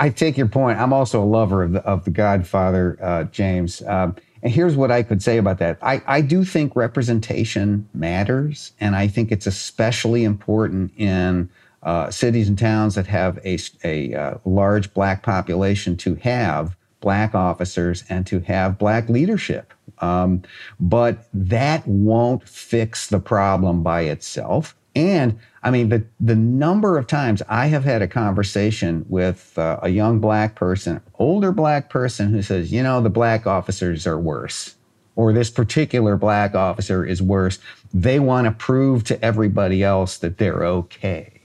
I 0.00 0.08
take 0.08 0.38
your 0.38 0.48
point. 0.48 0.78
I'm 0.80 0.94
also 0.94 1.22
a 1.22 1.24
lover 1.24 1.62
of 1.62 1.72
the, 1.72 1.84
of 1.84 2.06
the 2.06 2.10
Godfather, 2.10 2.96
uh, 3.02 3.24
James. 3.24 3.82
Um, 3.82 4.16
and 4.42 4.50
here's 4.50 4.74
what 4.74 4.90
I 4.90 5.02
could 5.02 5.22
say 5.22 5.36
about 5.36 5.58
that. 5.58 5.76
I, 5.82 6.02
I 6.06 6.22
do 6.22 6.42
think 6.42 6.74
representation 6.74 7.86
matters, 7.92 8.72
and 8.80 8.96
I 8.96 9.08
think 9.08 9.30
it's 9.30 9.46
especially 9.46 10.24
important 10.24 10.92
in 10.96 11.50
uh, 11.82 12.10
cities 12.10 12.48
and 12.48 12.58
towns 12.58 12.94
that 12.94 13.06
have 13.08 13.38
a, 13.44 13.58
a 13.84 14.14
uh, 14.14 14.38
large 14.46 14.94
black 14.94 15.22
population 15.22 15.98
to 15.98 16.14
have 16.16 16.74
black 17.00 17.34
officers 17.34 18.02
and 18.08 18.26
to 18.26 18.40
have 18.40 18.78
black 18.78 19.10
leadership. 19.10 19.74
Um, 19.98 20.42
but 20.78 21.28
that 21.34 21.86
won't 21.86 22.48
fix 22.48 23.08
the 23.08 23.20
problem 23.20 23.82
by 23.82 24.02
itself. 24.02 24.74
And 24.96 25.38
I 25.62 25.70
mean, 25.70 25.90
the, 25.90 26.04
the 26.18 26.36
number 26.36 26.96
of 26.96 27.06
times 27.06 27.42
I 27.48 27.66
have 27.66 27.84
had 27.84 28.00
a 28.00 28.08
conversation 28.08 29.04
with 29.08 29.58
uh, 29.58 29.78
a 29.82 29.90
young 29.90 30.18
black 30.18 30.54
person, 30.54 31.02
older 31.18 31.52
black 31.52 31.90
person 31.90 32.30
who 32.30 32.42
says, 32.42 32.72
you 32.72 32.82
know, 32.82 33.02
the 33.02 33.10
black 33.10 33.46
officers 33.46 34.06
are 34.06 34.18
worse, 34.18 34.76
or 35.16 35.32
this 35.34 35.50
particular 35.50 36.16
black 36.16 36.54
officer 36.54 37.04
is 37.04 37.20
worse. 37.20 37.58
They 37.92 38.18
want 38.18 38.46
to 38.46 38.52
prove 38.52 39.04
to 39.04 39.22
everybody 39.22 39.82
else 39.82 40.18
that 40.18 40.38
they're 40.38 40.64
okay. 40.64 41.40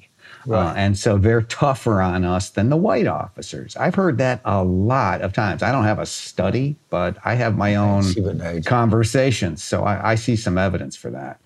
Uh, 0.48 0.52
right. 0.52 0.68
Uh, 0.70 0.74
and 0.76 0.98
so 0.98 1.18
they're 1.18 1.42
tougher 1.42 2.02
on 2.02 2.24
us 2.24 2.52
than 2.52 2.70
the 2.70 2.78
white 2.78 3.08
officers. 3.08 3.76
I've 3.76 3.96
heard 3.96 4.18
that 4.20 4.40
a 4.46 4.64
lot 4.64 5.22
of 5.22 5.34
times. 5.34 5.62
I 5.62 5.72
don't 5.72 5.86
have 5.86 6.00
a 6.00 6.06
study, 6.06 6.78
but 6.90 7.18
I 7.26 7.34
have 7.36 7.58
my 7.58 7.76
own 7.76 8.04
conversations. 8.64 9.62
So 9.64 9.84
I, 9.84 10.12
I 10.12 10.16
see 10.16 10.36
some 10.36 10.58
evidence 10.58 10.96
for 10.96 11.10
that. 11.12 11.40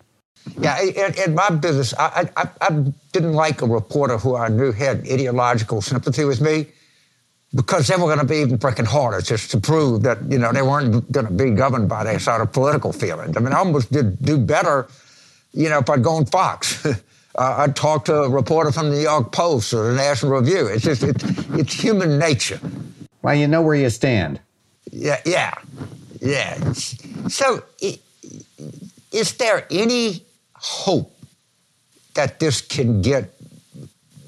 Yeah, 0.59 0.81
in, 0.81 1.13
in 1.17 1.35
my 1.35 1.49
business, 1.49 1.93
I, 1.97 2.29
I, 2.35 2.49
I, 2.61 2.83
didn't 3.11 3.33
like 3.33 3.61
a 3.61 3.65
reporter 3.67 4.17
who 4.17 4.35
I 4.35 4.49
knew 4.49 4.71
had 4.71 5.07
ideological 5.09 5.81
sympathy 5.81 6.25
with 6.25 6.41
me 6.41 6.67
because 7.53 7.87
they 7.87 7.95
were 7.95 8.05
going 8.05 8.19
to 8.19 8.25
be 8.25 8.37
even 8.37 8.57
freaking 8.57 8.85
harder 8.85 9.21
just 9.21 9.51
to 9.51 9.59
prove 9.59 10.03
that, 10.03 10.19
you 10.29 10.37
know, 10.37 10.51
they 10.51 10.61
weren't 10.61 11.11
going 11.11 11.25
to 11.25 11.31
be 11.31 11.51
governed 11.51 11.89
by 11.89 12.03
their 12.03 12.19
sort 12.19 12.41
of 12.41 12.51
political 12.51 12.93
feelings. 12.93 13.35
I 13.35 13.39
mean, 13.39 13.53
I 13.53 13.59
almost 13.59 13.91
did 13.91 14.21
do 14.23 14.37
better, 14.37 14.87
you 15.53 15.69
know, 15.69 15.79
if 15.79 15.89
I'd 15.89 16.03
gone 16.03 16.25
Fox. 16.25 16.85
uh, 16.85 16.93
I'd 17.35 17.75
talk 17.75 18.05
to 18.05 18.23
a 18.23 18.29
reporter 18.29 18.71
from 18.71 18.89
the 18.89 18.95
New 18.97 19.01
York 19.01 19.31
Post 19.31 19.73
or 19.73 19.87
the 19.89 19.95
National 19.95 20.33
Review. 20.33 20.67
It's 20.67 20.83
just, 20.83 21.03
it, 21.03 21.23
it's 21.57 21.73
human 21.73 22.19
nature. 22.19 22.59
Well, 23.21 23.35
you 23.35 23.47
know 23.47 23.61
where 23.61 23.75
you 23.75 23.89
stand. 23.89 24.39
Yeah, 24.91 25.19
yeah, 25.25 25.53
yeah. 26.21 26.73
So, 26.73 27.63
is 29.11 29.33
there 29.33 29.67
any 29.69 30.23
hope 30.59 31.15
that 32.13 32.39
this 32.39 32.61
can 32.61 33.01
get 33.01 33.33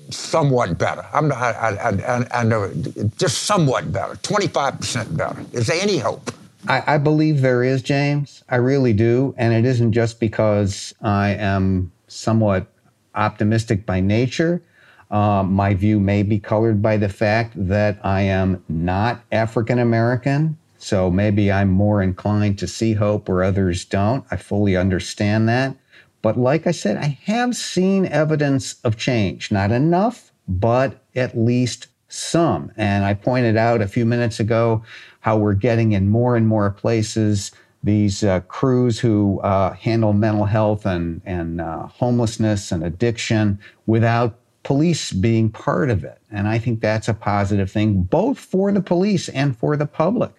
somewhat 0.09 0.77
better. 0.77 1.05
I'm 1.13 1.27
not, 1.27 1.37
I, 1.37 1.69
I, 1.75 2.41
I, 2.41 2.43
know 2.43 2.71
just 3.17 3.43
somewhat 3.43 3.91
better, 3.91 4.15
25% 4.15 5.17
better. 5.17 5.45
Is 5.53 5.67
there 5.67 5.81
any 5.81 5.97
hope? 5.97 6.31
I, 6.67 6.95
I, 6.95 6.97
believe 6.97 7.41
there 7.41 7.63
is, 7.63 7.81
James. 7.81 8.43
I 8.49 8.57
really 8.57 8.93
do. 8.93 9.33
And 9.37 9.53
it 9.53 9.65
isn't 9.65 9.93
just 9.93 10.19
because 10.19 10.93
I 11.01 11.29
am 11.29 11.91
somewhat 12.07 12.67
optimistic 13.15 13.85
by 13.85 13.99
nature. 13.99 14.61
Uh, 15.09 15.43
my 15.43 15.73
view 15.73 15.99
may 15.99 16.23
be 16.23 16.39
colored 16.39 16.81
by 16.81 16.97
the 16.97 17.09
fact 17.09 17.53
that 17.67 17.99
I 18.03 18.21
am 18.21 18.63
not 18.69 19.21
African 19.31 19.79
American. 19.79 20.57
So 20.77 21.11
maybe 21.11 21.51
I'm 21.51 21.69
more 21.69 22.01
inclined 22.01 22.57
to 22.59 22.67
see 22.67 22.93
hope 22.93 23.27
where 23.27 23.43
others 23.43 23.85
don't. 23.85 24.25
I 24.31 24.37
fully 24.37 24.75
understand 24.75 25.49
that. 25.49 25.75
But 26.21 26.37
like 26.37 26.67
I 26.67 26.71
said, 26.71 26.97
I 26.97 27.17
have 27.25 27.55
seen 27.55 28.05
evidence 28.05 28.75
of 28.83 28.97
change. 28.97 29.51
Not 29.51 29.71
enough, 29.71 30.31
but 30.47 31.03
at 31.15 31.37
least 31.37 31.87
some. 32.07 32.71
And 32.77 33.05
I 33.05 33.13
pointed 33.13 33.57
out 33.57 33.81
a 33.81 33.87
few 33.87 34.05
minutes 34.05 34.39
ago 34.39 34.83
how 35.21 35.37
we're 35.37 35.53
getting 35.53 35.93
in 35.93 36.09
more 36.09 36.35
and 36.35 36.47
more 36.47 36.69
places 36.69 37.51
these 37.83 38.23
uh, 38.23 38.41
crews 38.41 38.99
who 38.99 39.39
uh, 39.39 39.73
handle 39.73 40.13
mental 40.13 40.45
health 40.45 40.85
and, 40.85 41.21
and 41.25 41.59
uh, 41.59 41.87
homelessness 41.87 42.71
and 42.71 42.83
addiction 42.83 43.59
without 43.87 44.37
police 44.63 45.11
being 45.11 45.49
part 45.49 45.89
of 45.89 46.03
it. 46.03 46.19
And 46.31 46.47
I 46.47 46.59
think 46.59 46.81
that's 46.81 47.07
a 47.07 47.13
positive 47.13 47.71
thing, 47.71 48.03
both 48.03 48.37
for 48.37 48.71
the 48.71 48.81
police 48.81 49.29
and 49.29 49.57
for 49.57 49.75
the 49.75 49.87
public. 49.87 50.31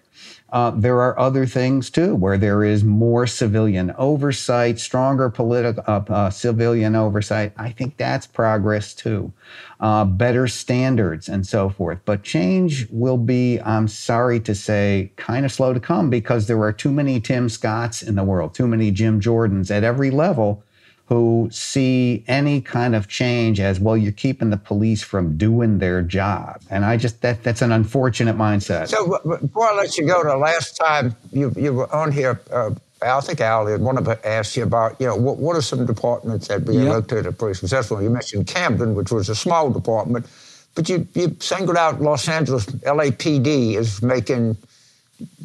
Uh, 0.51 0.71
there 0.71 1.01
are 1.01 1.17
other 1.17 1.45
things 1.45 1.89
too, 1.89 2.13
where 2.15 2.37
there 2.37 2.63
is 2.63 2.83
more 2.83 3.25
civilian 3.25 3.93
oversight, 3.97 4.79
stronger 4.79 5.29
political 5.29 5.83
uh, 5.87 6.03
uh, 6.09 6.29
civilian 6.29 6.95
oversight. 6.95 7.53
I 7.57 7.71
think 7.71 7.97
that's 7.97 8.27
progress 8.27 8.93
too. 8.93 9.33
Uh, 9.79 10.05
better 10.05 10.47
standards 10.47 11.27
and 11.27 11.45
so 11.45 11.69
forth. 11.69 11.99
But 12.05 12.23
change 12.23 12.87
will 12.91 13.17
be, 13.17 13.59
I'm 13.61 13.87
sorry 13.87 14.39
to 14.41 14.53
say, 14.53 15.11
kind 15.15 15.45
of 15.45 15.51
slow 15.51 15.73
to 15.73 15.79
come 15.79 16.09
because 16.09 16.47
there 16.47 16.61
are 16.61 16.71
too 16.73 16.91
many 16.91 17.19
Tim 17.19 17.49
Scotts 17.49 18.03
in 18.03 18.15
the 18.15 18.23
world, 18.23 18.53
too 18.53 18.67
many 18.67 18.91
Jim 18.91 19.19
Jordans 19.19 19.71
at 19.71 19.83
every 19.83 20.11
level 20.11 20.63
who 21.05 21.49
see 21.51 22.23
any 22.27 22.61
kind 22.61 22.95
of 22.95 23.07
change 23.07 23.59
as 23.59 23.79
well 23.79 23.97
you're 23.97 24.11
keeping 24.11 24.49
the 24.49 24.57
police 24.57 25.03
from 25.03 25.37
doing 25.37 25.79
their 25.79 26.01
job 26.01 26.61
and 26.69 26.85
i 26.85 26.95
just 26.95 27.21
that 27.21 27.43
that's 27.43 27.61
an 27.61 27.71
unfortunate 27.71 28.37
mindset 28.37 28.87
so 28.87 29.19
before 29.39 29.69
i 29.69 29.75
let 29.75 29.97
you 29.97 30.05
go 30.05 30.23
the 30.23 30.35
last 30.37 30.75
time 30.75 31.15
you, 31.31 31.51
you 31.55 31.73
were 31.73 31.93
on 31.93 32.11
here 32.11 32.39
uh, 32.51 32.71
I 33.03 33.21
think 33.21 33.41
Al 33.41 33.65
had 33.67 33.81
one 33.81 33.97
of 33.97 34.07
us 34.07 34.17
asked 34.23 34.55
you 34.55 34.63
about, 34.63 34.99
you 34.99 35.07
know, 35.07 35.15
what, 35.15 35.37
what 35.37 35.55
are 35.55 35.61
some 35.61 35.85
departments 35.85 36.47
that 36.47 36.65
being 36.65 36.83
yep. 36.83 36.93
looked 36.93 37.11
at 37.11 37.25
are 37.25 37.31
pretty 37.31 37.55
successful? 37.55 38.01
You 38.01 38.09
mentioned 38.09 38.47
Camden, 38.47 38.95
which 38.95 39.11
was 39.11 39.29
a 39.29 39.35
small 39.35 39.69
department, 39.69 40.25
but 40.75 40.89
you, 40.89 41.07
you 41.13 41.35
singled 41.39 41.77
out 41.77 42.01
Los 42.01 42.27
Angeles 42.27 42.65
LAPD 42.65 43.75
as 43.75 44.01
making 44.01 44.57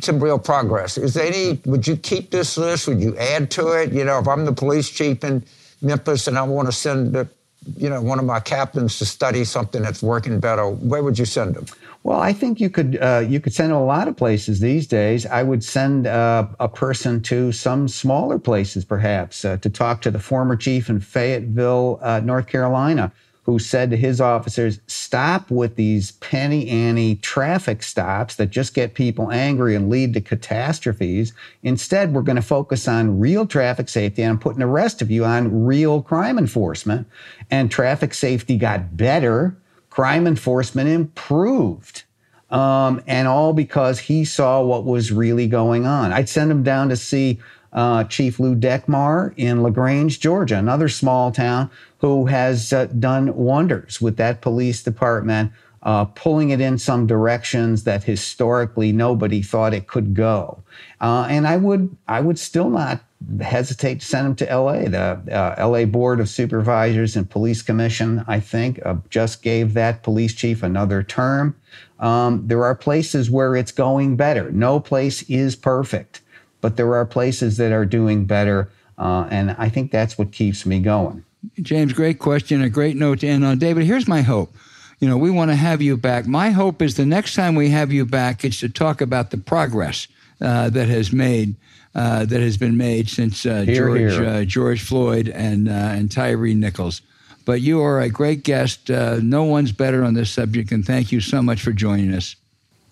some 0.01 0.23
real 0.23 0.39
progress. 0.39 0.99
Is 0.99 1.17
any, 1.17 1.61
would 1.65 1.87
you 1.87 1.97
keep 1.97 2.31
this 2.31 2.57
list? 2.57 2.89
Would 2.89 3.01
you 3.01 3.17
add 3.17 3.51
to 3.53 3.69
it? 3.69 3.93
You 3.93 4.05
know, 4.05 4.19
if 4.19 4.29
I'm 4.29 4.45
the 4.45 4.53
police 4.53 4.89
chief 4.91 5.25
in 5.25 5.45
Memphis 5.83 6.27
and 6.27 6.39
I 6.39 6.43
want 6.43 6.69
to 6.69 6.73
send, 6.73 7.15
the, 7.15 7.29
you 7.77 7.89
know, 7.89 8.01
one 8.01 8.19
of 8.19 8.25
my 8.25 8.41
captains 8.41 8.99
to 8.99 9.07
study 9.07 9.45
something 9.45 9.83
that's 9.83 10.03
working 10.03 10.41
better, 10.41 10.69
where 10.69 11.03
would 11.03 11.19
you 11.19 11.25
send 11.25 11.55
them? 11.55 11.67
Well, 12.05 12.21
I 12.21 12.33
think 12.33 12.61
you 12.61 12.71
could 12.71 12.97
uh, 13.03 13.25
you 13.29 13.41
could 13.41 13.53
send 13.53 13.73
a 13.73 13.79
lot 13.79 14.09
of 14.09 14.17
places 14.17 14.61
these 14.61 14.87
days. 14.87 15.27
I 15.27 15.43
would 15.43 15.65
send 15.65 16.07
uh, 16.07 16.47
a 16.61 16.69
person 16.69 17.21
to 17.23 17.53
some 17.53 17.89
smaller 17.89 18.39
places, 18.39 18.85
perhaps, 18.85 19.45
uh, 19.45 19.57
to 19.59 19.69
talk 19.69 20.01
to 20.03 20.11
the 20.11 20.21
former 20.21 20.57
chief 20.57 20.89
in 20.89 21.01
Fayetteville, 21.01 21.99
uh, 22.01 22.21
North 22.21 22.47
Carolina, 22.47 23.13
who 23.49 23.59
said 23.59 23.89
to 23.89 23.97
his 23.97 24.21
officers, 24.21 24.79
stop 24.89 25.51
with 25.51 25.75
these 25.77 26.11
penny 26.11 26.69
ante 26.69 27.15
traffic 27.15 27.83
stops 27.83 28.37
that 28.37 28.51
just 28.51 28.75
get 28.75 28.93
people 28.93 29.33
angry 29.33 29.75
and 29.75 29.89
lead 29.89 30.13
to 30.13 30.21
catastrophes. 30.21 31.33
Instead, 31.63 32.13
we're 32.13 32.21
going 32.21 32.37
to 32.37 32.43
focus 32.43 32.87
on 32.87 33.19
real 33.19 33.47
traffic 33.47 33.89
safety 33.89 34.21
and 34.21 34.33
I'm 34.33 34.39
putting 34.39 34.59
the 34.59 34.67
rest 34.67 35.01
of 35.01 35.11
you 35.11 35.25
on 35.25 35.65
real 35.65 36.03
crime 36.03 36.37
enforcement. 36.37 37.07
And 37.51 37.71
traffic 37.71 38.13
safety 38.13 38.59
got 38.59 38.99
better, 38.99 39.57
crime 39.89 40.27
enforcement 40.27 40.91
improved. 40.91 42.03
Um, 42.51 43.03
and 43.07 43.27
all 43.27 43.55
because 43.55 43.99
he 43.99 44.27
saw 44.27 44.61
what 44.61 44.85
was 44.85 45.11
really 45.11 45.47
going 45.47 45.87
on. 45.87 46.13
I'd 46.13 46.29
send 46.29 46.51
him 46.51 46.63
down 46.63 46.91
to 46.91 46.97
see 46.97 47.41
uh, 47.73 48.05
Chief 48.05 48.41
Lou 48.41 48.55
Dekmar 48.55 49.33
in 49.37 49.63
LaGrange, 49.63 50.21
Georgia, 50.21 50.57
another 50.57 50.89
small 50.89 51.31
town 51.33 51.71
who 51.99 52.27
has 52.27 52.73
uh, 52.73 52.87
done 52.87 53.35
wonders 53.37 54.01
with 54.01 54.17
that 54.17 54.41
police 54.41 54.83
department, 54.83 55.53
uh, 55.83 56.05
pulling 56.05 56.51
it 56.51 56.61
in 56.61 56.79
some 56.79 57.07
directions 57.07 57.85
that 57.85 58.05
historically 58.05 58.93
nobody 58.93 59.43
thought 59.43 59.75
it 59.75 59.87
could 59.87 60.15
go. 60.15 60.63
Uh, 61.01 61.27
and 61.29 61.47
I 61.47 61.57
would, 61.57 61.97
I 62.07 62.21
would 62.21 62.39
still 62.39 62.71
not 62.71 63.01
hesitate 63.41 64.01
to 64.01 64.07
send 64.07 64.27
him 64.27 64.35
to 64.37 64.57
LA. 64.57 64.89
The 64.89 65.21
uh, 65.33 65.67
LA 65.69 65.85
Board 65.85 66.21
of 66.21 66.29
Supervisors 66.29 67.17
and 67.17 67.29
Police 67.29 67.63
Commission, 67.63 68.25
I 68.27 68.41
think, 68.41 68.85
uh, 68.85 68.97
just 69.11 69.43
gave 69.43 69.75
that 69.75 70.03
police 70.03 70.35
chief 70.35 70.63
another 70.63 71.03
term. 71.03 71.57
Um, 71.99 72.47
there 72.47 72.65
are 72.65 72.75
places 72.75 73.31
where 73.31 73.57
it's 73.57 73.73
going 73.73 74.17
better. 74.17 74.51
No 74.53 74.79
place 74.79 75.23
is 75.23 75.57
perfect, 75.57 76.21
but 76.61 76.77
there 76.77 76.95
are 76.95 77.05
places 77.05 77.57
that 77.57 77.73
are 77.73 77.85
doing 77.85 78.25
better. 78.25 78.71
Uh, 78.97 79.29
and 79.31 79.53
I 79.59 79.69
think 79.69 79.93
that's 79.93 80.19
what 80.19 80.33
keeps 80.33 80.67
me 80.67 80.81
going. 80.81 81.25
James, 81.63 81.93
great 81.93 82.19
question, 82.19 82.63
a 82.63 82.69
great 82.69 82.97
note 82.97 83.21
to 83.21 83.29
end 83.29 83.45
on. 83.45 83.59
David, 83.59 83.85
here's 83.85 84.09
my 84.09 84.23
hope. 84.23 84.55
You 84.99 85.09
know, 85.09 85.17
we 85.17 85.31
want 85.31 85.51
to 85.53 85.57
have 85.57 85.81
you 85.81 85.97
back. 85.97 86.27
My 86.27 86.51
hope 86.51 86.83
is 86.83 86.97
the 86.97 87.07
next 87.07 87.35
time 87.35 87.55
we 87.55 87.71
have 87.71 87.93
you 87.93 88.05
back, 88.05 88.45
it's 88.45 88.59
to 88.61 88.69
talk 88.69 89.01
about 89.01 89.31
the 89.31 89.39
progress 89.39 90.09
uh, 90.41 90.71
that 90.71 90.89
has 90.89 91.13
made 91.13 91.55
uh, 91.95 92.25
that 92.25 92.41
has 92.41 92.57
been 92.57 92.77
made 92.77 93.09
since 93.09 93.47
uh, 93.47 93.63
here, 93.63 93.87
George 93.87 94.13
here. 94.13 94.27
Uh, 94.27 94.45
George 94.45 94.83
Floyd 94.83 95.29
and 95.29 95.69
uh, 95.69 95.73
and 95.73 96.11
Tyre 96.11 96.55
Nichols. 96.55 97.03
But 97.45 97.61
you 97.61 97.81
are 97.81 98.01
a 98.01 98.11
great 98.11 98.43
guest. 98.43 98.91
Uh, 98.91 99.21
no 99.23 99.45
one's 99.45 99.73
better 99.73 100.05
on 100.05 100.15
this 100.15 100.31
subject, 100.31 100.71
and 100.71 100.85
thank 100.85 101.11
you 101.11 101.21
so 101.21 101.43
much 101.43 101.63
for 101.63 101.73
joining 101.73 102.13
us. 102.13 102.37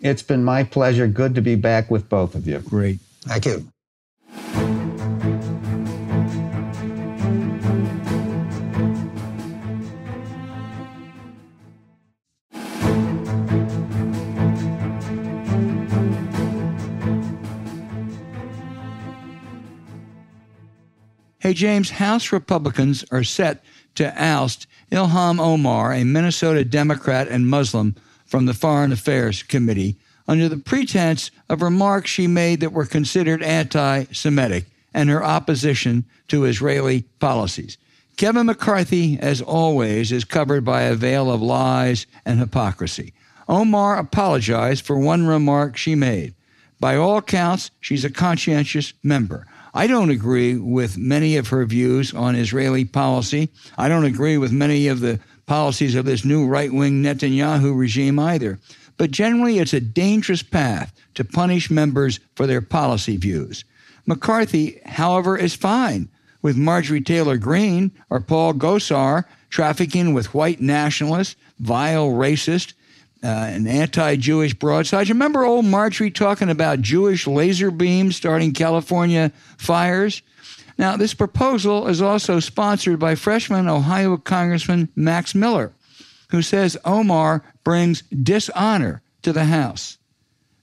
It's 0.01 0.23
been 0.23 0.45
my 0.45 0.65
pleasure. 0.65 1.07
Good 1.07 1.35
to 1.35 1.43
be 1.43 1.57
back 1.57 1.91
with 1.91 2.09
both 2.09 2.35
of 2.35 2.47
you. 2.47 2.59
Great. 2.61 2.99
Thank 3.27 3.47
you. 3.47 3.67
Hey, 21.39 21.55
James, 21.55 21.91
House 21.91 22.33
Republicans 22.33 23.05
are 23.13 23.23
set 23.23 23.65
to 23.95 24.13
oust 24.21 24.67
Ilhan 24.91 25.39
Omar, 25.39 25.93
a 25.93 26.05
Minnesota 26.05 26.65
Democrat 26.65 27.29
and 27.29 27.47
Muslim, 27.47 27.95
from 28.25 28.47
the 28.47 28.55
Foreign 28.55 28.91
Affairs 28.91 29.43
Committee 29.45 29.97
under 30.29 30.49
the 30.49 30.57
pretense 30.57 31.31
of 31.49 31.63
remarks 31.63 32.11
she 32.11 32.27
made 32.27 32.61
that 32.61 32.73
were 32.73 32.87
considered 32.87 33.43
anti 33.43 34.05
Semitic 34.13 34.67
and 34.95 35.11
her 35.11 35.23
opposition 35.23 36.05
to 36.29 36.45
Israeli 36.45 37.03
policies. 37.21 37.79
Kevin 38.17 38.47
McCarthy, 38.47 39.19
as 39.21 39.43
always, 39.43 40.11
is 40.11 40.25
covered 40.25 40.65
by 40.65 40.83
a 40.83 40.95
veil 40.95 41.31
of 41.31 41.43
lies 41.43 42.07
and 42.25 42.39
hypocrisy. 42.39 43.13
Omar 43.49 43.99
apologized 43.99 44.85
for 44.87 44.99
one 44.99 45.27
remark 45.27 45.77
she 45.77 45.95
made. 45.95 46.35
By 46.81 46.97
all 46.97 47.21
counts, 47.23 47.71
she's 47.81 48.05
a 48.05 48.11
conscientious 48.11 48.95
member. 49.03 49.47
I 49.75 49.87
don't 49.87 50.11
agree 50.11 50.57
with 50.57 50.97
many 50.97 51.37
of 51.37 51.49
her 51.49 51.65
views 51.67 52.15
on 52.15 52.35
Israeli 52.35 52.87
policy. 52.87 53.51
I 53.77 53.89
don't 53.89 54.07
agree 54.07 54.39
with 54.39 54.51
many 54.51 54.89
of 54.89 55.01
the 55.01 55.21
policies 55.45 55.95
of 55.95 56.07
this 56.07 56.25
new 56.25 56.47
right 56.47 56.73
wing 56.73 57.03
Netanyahu 57.03 57.77
regime 57.77 58.19
either. 58.19 58.59
But 58.97 59.11
generally, 59.11 59.59
it's 59.59 59.75
a 59.75 59.81
dangerous 59.81 60.43
path 60.43 60.93
to 61.15 61.25
punish 61.25 61.71
members 61.71 62.21
for 62.35 62.47
their 62.47 62.63
policy 62.63 63.17
views. 63.17 63.65
McCarthy, 64.07 64.81
however, 64.85 65.37
is 65.37 65.55
fine 65.55 66.09
with 66.43 66.57
Marjorie 66.57 67.01
Taylor 67.01 67.37
Greene 67.37 67.91
or 68.09 68.21
Paul 68.21 68.55
Gosar 68.55 69.25
trafficking 69.51 70.15
with 70.15 70.35
white 70.35 70.61
nationalists, 70.61 71.37
vile 71.59 72.09
racist, 72.11 72.75
uh, 73.25 73.27
and 73.27 73.67
anti 73.67 74.17
Jewish 74.17 74.55
broadsides. 74.55 75.09
Remember 75.09 75.45
old 75.45 75.65
Marjorie 75.65 76.11
talking 76.11 76.51
about 76.51 76.81
Jewish 76.81 77.27
laser 77.27 77.71
beams 77.71 78.17
starting 78.17 78.53
California 78.53 79.33
fires? 79.57 80.23
Now, 80.79 80.97
this 80.97 81.15
proposal 81.15 81.89
is 81.89 82.03
also 82.03 82.39
sponsored 82.39 82.99
by 82.99 83.15
freshman 83.15 83.69
Ohio 83.69 84.17
Congressman 84.19 84.91
Max 84.95 85.35
Miller, 85.35 85.73
who 86.29 86.43
says 86.43 86.77
Omar 86.85 87.43
brings 87.67 88.03
dishonor 88.03 89.03
to 89.23 89.33
the 89.33 89.47
House. 89.47 89.99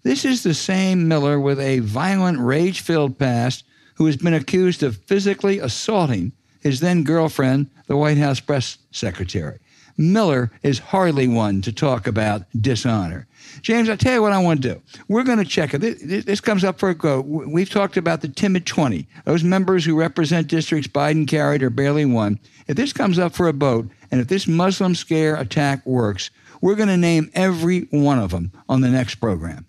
This 0.03 0.23
is 0.23 0.41
the 0.41 0.53
same 0.53 1.05
Miller 1.05 1.37
with 1.37 1.59
a 1.59 1.79
violent, 1.79 2.39
rage 2.39 2.79
filled 2.79 3.19
past 3.19 3.65
who 3.95 4.05
has 4.05 4.15
been 4.15 4.33
accused 4.33 4.83
of 4.83 4.95
physically 4.99 5.59
assaulting 5.59 6.31
his 6.61 6.79
then 6.79 7.03
girlfriend, 7.03 7.69
the 7.87 7.97
White 7.97 8.17
House 8.17 8.39
press 8.39 8.77
secretary. 8.91 9.59
Miller 9.97 10.49
is 10.63 10.79
hardly 10.79 11.27
one 11.27 11.61
to 11.63 11.73
talk 11.73 12.07
about 12.07 12.45
dishonor. 12.61 13.27
James, 13.61 13.89
I 13.89 13.97
tell 13.97 14.13
you 14.13 14.21
what 14.21 14.31
I 14.31 14.41
want 14.41 14.61
to 14.61 14.75
do. 14.75 14.81
We're 15.09 15.23
going 15.23 15.39
to 15.39 15.45
check 15.45 15.73
it. 15.73 15.79
This, 15.79 16.23
this 16.23 16.39
comes 16.39 16.63
up 16.63 16.79
for 16.79 16.89
a 16.89 16.95
go. 16.95 17.19
We've 17.19 17.69
talked 17.69 17.97
about 17.97 18.21
the 18.21 18.29
timid 18.29 18.65
20, 18.65 19.05
those 19.25 19.43
members 19.43 19.83
who 19.83 19.99
represent 19.99 20.47
districts 20.47 20.87
Biden 20.87 21.27
carried 21.27 21.63
or 21.63 21.69
barely 21.69 22.05
won. 22.05 22.39
If 22.67 22.77
this 22.77 22.93
comes 22.93 23.19
up 23.19 23.33
for 23.33 23.49
a 23.49 23.53
vote, 23.53 23.89
and 24.09 24.21
if 24.21 24.29
this 24.29 24.47
Muslim 24.47 24.95
scare 24.95 25.35
attack 25.35 25.85
works, 25.85 26.31
we're 26.63 26.75
going 26.75 26.87
to 26.87 26.95
name 26.95 27.29
every 27.33 27.81
one 27.91 28.19
of 28.19 28.31
them 28.31 28.49
on 28.69 28.79
the 28.79 28.87
next 28.87 29.15
program. 29.15 29.65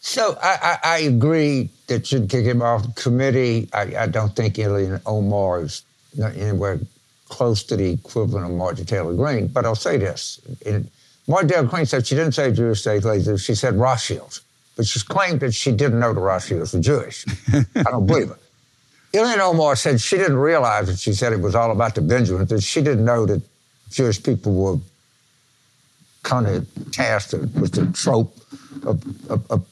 So 0.00 0.38
I, 0.40 0.58
I, 0.62 0.78
I 0.84 0.98
agree 0.98 1.70
that 1.88 2.06
should 2.06 2.30
kick 2.30 2.44
him 2.44 2.62
off 2.62 2.84
the 2.84 2.92
committee. 2.92 3.68
I, 3.72 3.96
I 3.98 4.06
don't 4.06 4.34
think 4.36 4.54
Ilhan 4.54 5.02
Omar 5.06 5.62
is 5.62 5.82
anywhere 6.22 6.78
close 7.28 7.64
to 7.64 7.76
the 7.76 7.90
equivalent 7.90 8.46
of 8.46 8.52
Marjorie 8.52 8.84
Taylor 8.84 9.12
Greene. 9.12 9.48
But 9.48 9.66
I'll 9.66 9.74
say 9.74 9.96
this. 9.96 10.40
In, 10.64 10.88
Marjorie 11.26 11.50
Taylor 11.50 11.66
Greene 11.66 11.86
said 11.86 12.06
she 12.06 12.14
didn't 12.14 12.34
say 12.34 12.52
Jewish 12.52 12.82
state 12.82 13.04
leaders, 13.04 13.42
she 13.42 13.56
said 13.56 13.74
Rothschilds. 13.74 14.42
But 14.76 14.86
she 14.86 15.00
claimed 15.00 15.40
that 15.40 15.52
she 15.52 15.72
didn't 15.72 15.98
know 15.98 16.14
the 16.14 16.20
Rothschilds 16.20 16.74
were 16.74 16.80
Jewish. 16.80 17.26
I 17.74 17.82
don't 17.82 18.06
believe 18.06 18.30
it. 18.30 19.18
Ilhan 19.18 19.38
Omar 19.40 19.74
said 19.74 20.00
she 20.00 20.16
didn't 20.16 20.38
realize 20.38 20.86
that 20.86 21.00
she 21.00 21.12
said 21.12 21.32
it 21.32 21.40
was 21.40 21.56
all 21.56 21.72
about 21.72 21.96
the 21.96 22.02
Benjamins, 22.02 22.50
that 22.50 22.62
she 22.62 22.80
didn't 22.82 23.04
know 23.04 23.26
that 23.26 23.42
Jewish 23.90 24.22
people 24.22 24.54
were 24.54 24.78
kind 26.22 26.46
of 26.46 26.66
tasked 26.92 27.32
with 27.32 27.72
the 27.72 27.86
trope 27.92 28.36
of, 28.84 29.02
of, 29.30 29.50
of 29.50 29.66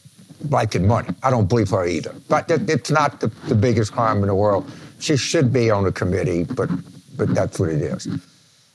liking 0.50 0.86
money. 0.86 1.08
I 1.22 1.30
don't 1.30 1.48
believe 1.48 1.70
her 1.70 1.86
either. 1.86 2.14
But 2.28 2.50
it's 2.50 2.90
not 2.90 3.20
the, 3.20 3.28
the 3.48 3.54
biggest 3.54 3.92
crime 3.92 4.18
in 4.18 4.28
the 4.28 4.34
world. 4.34 4.70
She 4.98 5.16
should 5.16 5.52
be 5.52 5.70
on 5.70 5.84
the 5.84 5.92
committee, 5.92 6.44
but 6.44 6.70
but 7.16 7.34
that's 7.34 7.58
what 7.58 7.70
it 7.70 7.82
is. 7.82 8.08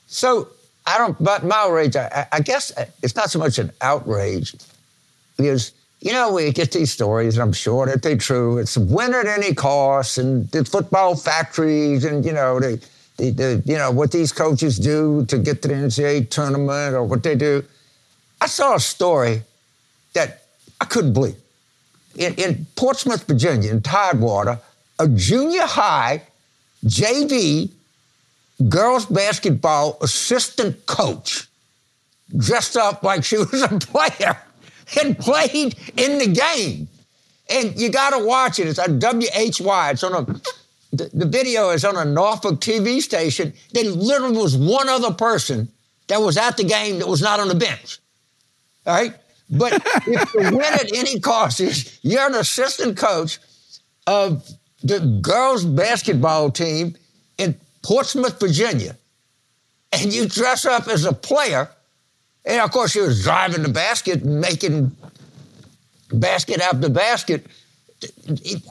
So 0.08 0.50
I 0.86 0.98
don't. 0.98 1.22
But 1.24 1.44
my 1.44 1.56
outrage, 1.56 1.96
I, 1.96 2.28
I 2.32 2.40
guess, 2.42 2.72
it's 3.02 3.16
not 3.16 3.30
so 3.30 3.40
much 3.40 3.58
an 3.58 3.72
outrage, 3.82 4.56
because 5.38 5.72
you 6.02 6.12
know 6.12 6.34
we 6.34 6.52
get 6.52 6.72
these 6.72 6.92
stories, 6.92 7.36
and 7.36 7.44
I'm 7.44 7.54
sure 7.54 7.86
that 7.86 8.02
they're 8.02 8.18
true. 8.18 8.58
It's 8.58 8.78
win 8.78 9.14
at 9.14 9.26
any 9.26 9.54
cost, 9.54 10.18
and 10.18 10.50
the 10.52 10.64
football 10.66 11.16
factories, 11.16 12.06
and 12.06 12.26
you 12.26 12.34
know 12.34 12.60
the, 12.60 12.82
the, 13.18 13.30
the 13.32 13.64
you 13.66 13.78
know 13.78 13.92
what 13.92 14.12
these 14.12 14.32
coaches 14.32 14.80
do 14.80 15.26
to 15.26 15.38
get 15.38 15.62
to 15.62 15.68
the 15.68 15.74
NCAA 15.74 16.30
tournament 16.30 16.96
or 16.96 17.04
what 17.04 17.24
they 17.24 17.36
do. 17.36 17.64
I 18.42 18.48
saw 18.48 18.76
a 18.76 18.80
story 18.80 19.44
that 20.14 20.44
I 20.82 20.86
couldn't 20.86 21.14
believe. 21.14 21.36
In, 22.16 22.36
in 22.36 22.66
Portsmouth, 22.76 23.26
Virginia, 23.26 23.72
in 23.72 23.82
Tidewater, 23.82 24.60
a 25.00 25.08
junior 25.08 25.66
high 25.66 26.24
JV 26.86 27.72
girls 28.70 29.06
basketball 29.06 29.98
assistant 30.02 30.86
coach 30.86 31.48
dressed 32.36 32.78
up 32.78 33.04
like 33.04 33.24
she 33.24 33.38
was 33.52 33.62
a 33.62 33.68
player 33.80 34.38
and 35.02 35.18
played 35.18 35.76
in 35.98 36.18
the 36.18 36.28
game. 36.28 36.88
And 37.50 37.80
you 37.80 37.90
got 37.90 38.12
to 38.12 38.26
watch 38.26 38.60
it. 38.60 38.68
It's 38.68 38.80
on 38.80 39.00
WHY. 39.00 39.92
It's 39.92 40.04
on 40.04 40.14
a, 40.14 40.42
the, 40.94 41.10
the 41.12 41.26
video 41.26 41.72
is 41.72 41.84
on 41.84 41.98
a 41.98 42.06
Norfolk 42.06 42.62
TV 42.62 43.02
station. 43.02 43.54
There 43.72 43.84
literally 43.84 44.38
was 44.38 44.56
one 44.56 44.88
other 44.88 45.12
person 45.12 45.70
that 46.08 46.22
was 46.22 46.38
at 46.38 46.56
the 46.56 46.64
game 46.64 47.00
that 47.00 47.08
was 47.08 47.22
not 47.22 47.40
on 47.40 47.48
the 47.48 47.56
bench. 47.56 48.00
All 48.86 48.94
right? 48.94 49.16
But 49.50 49.74
if 50.08 50.34
you 50.34 50.58
win 50.58 50.62
at 50.62 50.96
any 50.96 51.20
cost 51.20 51.60
is 51.60 52.00
you're 52.04 52.28
an 52.28 52.36
assistant 52.36 52.96
coach 52.96 53.40
of 54.06 54.48
the 54.84 55.00
girls 55.22 55.66
basketball 55.66 56.52
team 56.52 56.96
in 57.38 57.56
Portsmouth, 57.82 58.40
Virginia, 58.40 58.96
and 59.92 60.14
you 60.14 60.28
dress 60.28 60.66
up 60.66 60.88
as 60.88 61.06
a 61.06 61.14
player, 61.14 61.70
and 62.46 62.62
of 62.62 62.72
course, 62.72 62.96
was 62.96 63.24
driving 63.24 63.64
the 63.64 63.70
basket 63.70 64.24
making 64.24 64.96
basket 66.12 66.62
after 66.62 66.90
basket. 66.90 67.46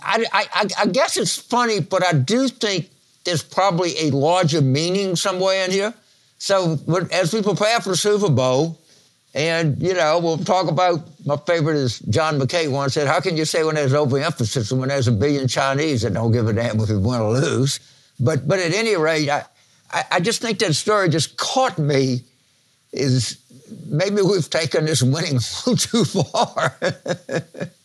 I, 0.03 0.24
I, 0.33 0.66
I 0.78 0.87
guess 0.87 1.16
it's 1.16 1.37
funny, 1.37 1.80
but 1.80 2.05
I 2.07 2.12
do 2.12 2.49
think 2.49 2.91
there's 3.24 3.43
probably 3.43 3.99
a 3.99 4.11
larger 4.11 4.61
meaning 4.61 5.16
somewhere 5.16 5.64
in 5.64 5.70
here. 5.70 5.95
So 6.39 6.78
as 7.12 7.33
we 7.33 7.43
prepare 7.43 7.80
for 7.80 7.91
the 7.91 7.97
Super 7.97 8.28
Bowl, 8.28 8.78
and 9.35 9.80
you 9.80 9.95
know, 9.95 10.18
we'll 10.18 10.39
talk 10.39 10.68
about 10.68 11.09
my 11.24 11.37
favorite 11.37 11.76
is 11.76 12.01
John 12.01 12.39
McKay 12.39 12.70
once 12.70 12.95
said, 12.95 13.07
"How 13.07 13.20
can 13.20 13.37
you 13.37 13.45
say 13.45 13.64
when 13.64 13.76
there's 13.76 13.95
overemphasis 13.95 14.70
and 14.70 14.80
when 14.80 14.91
there's 14.91 15.09
a 15.09 15.12
billion 15.12 15.49
Chinese 15.49 16.03
that 16.03 16.12
don't 16.12 16.33
give 16.33 16.49
a 16.49 16.53
damn 16.53 16.78
if 16.80 16.89
we 16.89 16.97
win 16.97 17.20
or 17.20 17.33
lose?" 17.33 17.80
But 18.20 18.47
but 18.47 18.59
at 18.59 18.74
any 18.74 18.95
rate, 18.97 19.30
I, 19.30 19.45
I, 19.91 20.05
I 20.12 20.20
just 20.20 20.43
think 20.43 20.59
that 20.59 20.74
story 20.74 21.09
just 21.09 21.37
caught 21.37 21.78
me. 21.78 22.24
Is 22.93 23.39
maybe 23.87 24.20
we've 24.20 24.51
taken 24.51 24.85
this 24.85 25.03
winning 25.03 25.39
too 25.78 26.05
far. 26.05 26.76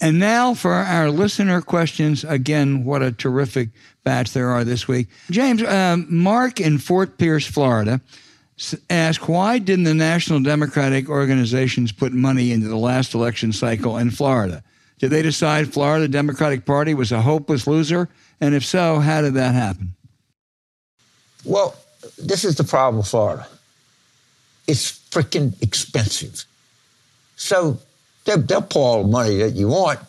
And 0.00 0.18
now 0.18 0.54
for 0.54 0.72
our 0.72 1.10
listener 1.10 1.60
questions. 1.60 2.24
Again, 2.24 2.84
what 2.84 3.02
a 3.02 3.12
terrific 3.12 3.68
batch 4.02 4.32
there 4.32 4.48
are 4.50 4.64
this 4.64 4.88
week. 4.88 5.08
James, 5.30 5.62
um, 5.62 6.06
Mark 6.08 6.60
in 6.60 6.78
Fort 6.78 7.18
Pierce, 7.18 7.46
Florida 7.46 8.00
ask 8.90 9.28
why 9.28 9.58
didn't 9.58 9.84
the 9.84 9.94
national 9.94 10.40
democratic 10.40 11.08
organizations 11.08 11.92
put 11.92 12.12
money 12.12 12.52
into 12.52 12.68
the 12.68 12.76
last 12.76 13.14
election 13.14 13.52
cycle 13.52 13.96
in 13.96 14.10
Florida? 14.10 14.62
Did 14.98 15.10
they 15.10 15.22
decide 15.22 15.72
Florida 15.72 16.08
Democratic 16.08 16.66
Party 16.66 16.92
was 16.92 17.10
a 17.10 17.22
hopeless 17.22 17.66
loser? 17.66 18.08
And 18.40 18.54
if 18.54 18.64
so, 18.64 18.98
how 18.98 19.22
did 19.22 19.34
that 19.34 19.54
happen? 19.54 19.94
Well, 21.44 21.74
this 22.18 22.44
is 22.44 22.56
the 22.56 22.64
problem 22.64 22.98
with 22.98 23.08
Florida. 23.08 23.46
It's 24.66 24.92
freaking 25.10 25.60
expensive. 25.62 26.44
So 27.36 27.78
they'll, 28.24 28.38
they'll 28.38 28.62
pour 28.62 28.96
all 28.96 29.02
the 29.02 29.08
money 29.08 29.36
that 29.38 29.52
you 29.52 29.68
want. 29.68 30.00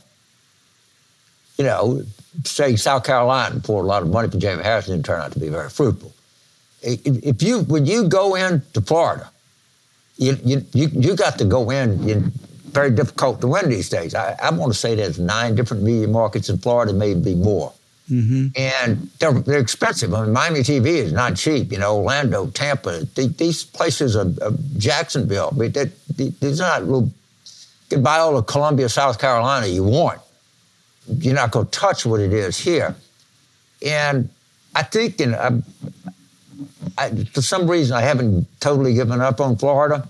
You 1.58 1.66
know, 1.66 2.04
say 2.44 2.76
South 2.76 3.04
Carolina 3.04 3.60
poured 3.60 3.86
a 3.86 3.88
lot 3.88 4.02
of 4.02 4.10
money 4.10 4.30
for 4.30 4.38
Jamie 4.38 4.64
Harrison 4.64 4.94
didn't 4.94 5.06
turn 5.06 5.22
out 5.22 5.32
to 5.34 5.40
be 5.40 5.50
very 5.50 5.70
fruitful 5.70 6.14
if 6.84 7.44
you 7.44 7.62
when 7.64 7.86
you 7.86 8.08
go 8.08 8.36
into 8.36 8.82
Florida, 8.82 9.30
you 10.18 10.38
you 10.44 10.66
you, 10.74 10.88
you 10.94 11.16
got 11.16 11.38
to 11.40 11.46
go 11.46 11.70
in. 11.70 12.10
in 12.10 12.32
very 12.72 12.90
difficult 12.90 13.42
to 13.42 13.48
win 13.48 13.70
these 13.70 13.90
days. 13.90 14.16
I, 14.16 14.34
I 14.42 14.50
want 14.50 14.72
to 14.72 14.80
say 14.80 14.96
there's 14.96 15.20
nine 15.20 15.56
different 15.56 15.84
media 15.84 16.08
markets 16.08 16.48
in 16.48 16.58
Florida, 16.58 16.94
maybe 16.94 17.36
more. 17.36 17.74
Mm-hmm. 18.10 18.48
And 18.56 19.10
they're, 19.20 19.34
they're 19.34 19.60
expensive. 19.60 20.14
I 20.14 20.24
mean, 20.24 20.32
Miami 20.32 20.62
TV 20.62 20.86
is 20.86 21.12
not 21.12 21.36
cheap. 21.36 21.70
You 21.70 21.80
know, 21.80 21.98
Orlando, 21.98 22.48
Tampa, 22.48 23.04
these 23.14 23.66
places 23.66 24.16
are, 24.16 24.28
are 24.42 24.54
Jacksonville. 24.78 25.50
I 25.52 25.58
mean, 25.58 25.92
these 26.16 26.62
are 26.62 26.80
not 26.80 26.88
real. 26.88 27.12
You 27.92 27.98
can 27.98 28.04
buy 28.04 28.20
all 28.20 28.38
of 28.38 28.46
Columbia, 28.46 28.88
South 28.88 29.20
Carolina 29.20 29.68
you 29.68 29.84
want. 29.84 30.22
You're 31.18 31.36
not 31.36 31.52
going 31.52 31.66
to 31.66 31.72
touch 31.72 32.06
what 32.06 32.22
it 32.22 32.32
is 32.32 32.58
here. 32.58 32.96
And 33.86 34.30
I 34.74 34.84
think, 34.84 35.20
and 35.20 35.36
I, 35.36 35.48
um, 35.48 35.64
I, 36.98 37.10
for 37.26 37.42
some 37.42 37.70
reason, 37.70 37.98
I 37.98 38.02
haven't 38.02 38.48
totally 38.62 38.94
given 38.94 39.20
up 39.20 39.42
on 39.42 39.58
Florida. 39.58 40.08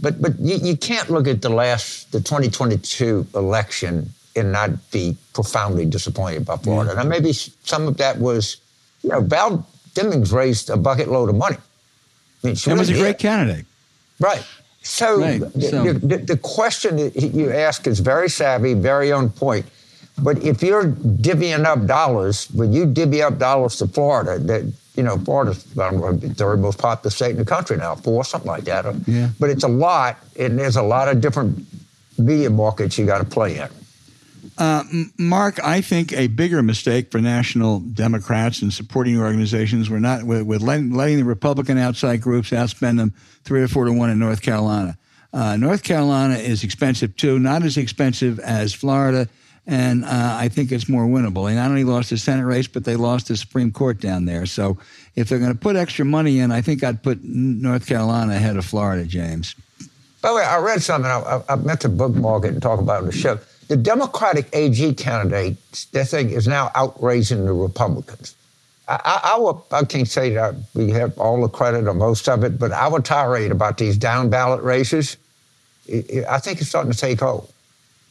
But 0.00 0.22
but 0.22 0.38
you, 0.40 0.56
you 0.56 0.76
can't 0.78 1.10
look 1.10 1.28
at 1.28 1.42
the 1.42 1.50
last 1.50 2.10
the 2.10 2.20
2022 2.20 3.26
election 3.34 4.08
and 4.34 4.52
not 4.52 4.70
be 4.90 5.14
profoundly 5.34 5.84
disappointed 5.84 6.46
by 6.46 6.56
Florida. 6.56 6.92
Yeah. 6.94 7.02
Now 7.02 7.08
maybe 7.08 7.34
some 7.34 7.86
of 7.86 7.98
that 7.98 8.18
was, 8.18 8.56
you 9.02 9.10
know, 9.10 9.20
Val 9.20 9.66
Demings 9.94 10.32
raised 10.32 10.70
a 10.70 10.78
bucket 10.78 11.08
load 11.08 11.28
of 11.28 11.34
money. 11.34 11.58
I 12.42 12.46
mean, 12.46 12.56
she 12.56 12.72
was 12.72 12.88
a 12.88 12.94
great 12.94 13.18
candidate. 13.18 13.66
Right. 14.18 14.42
So, 14.82 15.20
right. 15.20 15.40
The, 15.40 15.98
the, 16.02 16.16
the, 16.18 16.36
question 16.38 17.12
you 17.14 17.52
ask 17.52 17.86
is 17.86 18.00
very 18.00 18.30
savvy, 18.30 18.72
very 18.72 19.12
on 19.12 19.28
point. 19.28 19.66
But 20.22 20.42
if 20.42 20.62
you're 20.62 20.88
divvying 20.88 21.64
up 21.64 21.86
dollars, 21.86 22.50
when 22.52 22.72
you 22.72 22.86
divvy 22.86 23.22
up 23.22 23.38
dollars 23.38 23.76
to 23.76 23.88
Florida, 23.88 24.38
that 24.38 24.72
you 24.96 25.02
know, 25.02 25.16
Florida's 25.18 25.64
the 25.64 26.34
third 26.36 26.60
most 26.60 26.78
populous 26.78 27.16
state 27.16 27.30
in 27.30 27.36
the 27.36 27.44
country 27.44 27.76
now, 27.76 27.94
four, 27.94 28.24
something 28.24 28.50
like 28.50 28.64
that. 28.64 28.84
Yeah. 29.06 29.30
But 29.38 29.50
it's 29.50 29.64
a 29.64 29.68
lot, 29.68 30.18
and 30.38 30.58
there's 30.58 30.76
a 30.76 30.82
lot 30.82 31.08
of 31.08 31.20
different 31.20 31.64
media 32.18 32.50
markets 32.50 32.98
you 32.98 33.06
got 33.06 33.18
to 33.18 33.24
play 33.24 33.58
in. 33.58 33.68
Uh, 34.60 34.84
Mark, 35.16 35.58
I 35.64 35.80
think 35.80 36.12
a 36.12 36.26
bigger 36.26 36.62
mistake 36.62 37.10
for 37.10 37.18
national 37.18 37.80
Democrats 37.80 38.60
and 38.60 38.70
supporting 38.70 39.18
organizations 39.18 39.88
were 39.88 40.00
not 40.00 40.24
with, 40.24 40.42
with 40.42 40.60
letting, 40.60 40.92
letting, 40.92 41.16
the 41.16 41.24
Republican 41.24 41.78
outside 41.78 42.20
groups 42.20 42.50
outspend 42.50 42.98
them 42.98 43.14
three 43.42 43.62
or 43.62 43.68
four 43.68 43.86
to 43.86 43.92
one 43.92 44.10
in 44.10 44.18
North 44.18 44.42
Carolina. 44.42 44.98
Uh, 45.32 45.56
North 45.56 45.82
Carolina 45.82 46.34
is 46.34 46.62
expensive 46.62 47.16
too, 47.16 47.38
not 47.38 47.62
as 47.62 47.78
expensive 47.78 48.38
as 48.40 48.74
Florida, 48.74 49.30
and 49.66 50.04
uh, 50.04 50.36
I 50.38 50.48
think 50.48 50.72
it's 50.72 50.90
more 50.90 51.06
winnable. 51.06 51.48
They 51.48 51.54
not 51.54 51.70
only 51.70 51.84
lost 51.84 52.10
the 52.10 52.18
Senate 52.18 52.44
race, 52.44 52.66
but 52.66 52.84
they 52.84 52.96
lost 52.96 53.28
the 53.28 53.38
Supreme 53.38 53.72
Court 53.72 53.98
down 53.98 54.26
there. 54.26 54.44
So 54.44 54.76
if 55.16 55.30
they're 55.30 55.38
going 55.38 55.54
to 55.54 55.58
put 55.58 55.74
extra 55.74 56.04
money 56.04 56.38
in, 56.38 56.52
I 56.52 56.60
think 56.60 56.84
I'd 56.84 57.02
put 57.02 57.24
North 57.24 57.86
Carolina 57.86 58.34
ahead 58.34 58.58
of 58.58 58.66
Florida, 58.66 59.06
James. 59.06 59.54
By 60.20 60.28
the 60.28 60.34
way, 60.34 60.44
I 60.44 60.58
read 60.58 60.82
something. 60.82 61.10
I, 61.10 61.40
I 61.48 61.56
meant 61.56 61.80
to 61.80 61.88
bookmark 61.88 62.44
it 62.44 62.48
and 62.48 62.60
talk 62.60 62.78
about 62.78 62.96
it 62.96 62.98
on 62.98 63.06
the 63.06 63.12
show. 63.12 63.38
The 63.70 63.76
Democratic 63.76 64.48
AG 64.52 64.94
candidate, 64.94 65.56
their 65.92 66.04
thing 66.04 66.30
is 66.30 66.48
now 66.48 66.72
outraising 66.74 67.44
the 67.44 67.52
Republicans. 67.52 68.34
I, 68.88 69.38
I, 69.38 69.76
I 69.78 69.84
can't 69.84 70.08
say 70.08 70.30
that 70.30 70.56
we 70.74 70.90
have 70.90 71.16
all 71.16 71.40
the 71.40 71.48
credit 71.48 71.86
or 71.86 71.94
most 71.94 72.28
of 72.28 72.42
it, 72.42 72.58
but 72.58 72.72
our 72.72 72.98
tirade 72.98 73.52
about 73.52 73.78
these 73.78 73.96
down 73.96 74.28
ballot 74.28 74.64
races, 74.64 75.18
I 75.88 76.40
think 76.40 76.60
it's 76.60 76.68
starting 76.68 76.90
to 76.90 76.98
take 76.98 77.20
hold. 77.20 77.48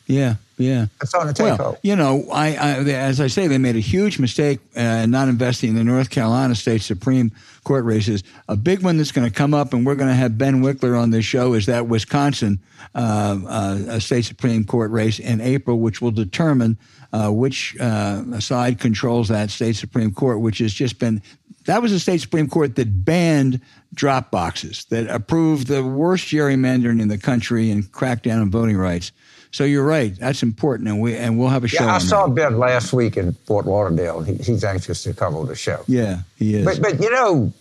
Yeah, 0.10 0.36
yeah. 0.58 0.88
Starting 1.04 1.36
to 1.36 1.44
take 1.44 1.60
well. 1.60 1.78
You 1.84 1.96
know, 1.96 2.26
I, 2.32 2.56
I, 2.56 2.80
as 2.90 3.22
I 3.22 3.28
say, 3.28 3.46
they 3.46 3.60
made 3.60 3.76
a 3.76 3.80
huge 3.80 4.18
mistake 4.18 4.60
uh, 4.76 5.06
not 5.06 5.30
investing 5.30 5.70
in 5.70 5.76
the 5.76 5.84
North 5.84 6.10
Carolina 6.10 6.56
State 6.56 6.82
Supreme 6.82 7.32
Court 7.64 7.86
races. 7.86 8.24
A 8.48 8.56
big 8.56 8.82
one 8.82 8.98
that's 8.98 9.12
going 9.12 9.30
to 9.30 9.34
come 9.34 9.54
up, 9.54 9.72
and 9.72 9.86
we're 9.86 9.94
going 9.94 10.10
to 10.10 10.16
have 10.16 10.36
Ben 10.36 10.64
Wikler 10.64 11.00
on 11.00 11.12
this 11.12 11.26
show, 11.26 11.54
is 11.54 11.68
that 11.68 11.86
Wisconsin 11.88 12.60
uh, 12.96 13.40
uh, 13.48 14.00
State 14.00 14.26
Supreme 14.26 14.66
Court 14.66 14.90
race 14.90 15.20
in 15.20 15.42
April, 15.42 15.78
which 15.78 16.02
will 16.02 16.10
determine 16.10 16.80
uh, 17.14 17.30
which 17.30 17.78
uh, 17.80 18.40
side 18.40 18.80
controls 18.80 19.28
that 19.28 19.52
state 19.52 19.76
Supreme 19.76 20.12
Court, 20.12 20.42
which 20.42 20.58
has 20.58 20.74
just 20.74 20.98
been 20.98 21.22
that 21.66 21.84
was 21.84 21.92
the 21.92 22.00
state 22.00 22.20
Supreme 22.20 22.50
Court 22.50 22.76
that 22.78 23.06
banned 23.06 23.62
drop 23.94 24.32
boxes, 24.32 24.86
that 24.86 25.08
approved 25.08 25.68
the 25.68 25.84
worst 25.84 26.28
gerrymandering 26.28 27.00
in 27.00 27.10
the 27.10 27.18
country 27.18 27.70
and 27.70 27.92
cracked 27.92 28.24
down 28.24 28.42
on 28.42 28.50
voting 28.50 28.76
rights. 28.76 29.12
So 29.52 29.64
you're 29.64 29.86
right. 29.86 30.16
That's 30.16 30.44
important, 30.44 30.90
and 30.90 31.02
we 31.02 31.16
and 31.16 31.40
we'll 31.40 31.50
have 31.50 31.64
a 31.64 31.68
show. 31.68 31.84
Yeah, 31.84 31.96
I 31.96 31.98
saw 31.98 32.28
that. 32.28 32.36
Ben 32.36 32.60
last 32.60 32.94
week 32.94 33.18
in 33.18 33.34
Fort 33.46 33.66
Lauderdale. 33.66 34.22
He, 34.22 34.36
he's 34.36 34.64
anxious 34.64 35.04
to 35.04 35.14
cover 35.14 35.44
the 35.44 35.56
show. 35.56 35.84
Yeah, 35.88 36.20
he 36.38 36.56
is. 36.56 36.66
But 36.66 36.82
but 36.82 37.02
you 37.02 37.10
know, 37.10 37.52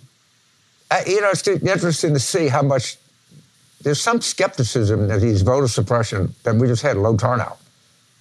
I, 0.91 1.05
you 1.07 1.21
know, 1.21 1.31
it's 1.31 1.47
interesting 1.49 2.13
to 2.13 2.21
see 2.21 2.49
how 2.49 2.63
much 2.63 2.99
there's 3.83 4.01
some 4.01 4.21
skepticism 4.21 5.09
that 5.09 5.21
these 5.21 5.43
voter 5.43 5.69
suppression 5.69 6.35
that 6.43 6.57
we 6.57 6.67
just 6.67 6.83
had 6.83 6.97
low 6.97 7.17
turnout. 7.17 7.59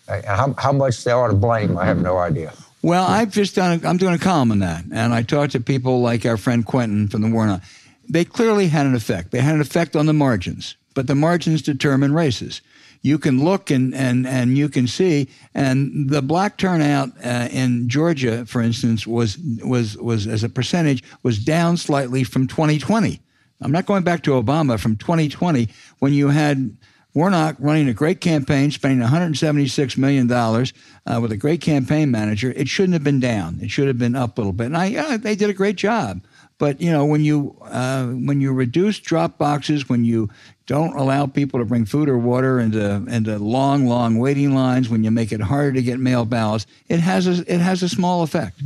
How, 0.07 0.55
how 0.57 0.71
much 0.71 1.03
they 1.03 1.11
are 1.11 1.27
to 1.27 1.35
blame, 1.35 1.77
I 1.77 1.85
have 1.85 2.01
no 2.01 2.17
idea. 2.17 2.53
Well, 2.81 3.05
I've 3.05 3.31
just 3.31 3.55
done. 3.55 3.81
A, 3.83 3.87
I'm 3.87 3.97
doing 3.97 4.13
a 4.13 4.19
column 4.19 4.51
on 4.53 4.59
that, 4.59 4.85
and 4.93 5.13
I 5.13 5.23
talked 5.23 5.51
to 5.53 5.59
people 5.59 5.99
like 5.99 6.25
our 6.25 6.37
friend 6.37 6.65
Quentin 6.65 7.09
from 7.09 7.21
the 7.21 7.29
Warnock. 7.29 7.61
They 8.07 8.23
clearly 8.23 8.67
had 8.67 8.85
an 8.85 8.95
effect. 8.95 9.31
They 9.31 9.41
had 9.41 9.55
an 9.55 9.61
effect 9.61 9.97
on 9.97 10.05
the 10.05 10.13
margins, 10.13 10.77
but 10.93 11.07
the 11.07 11.15
margins 11.15 11.61
determine 11.61 12.13
races 12.13 12.61
you 13.01 13.17
can 13.17 13.43
look 13.43 13.69
and, 13.71 13.93
and, 13.93 14.27
and 14.27 14.57
you 14.57 14.69
can 14.69 14.87
see. 14.87 15.29
And 15.53 16.09
the 16.09 16.21
black 16.21 16.57
turnout 16.57 17.09
uh, 17.23 17.47
in 17.51 17.89
Georgia, 17.89 18.45
for 18.45 18.61
instance, 18.61 19.07
was, 19.07 19.37
was, 19.63 19.97
was 19.97 20.27
as 20.27 20.43
a 20.43 20.49
percentage 20.49 21.03
was 21.23 21.43
down 21.43 21.77
slightly 21.77 22.23
from 22.23 22.47
2020. 22.47 23.21
I'm 23.61 23.71
not 23.71 23.85
going 23.85 24.03
back 24.03 24.23
to 24.23 24.31
Obama 24.31 24.79
from 24.79 24.97
2020 24.97 25.69
when 25.99 26.13
you 26.13 26.29
had 26.29 26.77
Warnock 27.17 27.55
running 27.57 27.89
a 27.89 27.93
great 27.93 28.21
campaign, 28.21 28.69
spending 28.69 29.05
$176 29.05 29.97
million 29.97 30.31
uh, 30.31 31.19
with 31.19 31.31
a 31.31 31.37
great 31.37 31.61
campaign 31.61 32.11
manager. 32.11 32.53
It 32.55 32.67
shouldn't 32.67 32.93
have 32.93 33.03
been 33.03 33.19
down. 33.19 33.57
It 33.59 33.71
should 33.71 33.87
have 33.87 33.97
been 33.97 34.15
up 34.15 34.37
a 34.37 34.41
little 34.41 34.53
bit. 34.53 34.67
And 34.67 34.77
I, 34.77 34.95
uh, 34.95 35.17
they 35.17 35.35
did 35.35 35.49
a 35.49 35.53
great 35.53 35.77
job. 35.77 36.21
But 36.59 36.81
you 36.81 36.91
know, 36.91 37.05
when 37.05 37.23
you 37.23 37.55
uh, 37.61 38.07
when 38.07 38.41
you 38.41 38.51
reduce 38.51 38.99
drop 38.99 39.37
boxes, 39.37 39.87
when 39.87 40.05
you 40.05 40.29
don't 40.67 40.95
allow 40.97 41.25
people 41.25 41.59
to 41.59 41.65
bring 41.65 41.85
food 41.85 42.09
or 42.09 42.17
water 42.17 42.59
into 42.59 43.05
into 43.07 43.39
long, 43.39 43.87
long 43.87 44.19
waiting 44.19 44.53
lines. 44.53 44.89
When 44.89 45.03
you 45.03 45.11
make 45.11 45.31
it 45.31 45.41
harder 45.41 45.73
to 45.73 45.81
get 45.81 45.99
mail 45.99 46.25
ballots, 46.25 46.67
it 46.89 46.99
has 46.99 47.27
a 47.27 47.41
it 47.51 47.59
has 47.59 47.81
a 47.81 47.89
small 47.89 48.21
effect. 48.21 48.61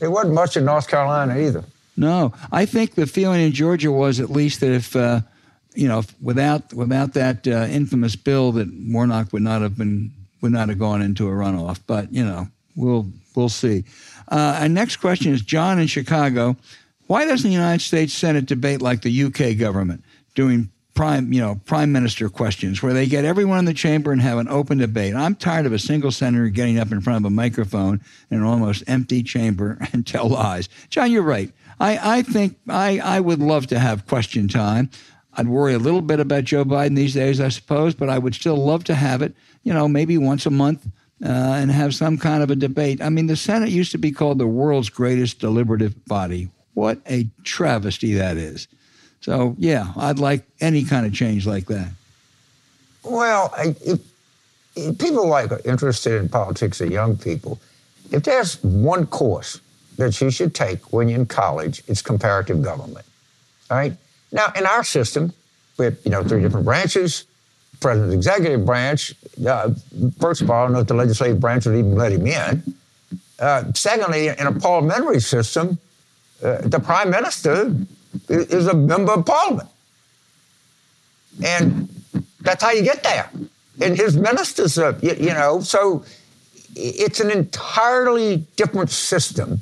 It 0.00 0.08
wasn't 0.08 0.34
much 0.34 0.56
in 0.56 0.64
North 0.64 0.88
Carolina 0.88 1.38
either. 1.38 1.64
No, 1.96 2.34
I 2.52 2.66
think 2.66 2.94
the 2.94 3.06
feeling 3.06 3.40
in 3.40 3.52
Georgia 3.52 3.90
was 3.90 4.20
at 4.20 4.30
least 4.30 4.60
that 4.60 4.72
if 4.72 4.96
uh, 4.96 5.20
you 5.74 5.88
know 5.88 6.02
without 6.22 6.72
without 6.72 7.12
that 7.14 7.46
uh, 7.46 7.66
infamous 7.70 8.16
bill 8.16 8.52
that 8.52 8.68
Warnock 8.72 9.32
would 9.32 9.42
not 9.42 9.62
have 9.62 9.76
been 9.76 10.12
would 10.40 10.52
not 10.52 10.68
have 10.68 10.78
gone 10.78 11.02
into 11.02 11.28
a 11.28 11.32
runoff. 11.32 11.80
But 11.86 12.12
you 12.12 12.24
know 12.24 12.48
we'll 12.76 13.06
we'll 13.34 13.50
see. 13.50 13.84
Uh, 14.28 14.58
our 14.60 14.68
next 14.68 14.96
question 14.96 15.32
is 15.32 15.42
John 15.42 15.78
in 15.78 15.86
Chicago. 15.86 16.56
Why 17.06 17.24
doesn't 17.24 17.48
the 17.48 17.54
United 17.54 17.82
States 17.84 18.12
Senate 18.12 18.46
debate 18.46 18.82
like 18.82 19.02
the 19.02 19.24
UK 19.24 19.56
government, 19.58 20.04
doing 20.34 20.70
prime, 20.96 21.32
you 21.32 21.40
know, 21.40 21.60
prime 21.66 21.92
minister 21.92 22.28
questions 22.28 22.82
where 22.82 22.94
they 22.94 23.06
get 23.06 23.24
everyone 23.24 23.60
in 23.60 23.64
the 23.66 23.74
chamber 23.74 24.10
and 24.10 24.20
have 24.22 24.38
an 24.38 24.48
open 24.48 24.78
debate. 24.78 25.14
I'm 25.14 25.36
tired 25.36 25.66
of 25.66 25.72
a 25.72 25.78
single 25.78 26.10
senator 26.10 26.48
getting 26.48 26.78
up 26.78 26.90
in 26.90 27.00
front 27.00 27.24
of 27.24 27.30
a 27.30 27.34
microphone 27.34 28.00
in 28.30 28.38
an 28.38 28.44
almost 28.44 28.82
empty 28.88 29.22
chamber 29.22 29.78
and 29.92 30.04
tell 30.04 30.28
lies. 30.28 30.68
John, 30.88 31.12
you're 31.12 31.22
right. 31.22 31.52
I, 31.78 32.18
I 32.18 32.22
think 32.22 32.58
I, 32.68 32.98
I 32.98 33.20
would 33.20 33.38
love 33.38 33.68
to 33.68 33.78
have 33.78 34.06
question 34.06 34.48
time. 34.48 34.90
I'd 35.34 35.48
worry 35.48 35.74
a 35.74 35.78
little 35.78 36.00
bit 36.00 36.18
about 36.18 36.44
Joe 36.44 36.64
Biden 36.64 36.96
these 36.96 37.12
days, 37.12 37.40
I 37.40 37.50
suppose, 37.50 37.94
but 37.94 38.08
I 38.08 38.18
would 38.18 38.34
still 38.34 38.56
love 38.56 38.84
to 38.84 38.94
have 38.94 39.20
it, 39.20 39.34
you 39.62 39.74
know, 39.74 39.86
maybe 39.86 40.16
once 40.16 40.46
a 40.46 40.50
month 40.50 40.86
uh, 41.22 41.28
and 41.28 41.70
have 41.70 41.94
some 41.94 42.16
kind 42.16 42.42
of 42.42 42.50
a 42.50 42.56
debate. 42.56 43.02
I 43.02 43.10
mean, 43.10 43.26
the 43.26 43.36
Senate 43.36 43.68
used 43.68 43.92
to 43.92 43.98
be 43.98 44.12
called 44.12 44.38
the 44.38 44.46
world's 44.46 44.88
greatest 44.88 45.40
deliberative 45.40 46.06
body. 46.06 46.48
What 46.76 46.98
a 47.08 47.26
travesty 47.42 48.12
that 48.14 48.36
is. 48.36 48.68
So, 49.22 49.56
yeah, 49.58 49.94
I'd 49.96 50.18
like 50.18 50.44
any 50.60 50.84
kind 50.84 51.06
of 51.06 51.14
change 51.14 51.46
like 51.46 51.68
that. 51.68 51.88
Well, 53.02 53.50
if, 53.56 53.98
if 54.76 54.98
people 54.98 55.26
like 55.26 55.50
are 55.52 55.62
interested 55.64 56.20
in 56.20 56.28
politics 56.28 56.82
are 56.82 56.86
young 56.86 57.16
people, 57.16 57.58
if 58.12 58.24
there's 58.24 58.62
one 58.62 59.06
course 59.06 59.58
that 59.96 60.20
you 60.20 60.30
should 60.30 60.54
take 60.54 60.92
when 60.92 61.08
you're 61.08 61.20
in 61.20 61.24
college, 61.24 61.82
it's 61.88 62.02
comparative 62.02 62.60
government. 62.60 63.06
All 63.70 63.78
right? 63.78 63.94
Now, 64.30 64.52
in 64.54 64.66
our 64.66 64.84
system, 64.84 65.32
we 65.78 65.86
have, 65.86 65.96
you 66.04 66.10
know, 66.10 66.22
three 66.24 66.42
different 66.42 66.66
branches. 66.66 67.24
President's 67.80 68.14
executive 68.14 68.66
branch, 68.66 69.14
uh, 69.48 69.70
first 70.20 70.42
of 70.42 70.50
all, 70.50 70.60
I 70.60 70.66
don't 70.66 70.74
know 70.74 70.80
if 70.80 70.88
the 70.88 70.94
legislative 70.94 71.40
branch 71.40 71.64
would 71.64 71.76
even 71.76 71.94
let 71.94 72.12
him 72.12 72.26
in. 72.26 72.74
Uh, 73.38 73.72
secondly, 73.72 74.28
in 74.28 74.46
a 74.46 74.52
parliamentary 74.52 75.20
system, 75.20 75.78
uh, 76.42 76.58
the 76.62 76.80
prime 76.80 77.10
minister 77.10 77.74
is 78.28 78.66
a 78.66 78.74
member 78.74 79.12
of 79.12 79.26
parliament. 79.26 79.68
And 81.44 81.88
that's 82.40 82.62
how 82.62 82.70
you 82.70 82.82
get 82.82 83.02
there. 83.02 83.30
And 83.80 83.96
his 83.96 84.16
ministers 84.16 84.78
are, 84.78 84.96
you, 85.02 85.14
you 85.14 85.34
know, 85.34 85.60
so 85.60 86.04
it's 86.74 87.20
an 87.20 87.30
entirely 87.30 88.46
different 88.56 88.90
system. 88.90 89.60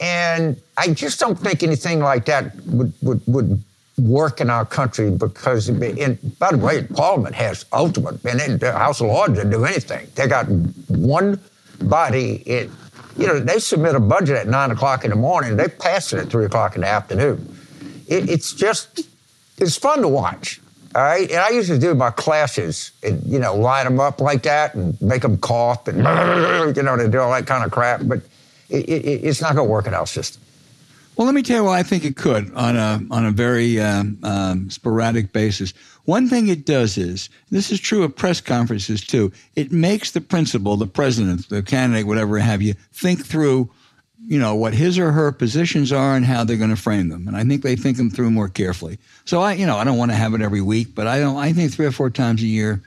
And 0.00 0.60
I 0.76 0.88
just 0.88 1.20
don't 1.20 1.38
think 1.38 1.62
anything 1.62 2.00
like 2.00 2.26
that 2.26 2.54
would, 2.66 2.92
would, 3.02 3.20
would 3.26 3.62
work 3.98 4.40
in 4.40 4.50
our 4.50 4.64
country 4.66 5.10
because, 5.10 5.68
in, 5.68 6.18
by 6.38 6.50
the 6.50 6.58
way, 6.58 6.82
Parliament 6.82 7.34
has 7.34 7.64
ultimate, 7.72 8.22
and 8.24 8.60
the 8.60 8.72
House 8.72 9.00
of 9.00 9.06
Lords 9.06 9.34
didn't 9.34 9.50
do 9.50 9.64
anything. 9.64 10.08
They 10.14 10.26
got 10.26 10.46
one 10.88 11.40
body. 11.80 12.42
It, 12.46 12.70
you 13.16 13.26
know, 13.26 13.38
they 13.38 13.58
submit 13.58 13.94
a 13.94 14.00
budget 14.00 14.36
at 14.36 14.48
nine 14.48 14.70
o'clock 14.70 15.04
in 15.04 15.10
the 15.10 15.16
morning. 15.16 15.56
They 15.56 15.68
pass 15.68 16.12
it 16.12 16.18
at 16.18 16.28
three 16.28 16.44
o'clock 16.44 16.74
in 16.74 16.82
the 16.82 16.88
afternoon 16.88 17.54
it, 18.08 18.28
it's 18.28 18.52
just 18.52 19.00
it's 19.58 19.76
fun 19.76 20.02
to 20.02 20.08
watch. 20.08 20.60
All 20.94 21.02
right, 21.02 21.28
and 21.28 21.40
I 21.40 21.48
used 21.50 21.68
to 21.70 21.78
do 21.78 21.92
my 21.94 22.10
classes 22.10 22.92
and 23.02 23.22
you 23.24 23.38
know 23.38 23.56
line 23.56 23.84
them 23.84 23.98
up 23.98 24.20
like 24.20 24.42
that 24.44 24.74
and 24.74 25.00
make 25.00 25.22
them 25.22 25.38
cough 25.38 25.88
and 25.88 25.98
you 26.76 26.82
know 26.82 26.96
to 26.96 27.08
do 27.08 27.18
all 27.18 27.32
that 27.32 27.46
kind 27.46 27.64
of 27.64 27.70
crap. 27.70 28.00
But 28.04 28.20
it, 28.68 28.88
it, 28.88 29.24
it's 29.24 29.40
not 29.40 29.54
going 29.54 29.66
to 29.66 29.70
work 29.70 29.86
in 29.86 29.94
our 29.94 30.06
system. 30.06 30.40
Well, 31.16 31.26
let 31.26 31.34
me 31.34 31.42
tell 31.42 31.58
you 31.58 31.64
why 31.64 31.78
I 31.78 31.82
think 31.84 32.04
it 32.04 32.16
could 32.16 32.52
on 32.54 32.76
a 32.76 33.00
on 33.10 33.24
a 33.24 33.30
very 33.30 33.80
um, 33.80 34.18
um, 34.22 34.70
sporadic 34.70 35.32
basis. 35.32 35.72
One 36.04 36.28
thing 36.28 36.48
it 36.48 36.66
does 36.66 36.98
is, 36.98 37.30
this 37.50 37.72
is 37.72 37.80
true 37.80 38.02
of 38.02 38.14
press 38.14 38.40
conferences 38.40 39.00
too, 39.00 39.32
it 39.56 39.72
makes 39.72 40.10
the 40.10 40.20
principal, 40.20 40.76
the 40.76 40.86
president, 40.86 41.48
the 41.48 41.62
candidate, 41.62 42.06
whatever 42.06 42.38
have 42.38 42.60
you, 42.60 42.74
think 42.92 43.24
through, 43.24 43.70
you 44.26 44.38
know, 44.38 44.54
what 44.54 44.74
his 44.74 44.98
or 44.98 45.12
her 45.12 45.32
positions 45.32 45.92
are 45.92 46.14
and 46.14 46.24
how 46.24 46.44
they're 46.44 46.56
going 46.56 46.70
to 46.70 46.76
frame 46.76 47.08
them. 47.08 47.26
And 47.26 47.36
I 47.36 47.44
think 47.44 47.62
they 47.62 47.76
think 47.76 47.96
them 47.96 48.10
through 48.10 48.30
more 48.30 48.48
carefully. 48.48 48.98
So 49.24 49.40
I, 49.40 49.54
you 49.54 49.66
know, 49.66 49.76
I 49.76 49.84
don't 49.84 49.98
want 49.98 50.10
to 50.10 50.16
have 50.16 50.34
it 50.34 50.42
every 50.42 50.60
week, 50.60 50.94
but 50.94 51.06
I 51.06 51.20
don't, 51.20 51.36
I 51.36 51.52
think 51.52 51.72
three 51.72 51.86
or 51.86 51.92
four 51.92 52.10
times 52.10 52.42
a 52.42 52.46
year 52.46 52.82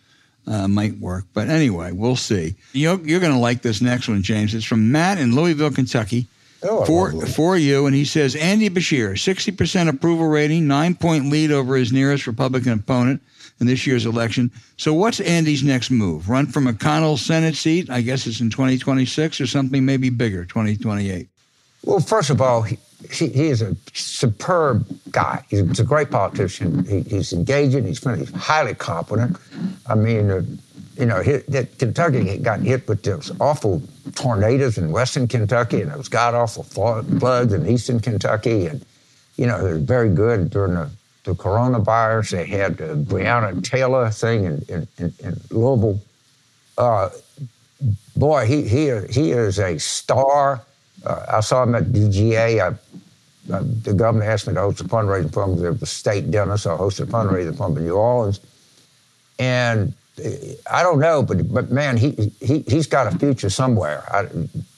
uh, 0.46 0.68
might 0.68 0.98
work. 1.00 1.26
But 1.34 1.50
anyway, 1.50 1.92
we'll 1.92 2.16
see. 2.16 2.56
You're, 2.74 3.00
you're 3.02 3.20
going 3.20 3.34
to 3.34 3.40
like 3.40 3.62
this 3.62 3.82
next 3.82 4.08
one, 4.08 4.22
James. 4.22 4.54
It's 4.54 4.66
from 4.66 4.92
Matt 4.92 5.18
in 5.18 5.36
Louisville, 5.36 5.72
Kentucky. 5.72 6.28
Oh, 6.64 6.86
for, 6.86 7.26
for 7.28 7.56
you, 7.56 7.86
and 7.86 7.96
he 7.96 8.04
says 8.04 8.36
Andy 8.36 8.70
Beshear, 8.70 9.12
60% 9.12 9.90
approval 9.90 10.28
rating, 10.28 10.68
nine 10.68 10.96
point 10.96 11.30
lead 11.30 11.52
over 11.52 11.76
his 11.76 11.92
nearest 11.92 12.26
Republican 12.26 12.74
opponent 12.74 13.22
in 13.60 13.68
this 13.68 13.86
year's 13.86 14.06
election. 14.06 14.52
So, 14.78 14.94
what's 14.94 15.20
Andy's 15.20 15.64
next 15.64 15.92
move? 15.92 16.30
Run 16.30 16.48
for 16.48 16.60
McConnell's 16.60 17.22
Senate 17.22 17.56
seat? 17.56 17.90
I 17.90 18.02
guess 18.02 18.26
it's 18.26 18.42
in 18.42 18.50
2026 18.50 19.40
or 19.40 19.48
something 19.48 19.86
maybe 19.86 20.10
bigger, 20.10 20.46
2028. 20.46 21.28
Well, 21.84 22.00
first 22.00 22.30
of 22.30 22.42
all, 22.42 22.64
he, 22.64 22.78
he, 23.12 23.30
he 23.30 23.48
is 23.48 23.62
a 23.62 23.76
superb 23.94 24.86
guy. 25.12 25.44
He's 25.50 25.80
a 25.80 25.84
great 25.84 26.10
politician. 26.10 26.86
He, 26.86 27.02
he's 27.02 27.34
engaging. 27.34 27.86
He's, 27.86 28.00
friendly, 28.00 28.26
he's 28.26 28.36
highly 28.36 28.74
competent. 28.74 29.38
I 29.86 29.96
mean, 29.96 30.32
uh, 30.32 30.42
you 30.98 31.06
know, 31.06 31.22
hit, 31.22 31.46
that 31.48 31.78
Kentucky 31.78 32.38
got 32.38 32.60
hit 32.62 32.88
with 32.88 33.04
those 33.04 33.32
awful 33.40 33.82
tornadoes 34.16 34.78
in 34.78 34.92
western 34.92 35.28
Kentucky 35.28 35.82
and 35.82 35.92
it 35.92 35.96
those 35.96 36.10
god 36.10 36.34
awful 36.34 36.64
floods 36.64 37.54
in 37.54 37.68
eastern 37.68 38.00
Kentucky. 38.00 38.66
And, 38.68 38.86
you 39.36 39.46
know, 39.46 39.62
they're 39.64 39.78
very 39.78 40.10
good 40.10 40.50
during 40.50 40.74
the, 40.74 40.90
the 41.24 41.34
coronavirus. 41.34 42.32
They 42.32 42.46
had 42.46 42.78
the 42.78 42.96
Breonna 42.96 43.64
Taylor 43.64 44.10
thing 44.10 44.46
in, 44.46 44.66
in, 44.70 44.88
in, 44.98 45.14
in 45.24 45.40
Louisville. 45.52 46.00
Uh, 46.78 47.10
boy, 48.16 48.46
he, 48.46 48.68
he, 48.68 48.92
he 49.10 49.32
is 49.32 49.60
a 49.60 49.78
star. 49.78 50.62
Uh, 51.06 51.26
I 51.34 51.40
saw 51.42 51.64
him 51.64 51.76
at 51.76 51.86
DGA. 51.86 52.60
I, 52.62 53.54
uh, 53.54 53.64
the 53.84 53.94
governor 53.94 54.26
asked 54.26 54.48
me 54.48 54.54
to 54.56 54.60
host 54.60 54.82
a 54.82 54.84
fundraising 54.84 55.32
for 55.32 55.44
him. 55.44 55.60
There 55.62 55.72
was 55.72 55.90
state 55.90 56.32
dinner, 56.32 56.58
so 56.58 56.74
I 56.74 56.78
hosted 56.78 57.04
a 57.04 57.06
fundraising 57.06 57.56
for 57.56 57.68
in 57.68 57.86
New 57.86 57.96
Orleans. 57.96 58.42
And 59.40 59.94
I 60.72 60.82
don't 60.82 61.00
know, 61.00 61.22
but 61.22 61.52
but 61.54 61.72
man, 61.72 61.96
he 61.98 62.32
he 62.42 62.62
he's 62.68 62.88
got 62.88 63.14
a 63.14 63.18
future 63.20 63.50
somewhere. 63.50 64.04
I, 64.12 64.28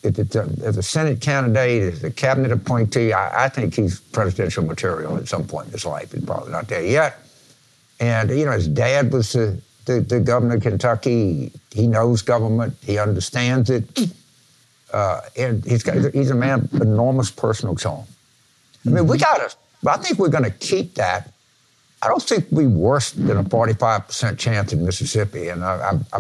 if 0.03 0.19
it's 0.19 0.35
a, 0.35 0.83
Senate 0.83 1.21
candidate, 1.21 1.93
as 1.93 2.03
a 2.03 2.11
cabinet 2.11 2.51
appointee, 2.51 3.13
I, 3.13 3.45
I 3.45 3.49
think 3.49 3.73
he's 3.73 3.99
presidential 3.99 4.63
material 4.65 5.17
at 5.17 5.27
some 5.27 5.45
point 5.45 5.67
in 5.67 5.73
his 5.73 5.85
life. 5.85 6.11
He's 6.11 6.25
probably 6.25 6.51
not 6.51 6.67
there 6.67 6.83
yet. 6.83 7.19
And 7.99 8.29
you 8.29 8.45
know, 8.45 8.51
his 8.51 8.67
dad 8.67 9.13
was 9.13 9.33
the, 9.33 9.61
the, 9.85 10.01
the 10.01 10.19
governor 10.19 10.55
of 10.55 10.61
Kentucky. 10.61 11.51
He 11.71 11.87
knows 11.87 12.21
government. 12.21 12.75
He 12.81 12.97
understands 12.97 13.69
it. 13.69 14.11
Uh, 14.91 15.21
and 15.37 15.63
he's 15.65 15.83
got, 15.83 16.13
he's 16.13 16.31
a 16.31 16.35
man 16.35 16.61
of 16.73 16.81
enormous 16.81 17.29
personal 17.29 17.75
charm. 17.75 18.05
I 18.85 18.89
mean, 18.89 19.07
we 19.07 19.17
got 19.17 19.37
to, 19.37 19.89
I 19.89 19.97
think 19.97 20.17
we're 20.17 20.29
going 20.29 20.45
to 20.45 20.51
keep 20.51 20.95
that. 20.95 21.31
I 22.01 22.07
don't 22.07 22.23
think 22.23 22.45
we 22.51 22.65
worse 22.67 23.11
than 23.11 23.37
a 23.37 23.43
45% 23.43 24.37
chance 24.37 24.71
in 24.71 24.85
Mississippi. 24.85 25.49
And 25.49 25.63
I, 25.63 25.99
I, 26.13 26.17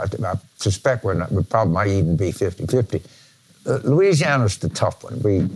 I, 0.00 0.04
I 0.26 0.34
suspect 0.56 1.04
we're 1.04 1.14
not, 1.14 1.30
we 1.30 1.42
probably 1.42 1.74
might 1.74 1.88
even 1.88 2.16
be 2.16 2.32
50 2.32 2.66
50. 2.66 3.02
Uh, 3.66 3.78
Louisiana's 3.84 4.58
the 4.58 4.68
tough 4.70 5.04
one. 5.04 5.20
We, 5.22 5.48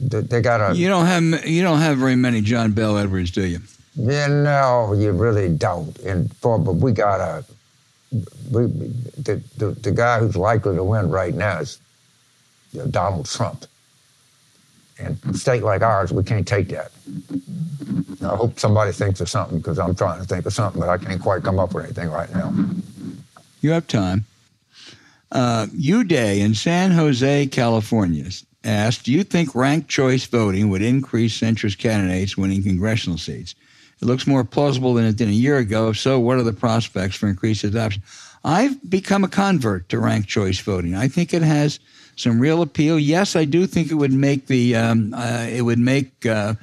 they, 0.00 0.20
they 0.20 0.40
got 0.40 0.72
a. 0.72 0.76
You 0.76 0.88
don't 0.88 1.06
have 1.06 1.46
you 1.46 1.62
don't 1.62 1.78
have 1.78 1.98
very 1.98 2.16
many 2.16 2.40
John 2.40 2.72
Bell 2.72 2.98
Edwards, 2.98 3.30
do 3.30 3.46
you? 3.46 3.60
Yeah, 3.96 4.26
no, 4.26 4.92
you 4.92 5.12
really 5.12 5.48
don't. 5.48 5.96
And 6.00 6.34
for, 6.36 6.58
but 6.58 6.74
we 6.74 6.92
got 6.92 7.20
a. 7.20 7.44
We, 8.50 8.66
the, 8.66 9.42
the, 9.56 9.70
the 9.70 9.90
guy 9.90 10.20
who's 10.20 10.36
likely 10.36 10.76
to 10.76 10.84
win 10.84 11.10
right 11.10 11.34
now 11.34 11.58
is 11.58 11.80
Donald 12.90 13.26
Trump. 13.26 13.66
And 14.98 15.18
a 15.28 15.34
state 15.34 15.62
like 15.62 15.82
ours, 15.82 16.12
we 16.12 16.22
can't 16.22 16.46
take 16.46 16.68
that. 16.68 16.92
I 18.22 18.36
hope 18.36 18.58
somebody 18.58 18.92
thinks 18.92 19.20
of 19.20 19.28
something 19.28 19.58
because 19.58 19.78
I'm 19.78 19.94
trying 19.94 20.20
to 20.20 20.26
think 20.26 20.46
of 20.46 20.52
something, 20.52 20.80
but 20.80 20.88
I 20.88 20.98
can't 20.98 21.20
quite 21.20 21.42
come 21.42 21.58
up 21.58 21.74
with 21.74 21.84
anything 21.84 22.10
right 22.10 22.32
now. 22.34 22.52
You 23.60 23.70
have 23.70 23.86
time. 23.86 24.24
Uh, 25.32 25.66
Uday 25.66 26.38
in 26.38 26.54
San 26.54 26.92
Jose, 26.92 27.46
California 27.48 28.30
asked, 28.62 29.04
Do 29.04 29.12
you 29.12 29.24
think 29.24 29.54
ranked 29.54 29.88
choice 29.88 30.24
voting 30.24 30.70
would 30.70 30.82
increase 30.82 31.38
centrist 31.38 31.78
candidates 31.78 32.36
winning 32.36 32.62
congressional 32.62 33.18
seats? 33.18 33.54
It 34.00 34.06
looks 34.06 34.26
more 34.26 34.44
plausible 34.44 34.94
than 34.94 35.06
it 35.06 35.16
did 35.16 35.28
a 35.28 35.32
year 35.32 35.58
ago. 35.58 35.88
If 35.88 35.98
so, 35.98 36.20
what 36.20 36.36
are 36.36 36.42
the 36.42 36.52
prospects 36.52 37.16
for 37.16 37.26
increased 37.26 37.64
adoption? 37.64 38.02
I've 38.44 38.78
become 38.88 39.24
a 39.24 39.28
convert 39.28 39.88
to 39.88 39.98
ranked 39.98 40.28
choice 40.28 40.60
voting. 40.60 40.94
I 40.94 41.08
think 41.08 41.32
it 41.32 41.42
has 41.42 41.80
some 42.16 42.40
real 42.40 42.62
appeal. 42.62 42.98
Yes, 42.98 43.36
I 43.36 43.44
do 43.44 43.66
think 43.66 43.90
it 43.90 43.94
would 43.94 44.12
make 44.12 44.46
the 44.46 44.76
um, 44.76 45.14
uh, 45.14 45.46
it 45.48 45.62
would 45.62 45.78
make 45.78 46.26
uh, 46.26 46.54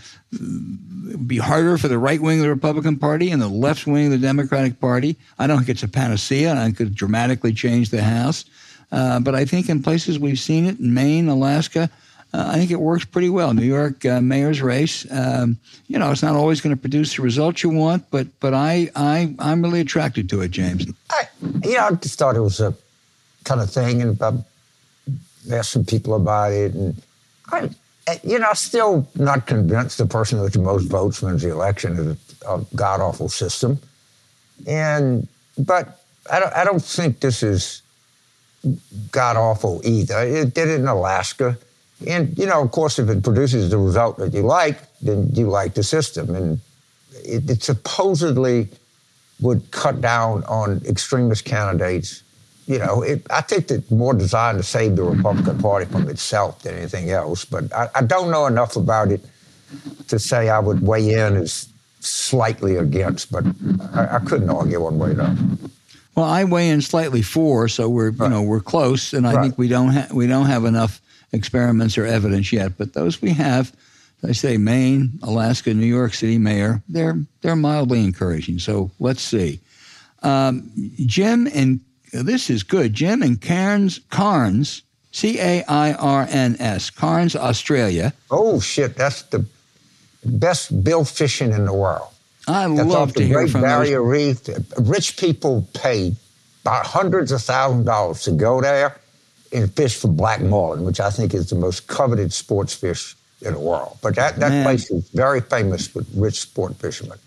be 1.25 1.37
harder 1.37 1.77
for 1.77 1.87
the 1.87 1.97
right 1.97 2.21
wing 2.21 2.39
of 2.39 2.43
the 2.43 2.49
Republican 2.49 2.97
Party 2.97 3.31
and 3.31 3.41
the 3.41 3.47
left 3.47 3.85
wing 3.87 4.05
of 4.05 4.11
the 4.11 4.17
Democratic 4.17 4.79
Party. 4.79 5.17
I 5.39 5.47
don't 5.47 5.57
think 5.57 5.69
it's 5.69 5.83
a 5.83 5.87
panacea. 5.87 6.53
I 6.53 6.71
could 6.71 6.95
dramatically 6.95 7.53
change 7.53 7.89
the 7.89 8.03
House, 8.03 8.45
uh, 8.91 9.19
but 9.19 9.35
I 9.35 9.45
think 9.45 9.69
in 9.69 9.83
places 9.83 10.19
we've 10.19 10.39
seen 10.39 10.65
it 10.65 10.79
in 10.79 10.93
Maine, 10.93 11.27
Alaska. 11.27 11.89
Uh, 12.33 12.51
I 12.53 12.55
think 12.57 12.71
it 12.71 12.79
works 12.79 13.03
pretty 13.03 13.27
well. 13.27 13.53
New 13.53 13.65
York 13.65 14.05
uh, 14.05 14.21
mayor's 14.21 14.61
race, 14.61 15.05
um, 15.11 15.57
you 15.87 15.99
know, 15.99 16.11
it's 16.11 16.23
not 16.23 16.33
always 16.33 16.61
going 16.61 16.73
to 16.73 16.79
produce 16.79 17.17
the 17.17 17.23
results 17.23 17.61
you 17.61 17.69
want, 17.69 18.09
but 18.09 18.27
but 18.39 18.53
I 18.53 18.89
I 18.95 19.35
I'm 19.39 19.61
really 19.61 19.81
attracted 19.81 20.29
to 20.29 20.39
it, 20.39 20.51
James. 20.51 20.85
I, 21.09 21.27
you 21.61 21.73
know, 21.73 21.87
I 21.87 21.91
just 21.95 22.17
thought 22.17 22.37
it 22.37 22.41
was 22.41 22.61
a 22.61 22.73
kind 23.43 23.59
of 23.59 23.69
thing, 23.69 24.01
and 24.01 24.17
asked 25.51 25.71
some 25.71 25.85
people 25.85 26.15
about 26.15 26.51
it, 26.51 26.73
and 26.73 27.01
I, 27.51 27.69
you 28.23 28.39
know, 28.39 28.53
still 28.53 29.07
not 29.15 29.47
convinced 29.47 29.97
the 29.97 30.05
person 30.05 30.41
with 30.41 30.53
the 30.53 30.59
most 30.59 30.85
votes 30.85 31.21
wins 31.21 31.41
the 31.41 31.51
election 31.51 31.97
is 31.97 32.07
a, 32.07 32.53
a 32.53 32.65
god 32.75 33.01
awful 33.01 33.29
system, 33.29 33.79
and 34.67 35.27
but 35.57 36.01
I 36.31 36.39
don't 36.39 36.53
I 36.53 36.63
don't 36.63 36.83
think 36.83 37.19
this 37.19 37.43
is 37.43 37.81
god 39.11 39.37
awful 39.37 39.81
either. 39.83 40.19
It 40.19 40.53
did 40.53 40.69
it 40.69 40.79
in 40.79 40.87
Alaska. 40.87 41.57
And, 42.07 42.37
you 42.37 42.45
know, 42.45 42.63
of 42.63 42.71
course, 42.71 42.97
if 42.99 43.09
it 43.09 43.23
produces 43.23 43.69
the 43.69 43.77
result 43.77 44.17
that 44.17 44.33
you 44.33 44.41
like, 44.41 44.79
then 45.01 45.29
you 45.33 45.47
like 45.47 45.75
the 45.75 45.83
system. 45.83 46.33
And 46.33 46.59
it, 47.23 47.49
it 47.49 47.63
supposedly 47.63 48.69
would 49.39 49.69
cut 49.71 50.01
down 50.01 50.43
on 50.45 50.81
extremist 50.85 51.45
candidates. 51.45 52.23
You 52.71 52.79
know, 52.79 53.01
it, 53.01 53.25
I 53.29 53.41
think 53.41 53.69
it's 53.69 53.91
more 53.91 54.13
designed 54.13 54.57
to 54.59 54.63
save 54.63 54.95
the 54.95 55.03
Republican 55.03 55.57
Party 55.59 55.85
from 55.91 56.07
itself 56.09 56.61
than 56.63 56.75
anything 56.75 57.09
else. 57.11 57.43
But 57.43 57.71
I, 57.73 57.89
I 57.95 58.01
don't 58.01 58.31
know 58.31 58.45
enough 58.45 58.75
about 58.77 59.11
it 59.11 59.21
to 60.07 60.17
say 60.19 60.49
I 60.49 60.59
would 60.59 60.81
weigh 60.81 61.13
in 61.13 61.35
as 61.35 61.67
slightly 61.99 62.75
against, 62.77 63.31
but 63.31 63.43
I, 63.93 64.15
I 64.15 64.19
couldn't 64.19 64.49
argue 64.49 64.79
one 64.81 64.97
way 64.99 65.09
or 65.09 65.11
another. 65.11 65.37
Well, 66.15 66.25
I 66.25 66.43
weigh 66.45 66.69
in 66.69 66.81
slightly 66.81 67.21
for, 67.21 67.67
so 67.67 67.89
we're 67.89 68.11
Right. 68.11 68.25
you 68.27 68.29
know 68.29 68.41
we're 68.41 68.59
close, 68.61 69.13
and 69.13 69.27
I 69.27 69.33
Right. 69.33 69.43
think 69.43 69.57
we 69.57 69.67
don't 69.67 69.89
ha- 69.89 70.07
we 70.13 70.27
don't 70.27 70.45
have 70.47 70.65
enough 70.65 71.01
experiments 71.33 71.97
or 71.97 72.05
evidence 72.05 72.51
yet. 72.53 72.77
But 72.77 72.93
those 72.93 73.21
we 73.21 73.31
have, 73.31 73.71
I 74.23 74.33
say 74.33 74.57
Maine, 74.57 75.19
Alaska, 75.23 75.73
New 75.73 75.85
York 75.85 76.13
City 76.13 76.37
mayor, 76.37 76.81
they're 76.89 77.19
they're 77.41 77.55
mildly 77.55 78.03
encouraging. 78.03 78.59
So 78.59 78.91
let's 78.99 79.21
see. 79.21 79.59
Um, 80.23 80.69
Jim 81.05 81.47
and 81.53 81.79
this 82.11 82.49
is 82.49 82.63
good. 82.63 82.93
Jim 82.93 83.21
and 83.21 83.39
Cairns 83.39 83.99
Carnes, 84.09 84.83
C 85.11 85.39
A 85.39 85.63
I 85.63 85.93
R 85.93 86.27
N 86.29 86.55
S, 86.59 86.89
Carnes, 86.89 87.35
Australia. 87.35 88.13
Oh, 88.29 88.59
shit, 88.59 88.95
that's 88.95 89.23
the 89.23 89.45
best 90.25 90.83
bill 90.83 91.03
fishing 91.05 91.51
in 91.51 91.65
the 91.65 91.73
world. 91.73 92.07
I 92.47 92.67
That's 92.67 92.89
love 92.89 93.13
to 93.13 93.19
the 93.19 93.25
hear 93.25 93.37
Great 93.37 93.51
from 93.51 93.61
those. 93.61 93.69
Barrier 93.69 94.03
Reef. 94.03 94.39
Rich 94.79 95.17
people 95.17 95.67
pay 95.73 96.13
about 96.63 96.85
hundreds 96.85 97.31
of 97.31 97.41
thousands 97.41 97.81
of 97.81 97.85
dollars 97.85 98.23
to 98.23 98.31
go 98.31 98.61
there 98.61 98.97
and 99.53 99.71
fish 99.73 99.97
for 99.97 100.07
black 100.07 100.41
marlin, 100.41 100.83
which 100.83 100.99
I 100.99 101.09
think 101.09 101.33
is 101.33 101.49
the 101.49 101.55
most 101.55 101.87
coveted 101.87 102.33
sports 102.33 102.73
fish 102.73 103.15
in 103.41 103.53
the 103.53 103.59
world. 103.59 103.97
But 104.01 104.15
that, 104.15 104.37
that 104.37 104.49
Man. 104.49 104.63
place 104.63 104.89
is 104.91 105.07
very 105.09 105.41
famous 105.41 105.93
with 105.93 106.09
rich 106.15 106.39
sport 106.39 106.75
fishermen. 106.75 107.17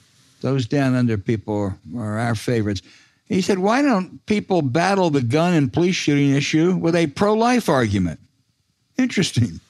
Those 0.41 0.66
down 0.66 0.95
under 0.95 1.16
people 1.16 1.74
are 1.97 2.18
our 2.18 2.35
favorites. 2.35 2.82
He 3.27 3.41
said, 3.41 3.59
Why 3.59 3.83
don't 3.83 4.25
people 4.27 4.62
battle 4.62 5.11
the 5.11 5.22
gun 5.22 5.55
and 5.55 5.72
police 5.72 5.97
shooting 5.97 6.31
issue 6.31 6.77
with 6.77 6.95
a 6.95 7.07
pro 7.09 7.35
life 7.35 7.68
argument? 7.68 8.20
Interesting. 8.99 9.61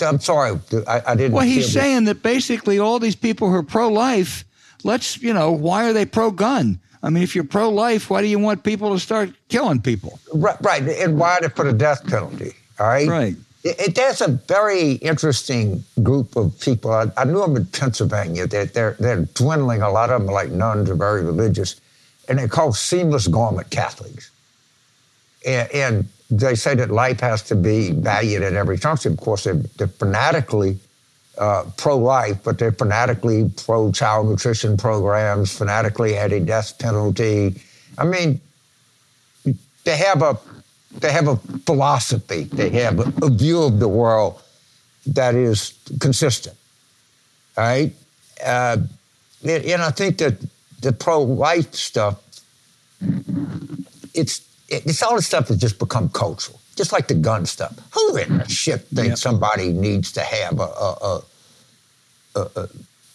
I'm 0.00 0.20
sorry, 0.20 0.58
I, 0.86 1.02
I 1.08 1.14
didn't. 1.14 1.32
Well, 1.32 1.44
he's 1.44 1.70
saying 1.70 2.04
that 2.04 2.22
basically 2.22 2.78
all 2.78 2.98
these 2.98 3.16
people 3.16 3.50
who 3.50 3.54
are 3.56 3.62
pro 3.62 3.88
life, 3.88 4.44
let's, 4.82 5.20
you 5.22 5.34
know, 5.34 5.52
why 5.52 5.88
are 5.88 5.92
they 5.92 6.06
pro 6.06 6.30
gun? 6.30 6.80
I 7.02 7.10
mean, 7.10 7.22
if 7.22 7.34
you're 7.34 7.44
pro 7.44 7.68
life, 7.68 8.08
why 8.08 8.22
do 8.22 8.28
you 8.28 8.38
want 8.38 8.64
people 8.64 8.94
to 8.94 8.98
start 8.98 9.30
killing 9.48 9.82
people? 9.82 10.18
Right, 10.32 10.56
right. 10.62 10.82
And 10.82 11.18
why 11.18 11.38
they 11.40 11.50
put 11.50 11.66
a 11.66 11.72
death 11.74 12.06
penalty? 12.06 12.52
All 12.80 12.86
right. 12.86 13.06
Right. 13.06 13.36
It, 13.62 13.80
it, 13.80 13.94
there's 13.94 14.22
a 14.22 14.28
very 14.28 14.92
interesting 14.92 15.84
group 16.02 16.34
of 16.34 16.58
people. 16.60 16.92
I, 16.92 17.06
I 17.18 17.24
knew 17.24 17.40
them 17.40 17.56
in 17.56 17.66
Pennsylvania. 17.66 18.46
They're, 18.46 18.66
they're, 18.66 18.96
they're 18.98 19.24
dwindling. 19.34 19.82
A 19.82 19.90
lot 19.90 20.08
of 20.10 20.20
them 20.20 20.30
are 20.30 20.32
like 20.32 20.50
nuns 20.50 20.88
are 20.88 20.94
very 20.94 21.22
religious. 21.22 21.78
And 22.28 22.38
they're 22.38 22.48
called 22.48 22.76
seamless 22.76 23.28
garment 23.28 23.70
Catholics. 23.70 24.30
And, 25.46 25.70
and 25.72 26.08
they 26.30 26.54
say 26.54 26.74
that 26.74 26.90
life 26.90 27.20
has 27.20 27.42
to 27.44 27.54
be 27.54 27.92
valued 27.92 28.42
at 28.42 28.54
every 28.54 28.78
turn. 28.78 28.96
Of 29.04 29.16
course, 29.18 29.44
they're, 29.44 29.54
they're 29.54 29.88
fanatically 29.88 30.78
uh, 31.38 31.64
pro-life, 31.76 32.38
but 32.44 32.58
they're 32.58 32.72
fanatically 32.72 33.50
pro-child 33.64 34.28
nutrition 34.28 34.76
programs, 34.76 35.56
fanatically 35.56 36.16
anti-death 36.16 36.78
penalty. 36.78 37.60
I 37.98 38.04
mean, 38.04 38.40
they 39.84 39.96
have 39.96 40.22
a 40.22 40.38
they 41.00 41.10
have 41.10 41.26
a 41.26 41.36
philosophy. 41.66 42.44
They 42.44 42.70
have 42.70 43.00
a, 43.00 43.26
a 43.26 43.30
view 43.30 43.62
of 43.62 43.80
the 43.80 43.88
world 43.88 44.40
that 45.06 45.34
is 45.34 45.74
consistent. 45.98 46.56
right? 47.56 47.92
uh, 48.44 48.78
and 49.44 49.82
I 49.82 49.90
think 49.90 50.18
that 50.18 50.36
the 50.84 50.92
pro-life 50.92 51.74
stuff, 51.74 52.22
it's 54.14 54.40
it's 54.68 55.02
all 55.02 55.16
this 55.16 55.26
stuff 55.26 55.48
has 55.48 55.58
just 55.58 55.78
become 55.78 56.08
cultural, 56.08 56.58
just 56.76 56.92
like 56.92 57.08
the 57.08 57.14
gun 57.14 57.46
stuff. 57.46 57.76
Who 57.94 58.16
in 58.16 58.38
the 58.38 58.48
shit 58.48 58.82
thinks 58.88 59.08
yep. 59.08 59.18
somebody 59.18 59.72
needs 59.72 60.12
to 60.12 60.20
have 60.22 60.58
a, 60.58 60.62
a, 60.62 61.22
a, 62.36 62.40
a, 62.56 62.68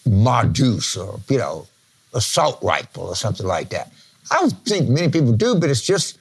Modus 0.06 0.96
or 0.96 1.20
you 1.28 1.38
know 1.38 1.66
assault 2.14 2.58
rifle 2.62 3.04
or 3.04 3.16
something 3.16 3.46
like 3.46 3.70
that? 3.70 3.92
I 4.30 4.36
don't 4.40 4.52
think 4.64 4.88
many 4.88 5.08
people 5.10 5.32
do, 5.32 5.54
but 5.54 5.70
it's 5.70 5.82
just 5.82 6.18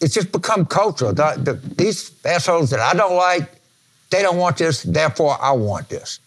it's 0.00 0.14
just 0.14 0.32
become 0.32 0.66
cultural. 0.66 1.12
The, 1.12 1.34
the, 1.38 1.52
these 1.74 2.12
assholes 2.24 2.70
that 2.70 2.80
I 2.80 2.94
don't 2.94 3.16
like, 3.16 3.50
they 4.10 4.22
don't 4.22 4.36
want 4.36 4.58
this, 4.58 4.82
therefore 4.82 5.36
I 5.40 5.52
want 5.52 5.88
this. 5.88 6.20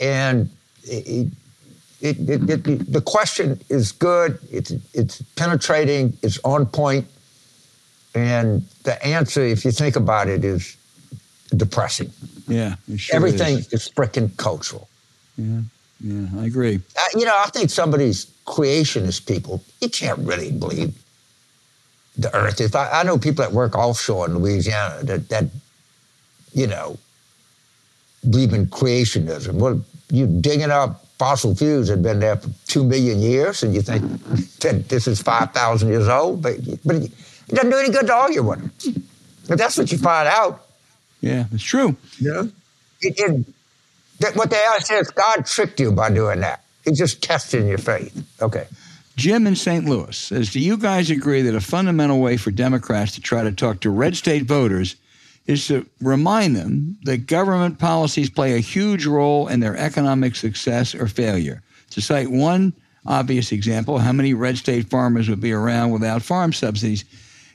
And 0.00 0.50
it, 0.84 1.06
it, 1.06 1.28
it, 2.04 2.92
the 2.92 3.00
question 3.00 3.60
is 3.68 3.92
good. 3.92 4.38
It's 4.50 4.72
it's 4.92 5.22
penetrating. 5.36 6.16
It's 6.22 6.38
on 6.44 6.66
point. 6.66 7.06
And 8.14 8.62
the 8.84 9.04
answer, 9.04 9.42
if 9.42 9.64
you 9.64 9.72
think 9.72 9.96
about 9.96 10.28
it, 10.28 10.44
is 10.44 10.76
depressing. 11.56 12.10
Yeah, 12.46 12.76
sure 12.96 13.16
everything 13.16 13.58
is, 13.58 13.72
is 13.72 13.88
freaking 13.88 14.36
cultural. 14.36 14.88
Yeah, 15.36 15.62
yeah, 16.00 16.26
I 16.38 16.44
agree. 16.44 16.80
Uh, 16.96 17.18
you 17.18 17.24
know, 17.24 17.36
I 17.36 17.48
think 17.50 17.70
somebody's 17.70 18.26
creationist 18.46 19.26
people, 19.26 19.64
you 19.80 19.88
can't 19.88 20.18
really 20.18 20.50
believe 20.52 20.94
the 22.18 22.34
earth. 22.36 22.60
If 22.60 22.76
I, 22.76 23.00
I 23.00 23.02
know 23.02 23.18
people 23.18 23.44
that 23.44 23.52
work 23.52 23.74
offshore 23.74 24.26
in 24.26 24.38
Louisiana 24.38 25.02
that 25.04 25.30
that 25.30 25.44
you 26.52 26.66
know 26.66 26.98
believe 28.28 28.52
in 28.52 28.66
creationism. 28.66 29.54
Well, 29.54 29.82
you 30.10 30.26
digging 30.26 30.70
up 30.70 31.03
fossil 31.18 31.54
fuels 31.54 31.88
had 31.88 32.02
been 32.02 32.20
there 32.20 32.36
for 32.36 32.50
two 32.66 32.84
million 32.84 33.20
years, 33.20 33.62
and 33.62 33.74
you 33.74 33.82
think 33.82 34.02
that 34.60 34.88
this 34.88 35.06
is 35.06 35.22
five 35.22 35.52
thousand 35.52 35.88
years 35.88 36.08
old, 36.08 36.42
but 36.42 36.56
but 36.84 36.96
it 36.96 37.12
doesn't 37.48 37.70
do 37.70 37.76
any 37.76 37.90
good 37.90 38.06
to 38.06 38.14
argue 38.14 38.42
with 38.42 38.60
them. 38.60 39.04
But 39.48 39.58
that's 39.58 39.76
what 39.76 39.92
you 39.92 39.98
find 39.98 40.28
out. 40.28 40.66
Yeah, 41.20 41.44
it's 41.52 41.62
true. 41.62 41.96
Yeah. 42.20 42.44
It, 43.00 43.14
it, 43.18 43.46
that 44.20 44.36
what 44.36 44.50
they 44.50 44.62
are 44.62 44.80
says 44.80 45.10
God 45.10 45.46
tricked 45.46 45.80
you 45.80 45.92
by 45.92 46.10
doing 46.10 46.40
that. 46.40 46.64
He's 46.84 46.98
just 46.98 47.22
testing 47.22 47.66
your 47.66 47.78
faith. 47.78 48.14
Okay. 48.40 48.66
Jim 49.16 49.46
in 49.46 49.54
St. 49.54 49.84
Louis 49.84 50.16
says, 50.16 50.50
Do 50.50 50.60
you 50.60 50.76
guys 50.76 51.10
agree 51.10 51.42
that 51.42 51.54
a 51.54 51.60
fundamental 51.60 52.20
way 52.20 52.36
for 52.36 52.50
Democrats 52.50 53.12
to 53.12 53.20
try 53.20 53.42
to 53.42 53.52
talk 53.52 53.80
to 53.80 53.90
red 53.90 54.16
state 54.16 54.44
voters 54.44 54.96
is 55.46 55.66
to 55.68 55.86
remind 56.00 56.56
them 56.56 56.96
that 57.02 57.26
government 57.26 57.78
policies 57.78 58.30
play 58.30 58.54
a 58.54 58.60
huge 58.60 59.06
role 59.06 59.48
in 59.48 59.60
their 59.60 59.76
economic 59.76 60.36
success 60.36 60.94
or 60.94 61.06
failure? 61.06 61.62
To 61.90 62.00
cite 62.00 62.30
one 62.30 62.72
obvious 63.06 63.52
example, 63.52 63.98
how 63.98 64.12
many 64.12 64.34
red 64.34 64.56
state 64.56 64.88
farmers 64.88 65.28
would 65.28 65.40
be 65.40 65.52
around 65.52 65.90
without 65.90 66.22
farm 66.22 66.52
subsidies? 66.52 67.04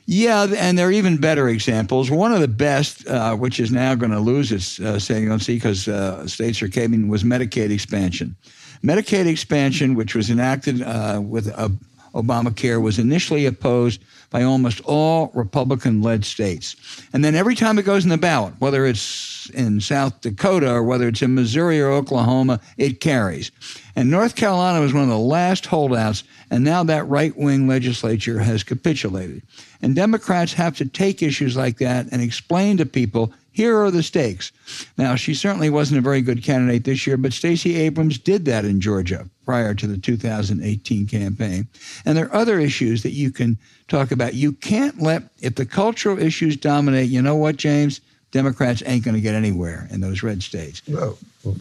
Yeah, 0.06 0.46
and 0.56 0.76
there 0.76 0.88
are 0.88 0.92
even 0.92 1.18
better 1.18 1.48
examples. 1.48 2.10
One 2.10 2.32
of 2.32 2.40
the 2.40 2.48
best, 2.48 3.06
uh, 3.06 3.36
which 3.36 3.60
is 3.60 3.70
now 3.70 3.94
going 3.94 4.10
to 4.10 4.18
lose 4.18 4.50
its 4.50 4.80
uh, 4.80 4.98
saliency 4.98 5.54
because 5.54 5.86
uh, 5.86 6.26
states 6.26 6.62
are 6.62 6.68
caving, 6.68 7.08
was 7.08 7.22
Medicaid 7.22 7.70
expansion. 7.70 8.34
Medicaid 8.82 9.26
expansion, 9.26 9.94
which 9.94 10.14
was 10.14 10.30
enacted 10.30 10.82
uh, 10.82 11.20
with 11.22 11.52
uh, 11.56 11.68
Obamacare, 12.14 12.82
was 12.82 12.98
initially 12.98 13.46
opposed 13.46 14.02
by 14.30 14.42
almost 14.44 14.80
all 14.84 15.30
Republican 15.34 16.02
led 16.02 16.24
states. 16.24 16.76
And 17.12 17.24
then 17.24 17.34
every 17.34 17.54
time 17.54 17.78
it 17.78 17.84
goes 17.84 18.04
in 18.04 18.10
the 18.10 18.16
ballot, 18.16 18.54
whether 18.60 18.86
it's 18.86 19.50
in 19.50 19.80
South 19.80 20.20
Dakota 20.20 20.70
or 20.70 20.84
whether 20.84 21.08
it's 21.08 21.22
in 21.22 21.34
Missouri 21.34 21.80
or 21.80 21.90
Oklahoma, 21.90 22.60
it 22.78 23.00
carries. 23.00 23.50
And 23.96 24.10
North 24.10 24.36
Carolina 24.36 24.80
was 24.80 24.94
one 24.94 25.02
of 25.02 25.08
the 25.08 25.18
last 25.18 25.66
holdouts, 25.66 26.22
and 26.50 26.64
now 26.64 26.84
that 26.84 27.08
right 27.08 27.36
wing 27.36 27.66
legislature 27.66 28.38
has 28.38 28.62
capitulated. 28.62 29.42
And 29.82 29.96
Democrats 29.96 30.52
have 30.54 30.76
to 30.76 30.86
take 30.86 31.22
issues 31.22 31.56
like 31.56 31.78
that 31.78 32.06
and 32.12 32.22
explain 32.22 32.76
to 32.76 32.86
people 32.86 33.32
here 33.60 33.78
are 33.78 33.90
the 33.90 34.02
stakes. 34.02 34.52
Now, 34.96 35.16
she 35.16 35.34
certainly 35.34 35.68
wasn't 35.68 35.98
a 35.98 36.00
very 36.00 36.22
good 36.22 36.42
candidate 36.42 36.84
this 36.84 37.06
year, 37.06 37.18
but 37.18 37.34
Stacey 37.34 37.76
Abrams 37.76 38.16
did 38.16 38.46
that 38.46 38.64
in 38.64 38.80
Georgia 38.80 39.28
prior 39.44 39.74
to 39.74 39.86
the 39.86 39.98
2018 39.98 41.06
campaign. 41.06 41.68
And 42.06 42.16
there 42.16 42.24
are 42.24 42.34
other 42.34 42.58
issues 42.58 43.02
that 43.02 43.10
you 43.10 43.30
can 43.30 43.58
talk 43.86 44.12
about. 44.12 44.32
You 44.32 44.52
can't 44.52 45.02
let, 45.02 45.24
if 45.42 45.56
the 45.56 45.66
cultural 45.66 46.18
issues 46.18 46.56
dominate, 46.56 47.10
you 47.10 47.20
know 47.20 47.36
what, 47.36 47.56
James? 47.56 48.00
Democrats 48.30 48.82
ain't 48.86 49.04
going 49.04 49.14
to 49.14 49.20
get 49.20 49.34
anywhere 49.34 49.86
in 49.90 50.00
those 50.00 50.22
red 50.22 50.42
states. 50.42 50.80
Well, 50.88 51.18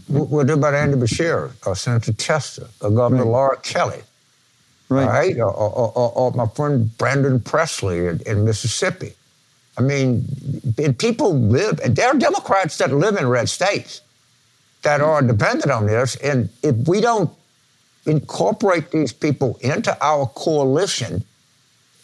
what 0.08 0.50
about 0.50 0.76
Andy 0.76 0.96
Beshear 0.96 1.52
or 1.66 1.76
Senator 1.76 2.14
Tester 2.14 2.70
or 2.80 2.88
uh, 2.88 2.92
Governor 2.92 3.24
right. 3.24 3.30
Laura 3.30 3.58
Kelly? 3.58 4.04
Right. 4.88 5.06
right? 5.06 5.38
Or, 5.38 5.52
or, 5.52 5.92
or, 5.98 6.12
or, 6.16 6.32
my 6.32 6.48
friend 6.48 6.98
Brandon 6.98 7.42
Presley 7.42 8.08
in, 8.08 8.22
in 8.26 8.46
Mississippi. 8.46 9.16
I 9.80 9.82
mean, 9.82 10.26
people 10.98 11.40
live, 11.40 11.80
and 11.80 11.96
there 11.96 12.10
are 12.10 12.18
Democrats 12.18 12.78
that 12.80 12.92
live 12.92 13.16
in 13.16 13.28
red 13.30 13.48
states 13.48 14.02
that 14.82 15.00
are 15.00 15.22
dependent 15.22 15.72
on 15.72 15.88
this. 15.88 16.18
And 16.18 16.50
if 16.62 16.76
we 16.86 17.00
don't 17.00 17.32
incorporate 18.06 18.92
these 18.92 19.14
people 19.14 19.58
into 19.62 19.98
our 20.04 20.28
coalition, 20.28 21.24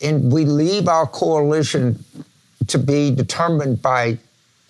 and 0.01 0.31
we 0.31 0.45
leave 0.45 0.87
our 0.87 1.05
coalition 1.05 2.01
to 2.67 2.77
be 2.77 3.13
determined 3.13 3.81
by 3.81 4.19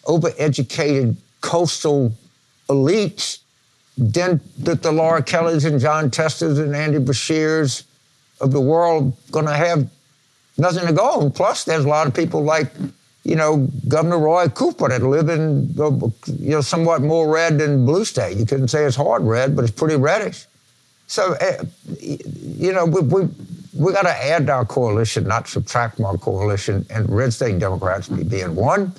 overeducated 0.06 1.16
coastal 1.42 2.12
elites, 2.70 3.38
then 4.00 4.42
the, 4.58 4.74
the 4.74 4.92
Laura 4.92 5.22
Kellys 5.22 5.64
and 5.64 5.80
John 5.80 6.10
Testers 6.10 6.58
and 6.58 6.76
Andy 6.76 6.98
Beshears 6.98 7.84
of 8.42 8.52
the 8.52 8.62
world 8.62 9.16
going 9.30 9.46
to 9.46 9.54
have 9.54 9.88
nothing 10.58 10.88
to 10.88 10.94
go 10.94 11.22
on. 11.22 11.32
Plus, 11.32 11.64
there's 11.64 11.86
a 11.86 11.88
lot 11.88 12.08
of 12.08 12.14
people 12.14 12.44
like, 12.44 12.72
you 13.24 13.36
know, 13.36 13.68
Governor 13.88 14.20
Roy 14.20 14.48
Cooper 14.50 14.90
that 14.90 15.02
live 15.02 15.30
in, 15.30 15.74
the, 15.74 16.14
you 16.40 16.52
know, 16.52 16.62
somewhat 16.62 17.02
more 17.02 17.32
red 17.32 17.58
than 17.58 17.86
blue 17.86 18.06
state. 18.06 18.38
You 18.38 18.46
couldn't 18.46 18.68
say 18.68 18.86
it's 18.86 18.96
hard 18.96 19.24
red, 19.24 19.56
but 19.56 19.64
it's 19.64 19.74
pretty 19.74 19.96
reddish. 19.96 20.46
So, 21.08 21.34
uh, 21.36 21.64
you 22.00 22.72
know, 22.72 22.86
we, 22.86 23.02
we, 23.02 23.30
we 23.78 23.94
got 23.94 24.04
to 24.04 24.26
add 24.26 24.50
our 24.50 24.66
coalition, 24.66 25.28
not 25.28 25.48
subtract 25.48 25.98
from 25.98 26.06
our 26.06 26.18
coalition, 26.18 26.86
and 26.90 27.10
red 27.10 27.34
state 27.34 27.60
Democrats 27.60 28.08
be 28.08 28.24
being 28.24 28.56
one, 28.56 28.94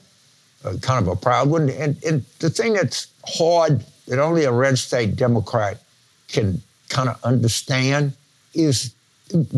uh, 0.64 0.76
kind 0.82 1.06
of 1.06 1.08
a 1.08 1.16
proud 1.16 1.48
one. 1.48 1.70
And, 1.70 1.96
and 2.04 2.24
the 2.40 2.50
thing 2.50 2.74
that's 2.74 3.08
hard 3.26 3.84
that 4.06 4.18
only 4.18 4.44
a 4.44 4.52
red 4.52 4.78
state 4.78 5.16
Democrat 5.16 5.80
can 6.28 6.60
kind 6.88 7.08
of 7.08 7.22
understand 7.24 8.12
is 8.54 8.94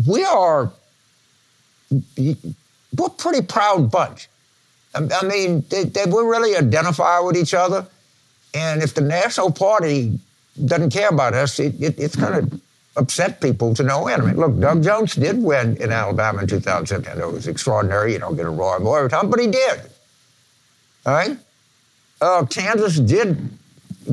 we 0.07 0.23
are 0.23 0.71
we're 2.17 2.35
a 3.05 3.09
pretty 3.09 3.41
proud 3.41 3.91
bunch. 3.91 4.29
I 4.95 5.23
mean, 5.25 5.63
they, 5.69 5.83
they, 5.83 6.05
we 6.05 6.23
really 6.23 6.55
identify 6.55 7.19
with 7.19 7.37
each 7.37 7.53
other. 7.53 7.85
And 8.53 8.81
if 8.81 8.95
the 8.95 9.01
National 9.01 9.51
Party 9.51 10.19
doesn't 10.65 10.89
care 10.89 11.09
about 11.09 11.33
us, 11.33 11.59
it, 11.59 11.75
it, 11.81 11.99
it's 11.99 12.15
going 12.15 12.49
to 12.49 12.61
upset 12.97 13.39
people 13.39 13.73
to 13.75 13.83
no 13.83 14.07
end. 14.07 14.23
I 14.23 14.25
mean, 14.25 14.37
look, 14.37 14.59
Doug 14.59 14.83
Jones 14.83 15.15
did 15.15 15.41
win 15.41 15.77
in 15.77 15.91
Alabama 15.91 16.41
in 16.41 16.47
2010. 16.47 17.19
It 17.19 17.31
was 17.31 17.47
extraordinary. 17.47 18.13
You 18.13 18.19
don't 18.19 18.35
get 18.35 18.45
a 18.45 18.49
Roy 18.49 18.79
Moore 18.79 18.99
every 18.99 19.09
time, 19.09 19.29
but 19.29 19.39
he 19.39 19.47
did. 19.47 19.81
All 21.05 21.13
right? 21.13 21.37
Uh, 22.21 22.45
Kansas 22.45 22.99
did 22.99 23.37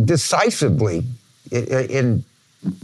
decisively 0.05 1.05
in, 1.51 1.64
in 1.64 2.24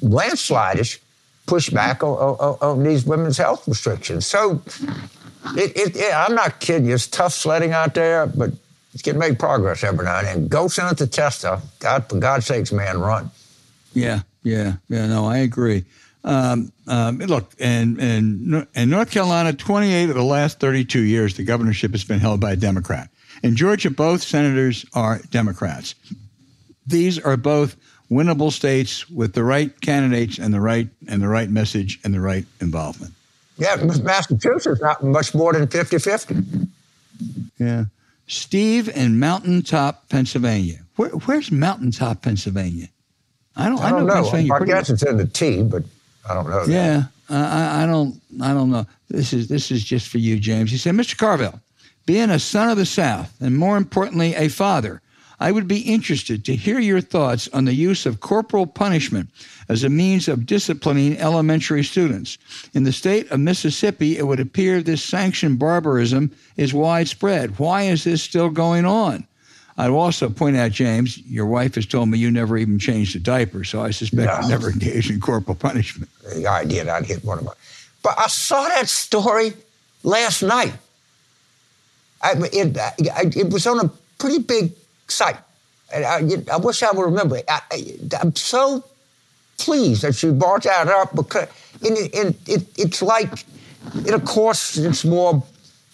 landslidish 0.00 0.98
push 1.46 1.70
back 1.70 2.02
on, 2.02 2.10
on, 2.10 2.58
on, 2.60 2.82
these 2.84 3.04
women's 3.04 3.36
health 3.36 3.66
restrictions. 3.66 4.26
So 4.26 4.62
it, 5.56 5.76
it, 5.76 5.96
it, 5.96 6.14
I'm 6.14 6.34
not 6.34 6.60
kidding 6.60 6.86
you. 6.86 6.94
It's 6.94 7.06
tough 7.06 7.32
sledding 7.32 7.72
out 7.72 7.94
there, 7.94 8.26
but 8.26 8.50
you 8.92 9.00
can 9.02 9.18
make 9.18 9.38
progress 9.38 9.82
every 9.84 10.04
now 10.04 10.18
and 10.18 10.26
then. 10.26 10.48
Go 10.48 10.68
Senator 10.68 11.06
Tester. 11.06 11.60
God, 11.80 12.08
for 12.08 12.18
God's 12.18 12.46
sakes, 12.46 12.72
man, 12.72 13.00
run. 13.00 13.30
Yeah, 13.94 14.20
yeah, 14.42 14.74
yeah. 14.88 15.06
No, 15.06 15.26
I 15.26 15.38
agree. 15.38 15.84
Um, 16.24 16.72
um, 16.86 17.18
look, 17.18 17.52
and 17.58 17.98
and 18.00 18.66
in 18.74 18.90
North 18.90 19.10
Carolina, 19.10 19.52
28 19.52 20.10
of 20.10 20.14
the 20.14 20.22
last 20.22 20.60
32 20.60 21.00
years, 21.00 21.36
the 21.36 21.42
governorship 21.42 21.90
has 21.92 22.04
been 22.04 22.20
held 22.20 22.40
by 22.40 22.52
a 22.52 22.56
Democrat. 22.56 23.08
In 23.42 23.56
Georgia, 23.56 23.90
both 23.90 24.22
senators 24.22 24.86
are 24.94 25.18
Democrats. 25.30 25.94
These 26.86 27.18
are 27.18 27.36
both 27.36 27.76
winnable 28.12 28.52
states 28.52 29.08
with 29.08 29.32
the 29.32 29.42
right 29.42 29.80
candidates 29.80 30.38
and 30.38 30.52
the 30.52 30.60
right 30.60 30.88
and 31.08 31.22
the 31.22 31.28
right 31.28 31.50
message 31.50 31.98
and 32.04 32.12
the 32.12 32.20
right 32.20 32.44
involvement. 32.60 33.14
Yeah, 33.58 33.76
Massachusetts 33.76 34.80
not 34.80 35.02
much 35.02 35.34
more 35.34 35.52
than 35.52 35.66
50-50. 35.68 36.68
Yeah. 37.58 37.84
Steve 38.26 38.88
in 38.88 39.18
Mountaintop, 39.18 40.08
Pennsylvania. 40.08 40.80
Where, 40.96 41.10
where's 41.10 41.50
Mountaintop, 41.50 42.22
Pennsylvania? 42.22 42.88
I 43.56 43.68
don't. 43.68 43.80
I, 43.80 43.90
don't 43.90 44.06
know. 44.06 44.30
know. 44.30 44.54
I 44.54 44.64
guess 44.64 44.88
it's 44.88 45.02
in 45.02 45.18
the 45.18 45.26
T, 45.26 45.62
but 45.62 45.82
I 46.28 46.34
don't 46.34 46.48
know. 46.48 46.64
Yeah, 46.64 47.04
I, 47.28 47.82
I 47.82 47.86
don't. 47.86 48.20
I 48.40 48.54
don't 48.54 48.70
know. 48.70 48.86
This 49.08 49.34
is 49.34 49.48
this 49.48 49.70
is 49.70 49.84
just 49.84 50.08
for 50.08 50.18
you, 50.18 50.38
James. 50.38 50.70
He 50.70 50.78
said, 50.78 50.94
Mr. 50.94 51.18
Carville, 51.18 51.60
being 52.06 52.30
a 52.30 52.38
son 52.38 52.70
of 52.70 52.78
the 52.78 52.86
South, 52.86 53.34
and 53.40 53.56
more 53.56 53.76
importantly, 53.76 54.34
a 54.34 54.48
father, 54.48 55.02
I 55.42 55.50
would 55.50 55.66
be 55.66 55.80
interested 55.80 56.44
to 56.44 56.54
hear 56.54 56.78
your 56.78 57.00
thoughts 57.00 57.48
on 57.52 57.64
the 57.64 57.74
use 57.74 58.06
of 58.06 58.20
corporal 58.20 58.64
punishment 58.64 59.28
as 59.68 59.82
a 59.82 59.88
means 59.88 60.28
of 60.28 60.46
disciplining 60.46 61.18
elementary 61.18 61.82
students. 61.82 62.38
In 62.74 62.84
the 62.84 62.92
state 62.92 63.28
of 63.32 63.40
Mississippi, 63.40 64.18
it 64.18 64.28
would 64.28 64.38
appear 64.38 64.80
this 64.80 65.02
sanctioned 65.02 65.58
barbarism 65.58 66.30
is 66.56 66.72
widespread. 66.72 67.58
Why 67.58 67.82
is 67.82 68.04
this 68.04 68.22
still 68.22 68.50
going 68.50 68.84
on? 68.84 69.26
I'd 69.78 69.90
also 69.90 70.30
point 70.30 70.56
out, 70.56 70.70
James, 70.70 71.18
your 71.26 71.46
wife 71.46 71.74
has 71.74 71.86
told 71.86 72.08
me 72.08 72.18
you 72.18 72.30
never 72.30 72.56
even 72.56 72.78
changed 72.78 73.16
a 73.16 73.18
diaper, 73.18 73.64
so 73.64 73.82
I 73.82 73.90
suspect 73.90 74.32
no. 74.32 74.42
you 74.42 74.48
never 74.48 74.70
engaged 74.70 75.10
in 75.10 75.18
corporal 75.18 75.56
punishment. 75.56 76.08
I 76.48 76.64
did. 76.64 76.86
I'd 76.86 77.06
hit 77.06 77.24
one 77.24 77.38
of 77.38 77.44
my. 77.44 77.52
But 78.04 78.16
I 78.16 78.28
saw 78.28 78.68
that 78.68 78.88
story 78.88 79.54
last 80.04 80.44
night. 80.44 80.74
I, 82.22 82.34
it, 82.36 83.36
it 83.36 83.50
was 83.50 83.66
on 83.66 83.84
a 83.84 83.90
pretty 84.18 84.38
big 84.38 84.70
site. 85.08 85.36
I, 85.94 86.24
I, 86.50 86.56
wish 86.56 86.82
I 86.82 86.90
would 86.90 87.04
remember. 87.04 87.40
I, 87.48 87.60
am 88.22 88.34
so 88.34 88.84
pleased 89.58 90.02
that 90.02 90.14
she 90.14 90.30
brought 90.30 90.62
that 90.62 90.88
up 90.88 91.14
because 91.14 91.48
in, 91.82 92.34
it, 92.46 92.66
it's 92.76 93.02
like, 93.02 93.44
and 93.94 94.10
of 94.10 94.24
course, 94.24 94.76
it's 94.78 95.04
more 95.04 95.42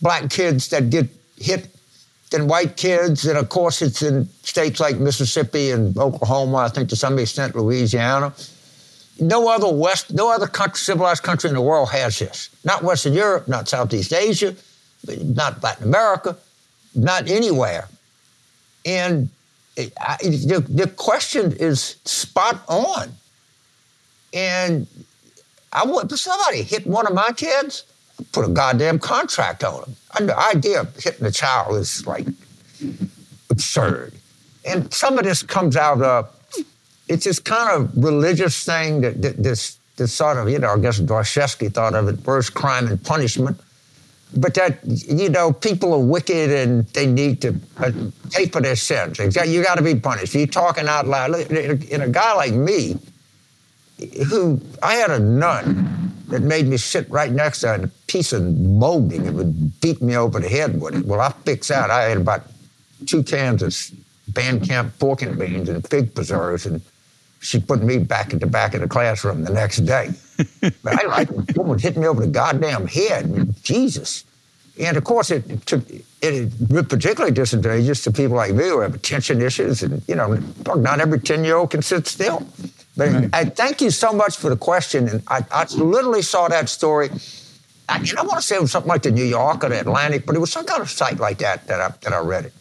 black 0.00 0.30
kids 0.30 0.68
that 0.68 0.90
get 0.90 1.08
hit 1.36 1.68
than 2.30 2.46
white 2.46 2.76
kids. 2.76 3.24
And 3.24 3.38
of 3.38 3.48
course, 3.48 3.82
it's 3.82 4.02
in 4.02 4.28
states 4.42 4.80
like 4.80 4.98
Mississippi 4.98 5.70
and 5.70 5.96
Oklahoma, 5.98 6.58
I 6.58 6.68
think 6.68 6.88
to 6.90 6.96
some 6.96 7.18
extent 7.18 7.56
Louisiana. 7.56 8.32
No 9.20 9.48
other 9.48 9.68
West, 9.68 10.12
no 10.12 10.32
other 10.32 10.46
country, 10.46 10.78
civilized 10.78 11.24
country 11.24 11.50
in 11.50 11.54
the 11.54 11.60
world 11.62 11.90
has 11.90 12.20
this. 12.20 12.50
Not 12.64 12.84
Western 12.84 13.14
Europe, 13.14 13.48
not 13.48 13.68
Southeast 13.68 14.12
Asia, 14.12 14.54
not 15.24 15.60
Latin 15.62 15.84
America, 15.84 16.36
not 16.94 17.28
anywhere. 17.28 17.88
And 18.84 19.28
I, 19.78 20.16
the, 20.22 20.64
the 20.68 20.88
question 20.88 21.52
is 21.52 21.96
spot 22.04 22.60
on. 22.68 23.12
And 24.34 24.86
I 25.72 25.86
want 25.86 26.10
somebody 26.18 26.62
hit 26.62 26.86
one 26.86 27.06
of 27.06 27.14
my 27.14 27.32
kids, 27.32 27.84
put 28.32 28.44
a 28.44 28.48
goddamn 28.48 28.98
contract 28.98 29.64
on 29.64 29.82
them. 29.82 29.96
And 30.18 30.28
the 30.28 30.38
idea 30.38 30.80
of 30.80 30.96
hitting 30.96 31.26
a 31.26 31.30
child 31.30 31.76
is 31.76 32.06
like 32.06 32.26
absurd. 33.50 34.14
And 34.64 34.92
some 34.92 35.18
of 35.18 35.24
this 35.24 35.42
comes 35.42 35.76
out 35.76 36.02
of 36.02 36.34
it's 37.08 37.24
this 37.24 37.38
kind 37.38 37.70
of 37.70 38.04
religious 38.04 38.64
thing 38.64 39.00
that, 39.00 39.22
that 39.22 39.42
this 39.42 39.78
this 39.96 40.12
sort 40.12 40.36
of, 40.36 40.48
you 40.48 40.58
know, 40.58 40.74
I 40.74 40.78
guess 40.78 40.98
Dostoevsky 40.98 41.70
thought 41.70 41.94
of 41.94 42.06
it 42.08 42.20
first 42.20 42.54
crime 42.54 42.86
and 42.86 43.02
punishment 43.02 43.60
but 44.36 44.54
that 44.54 44.78
you 44.84 45.28
know 45.28 45.52
people 45.52 45.92
are 45.94 45.98
wicked 45.98 46.50
and 46.50 46.86
they 46.88 47.06
need 47.06 47.40
to 47.42 47.54
uh, 47.78 47.92
pay 48.30 48.46
for 48.46 48.60
their 48.60 48.76
sins. 48.76 49.18
You 49.18 49.62
got 49.62 49.76
to 49.76 49.82
be 49.82 49.94
punished. 49.94 50.34
You're 50.34 50.46
talking 50.46 50.86
out 50.86 51.06
loud. 51.06 51.34
In 51.50 52.02
a 52.02 52.08
guy 52.08 52.34
like 52.34 52.52
me, 52.52 52.98
who 54.28 54.60
I 54.82 54.94
had 54.94 55.10
a 55.10 55.18
nun 55.18 56.12
that 56.28 56.42
made 56.42 56.66
me 56.66 56.76
sit 56.76 57.08
right 57.10 57.32
next 57.32 57.60
to 57.60 57.68
her, 57.68 57.74
and 57.74 57.84
a 57.84 57.88
piece 58.06 58.32
of 58.32 58.42
molding 58.42 59.26
and 59.26 59.36
would 59.36 59.80
beat 59.80 60.02
me 60.02 60.16
over 60.16 60.38
the 60.40 60.48
head 60.48 60.80
with 60.80 60.94
it. 60.94 61.06
Well, 61.06 61.20
I 61.20 61.30
fixed 61.30 61.70
that. 61.70 61.90
I 61.90 62.02
had 62.02 62.18
about 62.18 62.42
two 63.06 63.22
cans 63.22 63.62
of 63.62 63.74
Van 64.28 64.60
Camp 64.64 64.92
pork 64.98 65.22
and 65.22 65.38
beans 65.38 65.68
and 65.68 65.86
fig 65.88 66.14
preserves, 66.14 66.66
and 66.66 66.82
she 67.40 67.58
put 67.58 67.82
me 67.82 67.98
back 67.98 68.34
at 68.34 68.40
the 68.40 68.46
back 68.46 68.74
of 68.74 68.82
the 68.82 68.88
classroom 68.88 69.44
the 69.44 69.52
next 69.52 69.78
day. 69.78 70.10
But 70.82 71.04
I 71.04 71.06
like 71.06 71.28
woman 71.56 71.78
hit 71.78 71.96
me 71.96 72.06
over 72.06 72.24
the 72.24 72.30
goddamn 72.30 72.86
head. 72.86 73.54
Jesus. 73.62 74.24
And 74.80 74.96
of 74.96 75.04
course, 75.04 75.30
it, 75.30 75.66
took 75.66 75.82
it, 76.22 76.88
particularly 76.88 77.32
disadvantageous 77.32 78.04
to 78.04 78.12
people 78.12 78.36
like 78.36 78.54
me 78.54 78.64
who 78.64 78.80
have 78.80 78.94
attention 78.94 79.42
issues, 79.42 79.82
and 79.82 80.02
you 80.06 80.14
know, 80.14 80.38
not 80.66 81.00
every 81.00 81.18
ten-year-old 81.18 81.70
can 81.70 81.82
sit 81.82 82.06
still. 82.06 82.46
But 82.96 83.12
right. 83.12 83.30
I 83.32 83.44
thank 83.44 83.80
you 83.80 83.90
so 83.90 84.12
much 84.12 84.36
for 84.36 84.50
the 84.50 84.56
question, 84.56 85.08
and 85.08 85.22
I, 85.28 85.44
I 85.50 85.66
literally 85.74 86.22
saw 86.22 86.48
that 86.48 86.68
story. 86.68 87.10
I, 87.88 87.98
and 87.98 88.18
I 88.18 88.22
want 88.22 88.36
to 88.36 88.42
say 88.42 88.56
it 88.56 88.60
was 88.60 88.70
something 88.70 88.88
like 88.88 89.02
the 89.02 89.10
New 89.10 89.24
York 89.24 89.64
or 89.64 89.68
the 89.70 89.80
Atlantic, 89.80 90.26
but 90.26 90.36
it 90.36 90.38
was 90.38 90.52
some 90.52 90.66
kind 90.66 90.80
of 90.80 90.90
site 90.90 91.18
like 91.18 91.38
that 91.38 91.66
that 91.66 91.80
I, 91.80 91.92
that 92.02 92.12
I 92.12 92.20
read 92.20 92.44
it. 92.46 92.52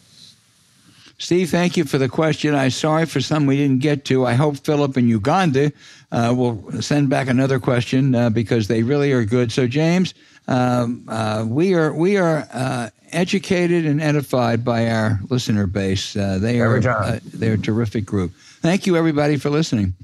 Steve, 1.20 1.50
thank 1.50 1.76
you 1.76 1.84
for 1.84 1.98
the 1.98 2.08
question. 2.08 2.54
I'm 2.54 2.70
sorry 2.70 3.04
for 3.04 3.20
some 3.20 3.46
we 3.46 3.56
didn't 3.56 3.80
get 3.80 4.04
to. 4.06 4.24
I 4.24 4.34
hope 4.34 4.56
Philip 4.58 4.96
in 4.96 5.08
Uganda 5.08 5.72
uh, 6.12 6.32
will 6.36 6.80
send 6.80 7.10
back 7.10 7.26
another 7.26 7.58
question 7.58 8.14
uh, 8.14 8.30
because 8.30 8.68
they 8.68 8.84
really 8.84 9.12
are 9.12 9.24
good. 9.24 9.50
So, 9.50 9.66
James, 9.66 10.14
um, 10.46 11.04
uh, 11.08 11.44
we 11.46 11.74
are 11.74 11.92
we 11.92 12.18
are 12.18 12.48
uh, 12.52 12.90
educated 13.10 13.84
and 13.84 14.00
edified 14.00 14.64
by 14.64 14.88
our 14.88 15.18
listener 15.28 15.66
base. 15.66 16.14
Uh, 16.14 16.38
they 16.38 16.60
are 16.60 16.78
uh, 16.78 17.18
they're 17.34 17.54
a 17.54 17.58
terrific 17.58 18.06
group. 18.06 18.32
Thank 18.60 18.86
you, 18.86 18.96
everybody, 18.96 19.38
for 19.38 19.50
listening. 19.50 19.94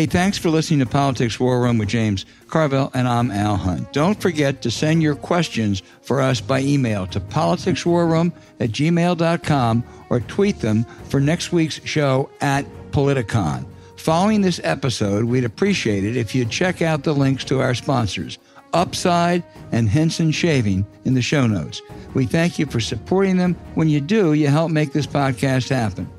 Hey, 0.00 0.06
thanks 0.06 0.38
for 0.38 0.48
listening 0.48 0.78
to 0.78 0.86
Politics 0.86 1.38
War 1.38 1.60
Room 1.60 1.76
with 1.76 1.90
James 1.90 2.24
Carville, 2.48 2.90
and 2.94 3.06
I'm 3.06 3.30
Al 3.30 3.56
Hunt. 3.56 3.92
Don't 3.92 4.18
forget 4.18 4.62
to 4.62 4.70
send 4.70 5.02
your 5.02 5.14
questions 5.14 5.82
for 6.00 6.22
us 6.22 6.40
by 6.40 6.62
email 6.62 7.06
to 7.08 7.20
politicswarroom 7.20 8.32
at 8.60 8.70
gmail.com 8.70 9.84
or 10.08 10.20
tweet 10.20 10.60
them 10.60 10.84
for 11.10 11.20
next 11.20 11.52
week's 11.52 11.84
show 11.84 12.30
at 12.40 12.64
Politicon. 12.92 13.66
Following 13.98 14.40
this 14.40 14.58
episode, 14.64 15.24
we'd 15.24 15.44
appreciate 15.44 16.04
it 16.04 16.16
if 16.16 16.34
you'd 16.34 16.48
check 16.48 16.80
out 16.80 17.02
the 17.02 17.12
links 17.12 17.44
to 17.44 17.60
our 17.60 17.74
sponsors, 17.74 18.38
Upside 18.72 19.44
and 19.70 19.86
Henson 19.86 20.30
Shaving, 20.30 20.86
in 21.04 21.12
the 21.12 21.20
show 21.20 21.46
notes. 21.46 21.82
We 22.14 22.24
thank 22.24 22.58
you 22.58 22.64
for 22.64 22.80
supporting 22.80 23.36
them. 23.36 23.54
When 23.74 23.90
you 23.90 24.00
do, 24.00 24.32
you 24.32 24.48
help 24.48 24.70
make 24.70 24.94
this 24.94 25.06
podcast 25.06 25.68
happen. 25.68 26.10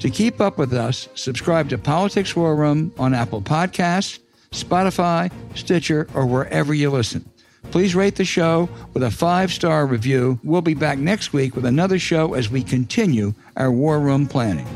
To 0.00 0.10
keep 0.10 0.40
up 0.40 0.58
with 0.58 0.72
us, 0.72 1.08
subscribe 1.14 1.68
to 1.70 1.78
Politics 1.78 2.36
War 2.36 2.54
Room 2.54 2.92
on 2.98 3.14
Apple 3.14 3.42
Podcasts, 3.42 4.20
Spotify, 4.52 5.30
Stitcher, 5.56 6.06
or 6.14 6.24
wherever 6.24 6.72
you 6.72 6.90
listen. 6.90 7.28
Please 7.72 7.94
rate 7.96 8.14
the 8.14 8.24
show 8.24 8.68
with 8.94 9.02
a 9.02 9.10
five 9.10 9.52
star 9.52 9.86
review. 9.86 10.38
We'll 10.44 10.62
be 10.62 10.74
back 10.74 10.98
next 10.98 11.32
week 11.32 11.56
with 11.56 11.64
another 11.64 11.98
show 11.98 12.34
as 12.34 12.48
we 12.48 12.62
continue 12.62 13.34
our 13.56 13.72
War 13.72 13.98
Room 13.98 14.26
planning. 14.26 14.66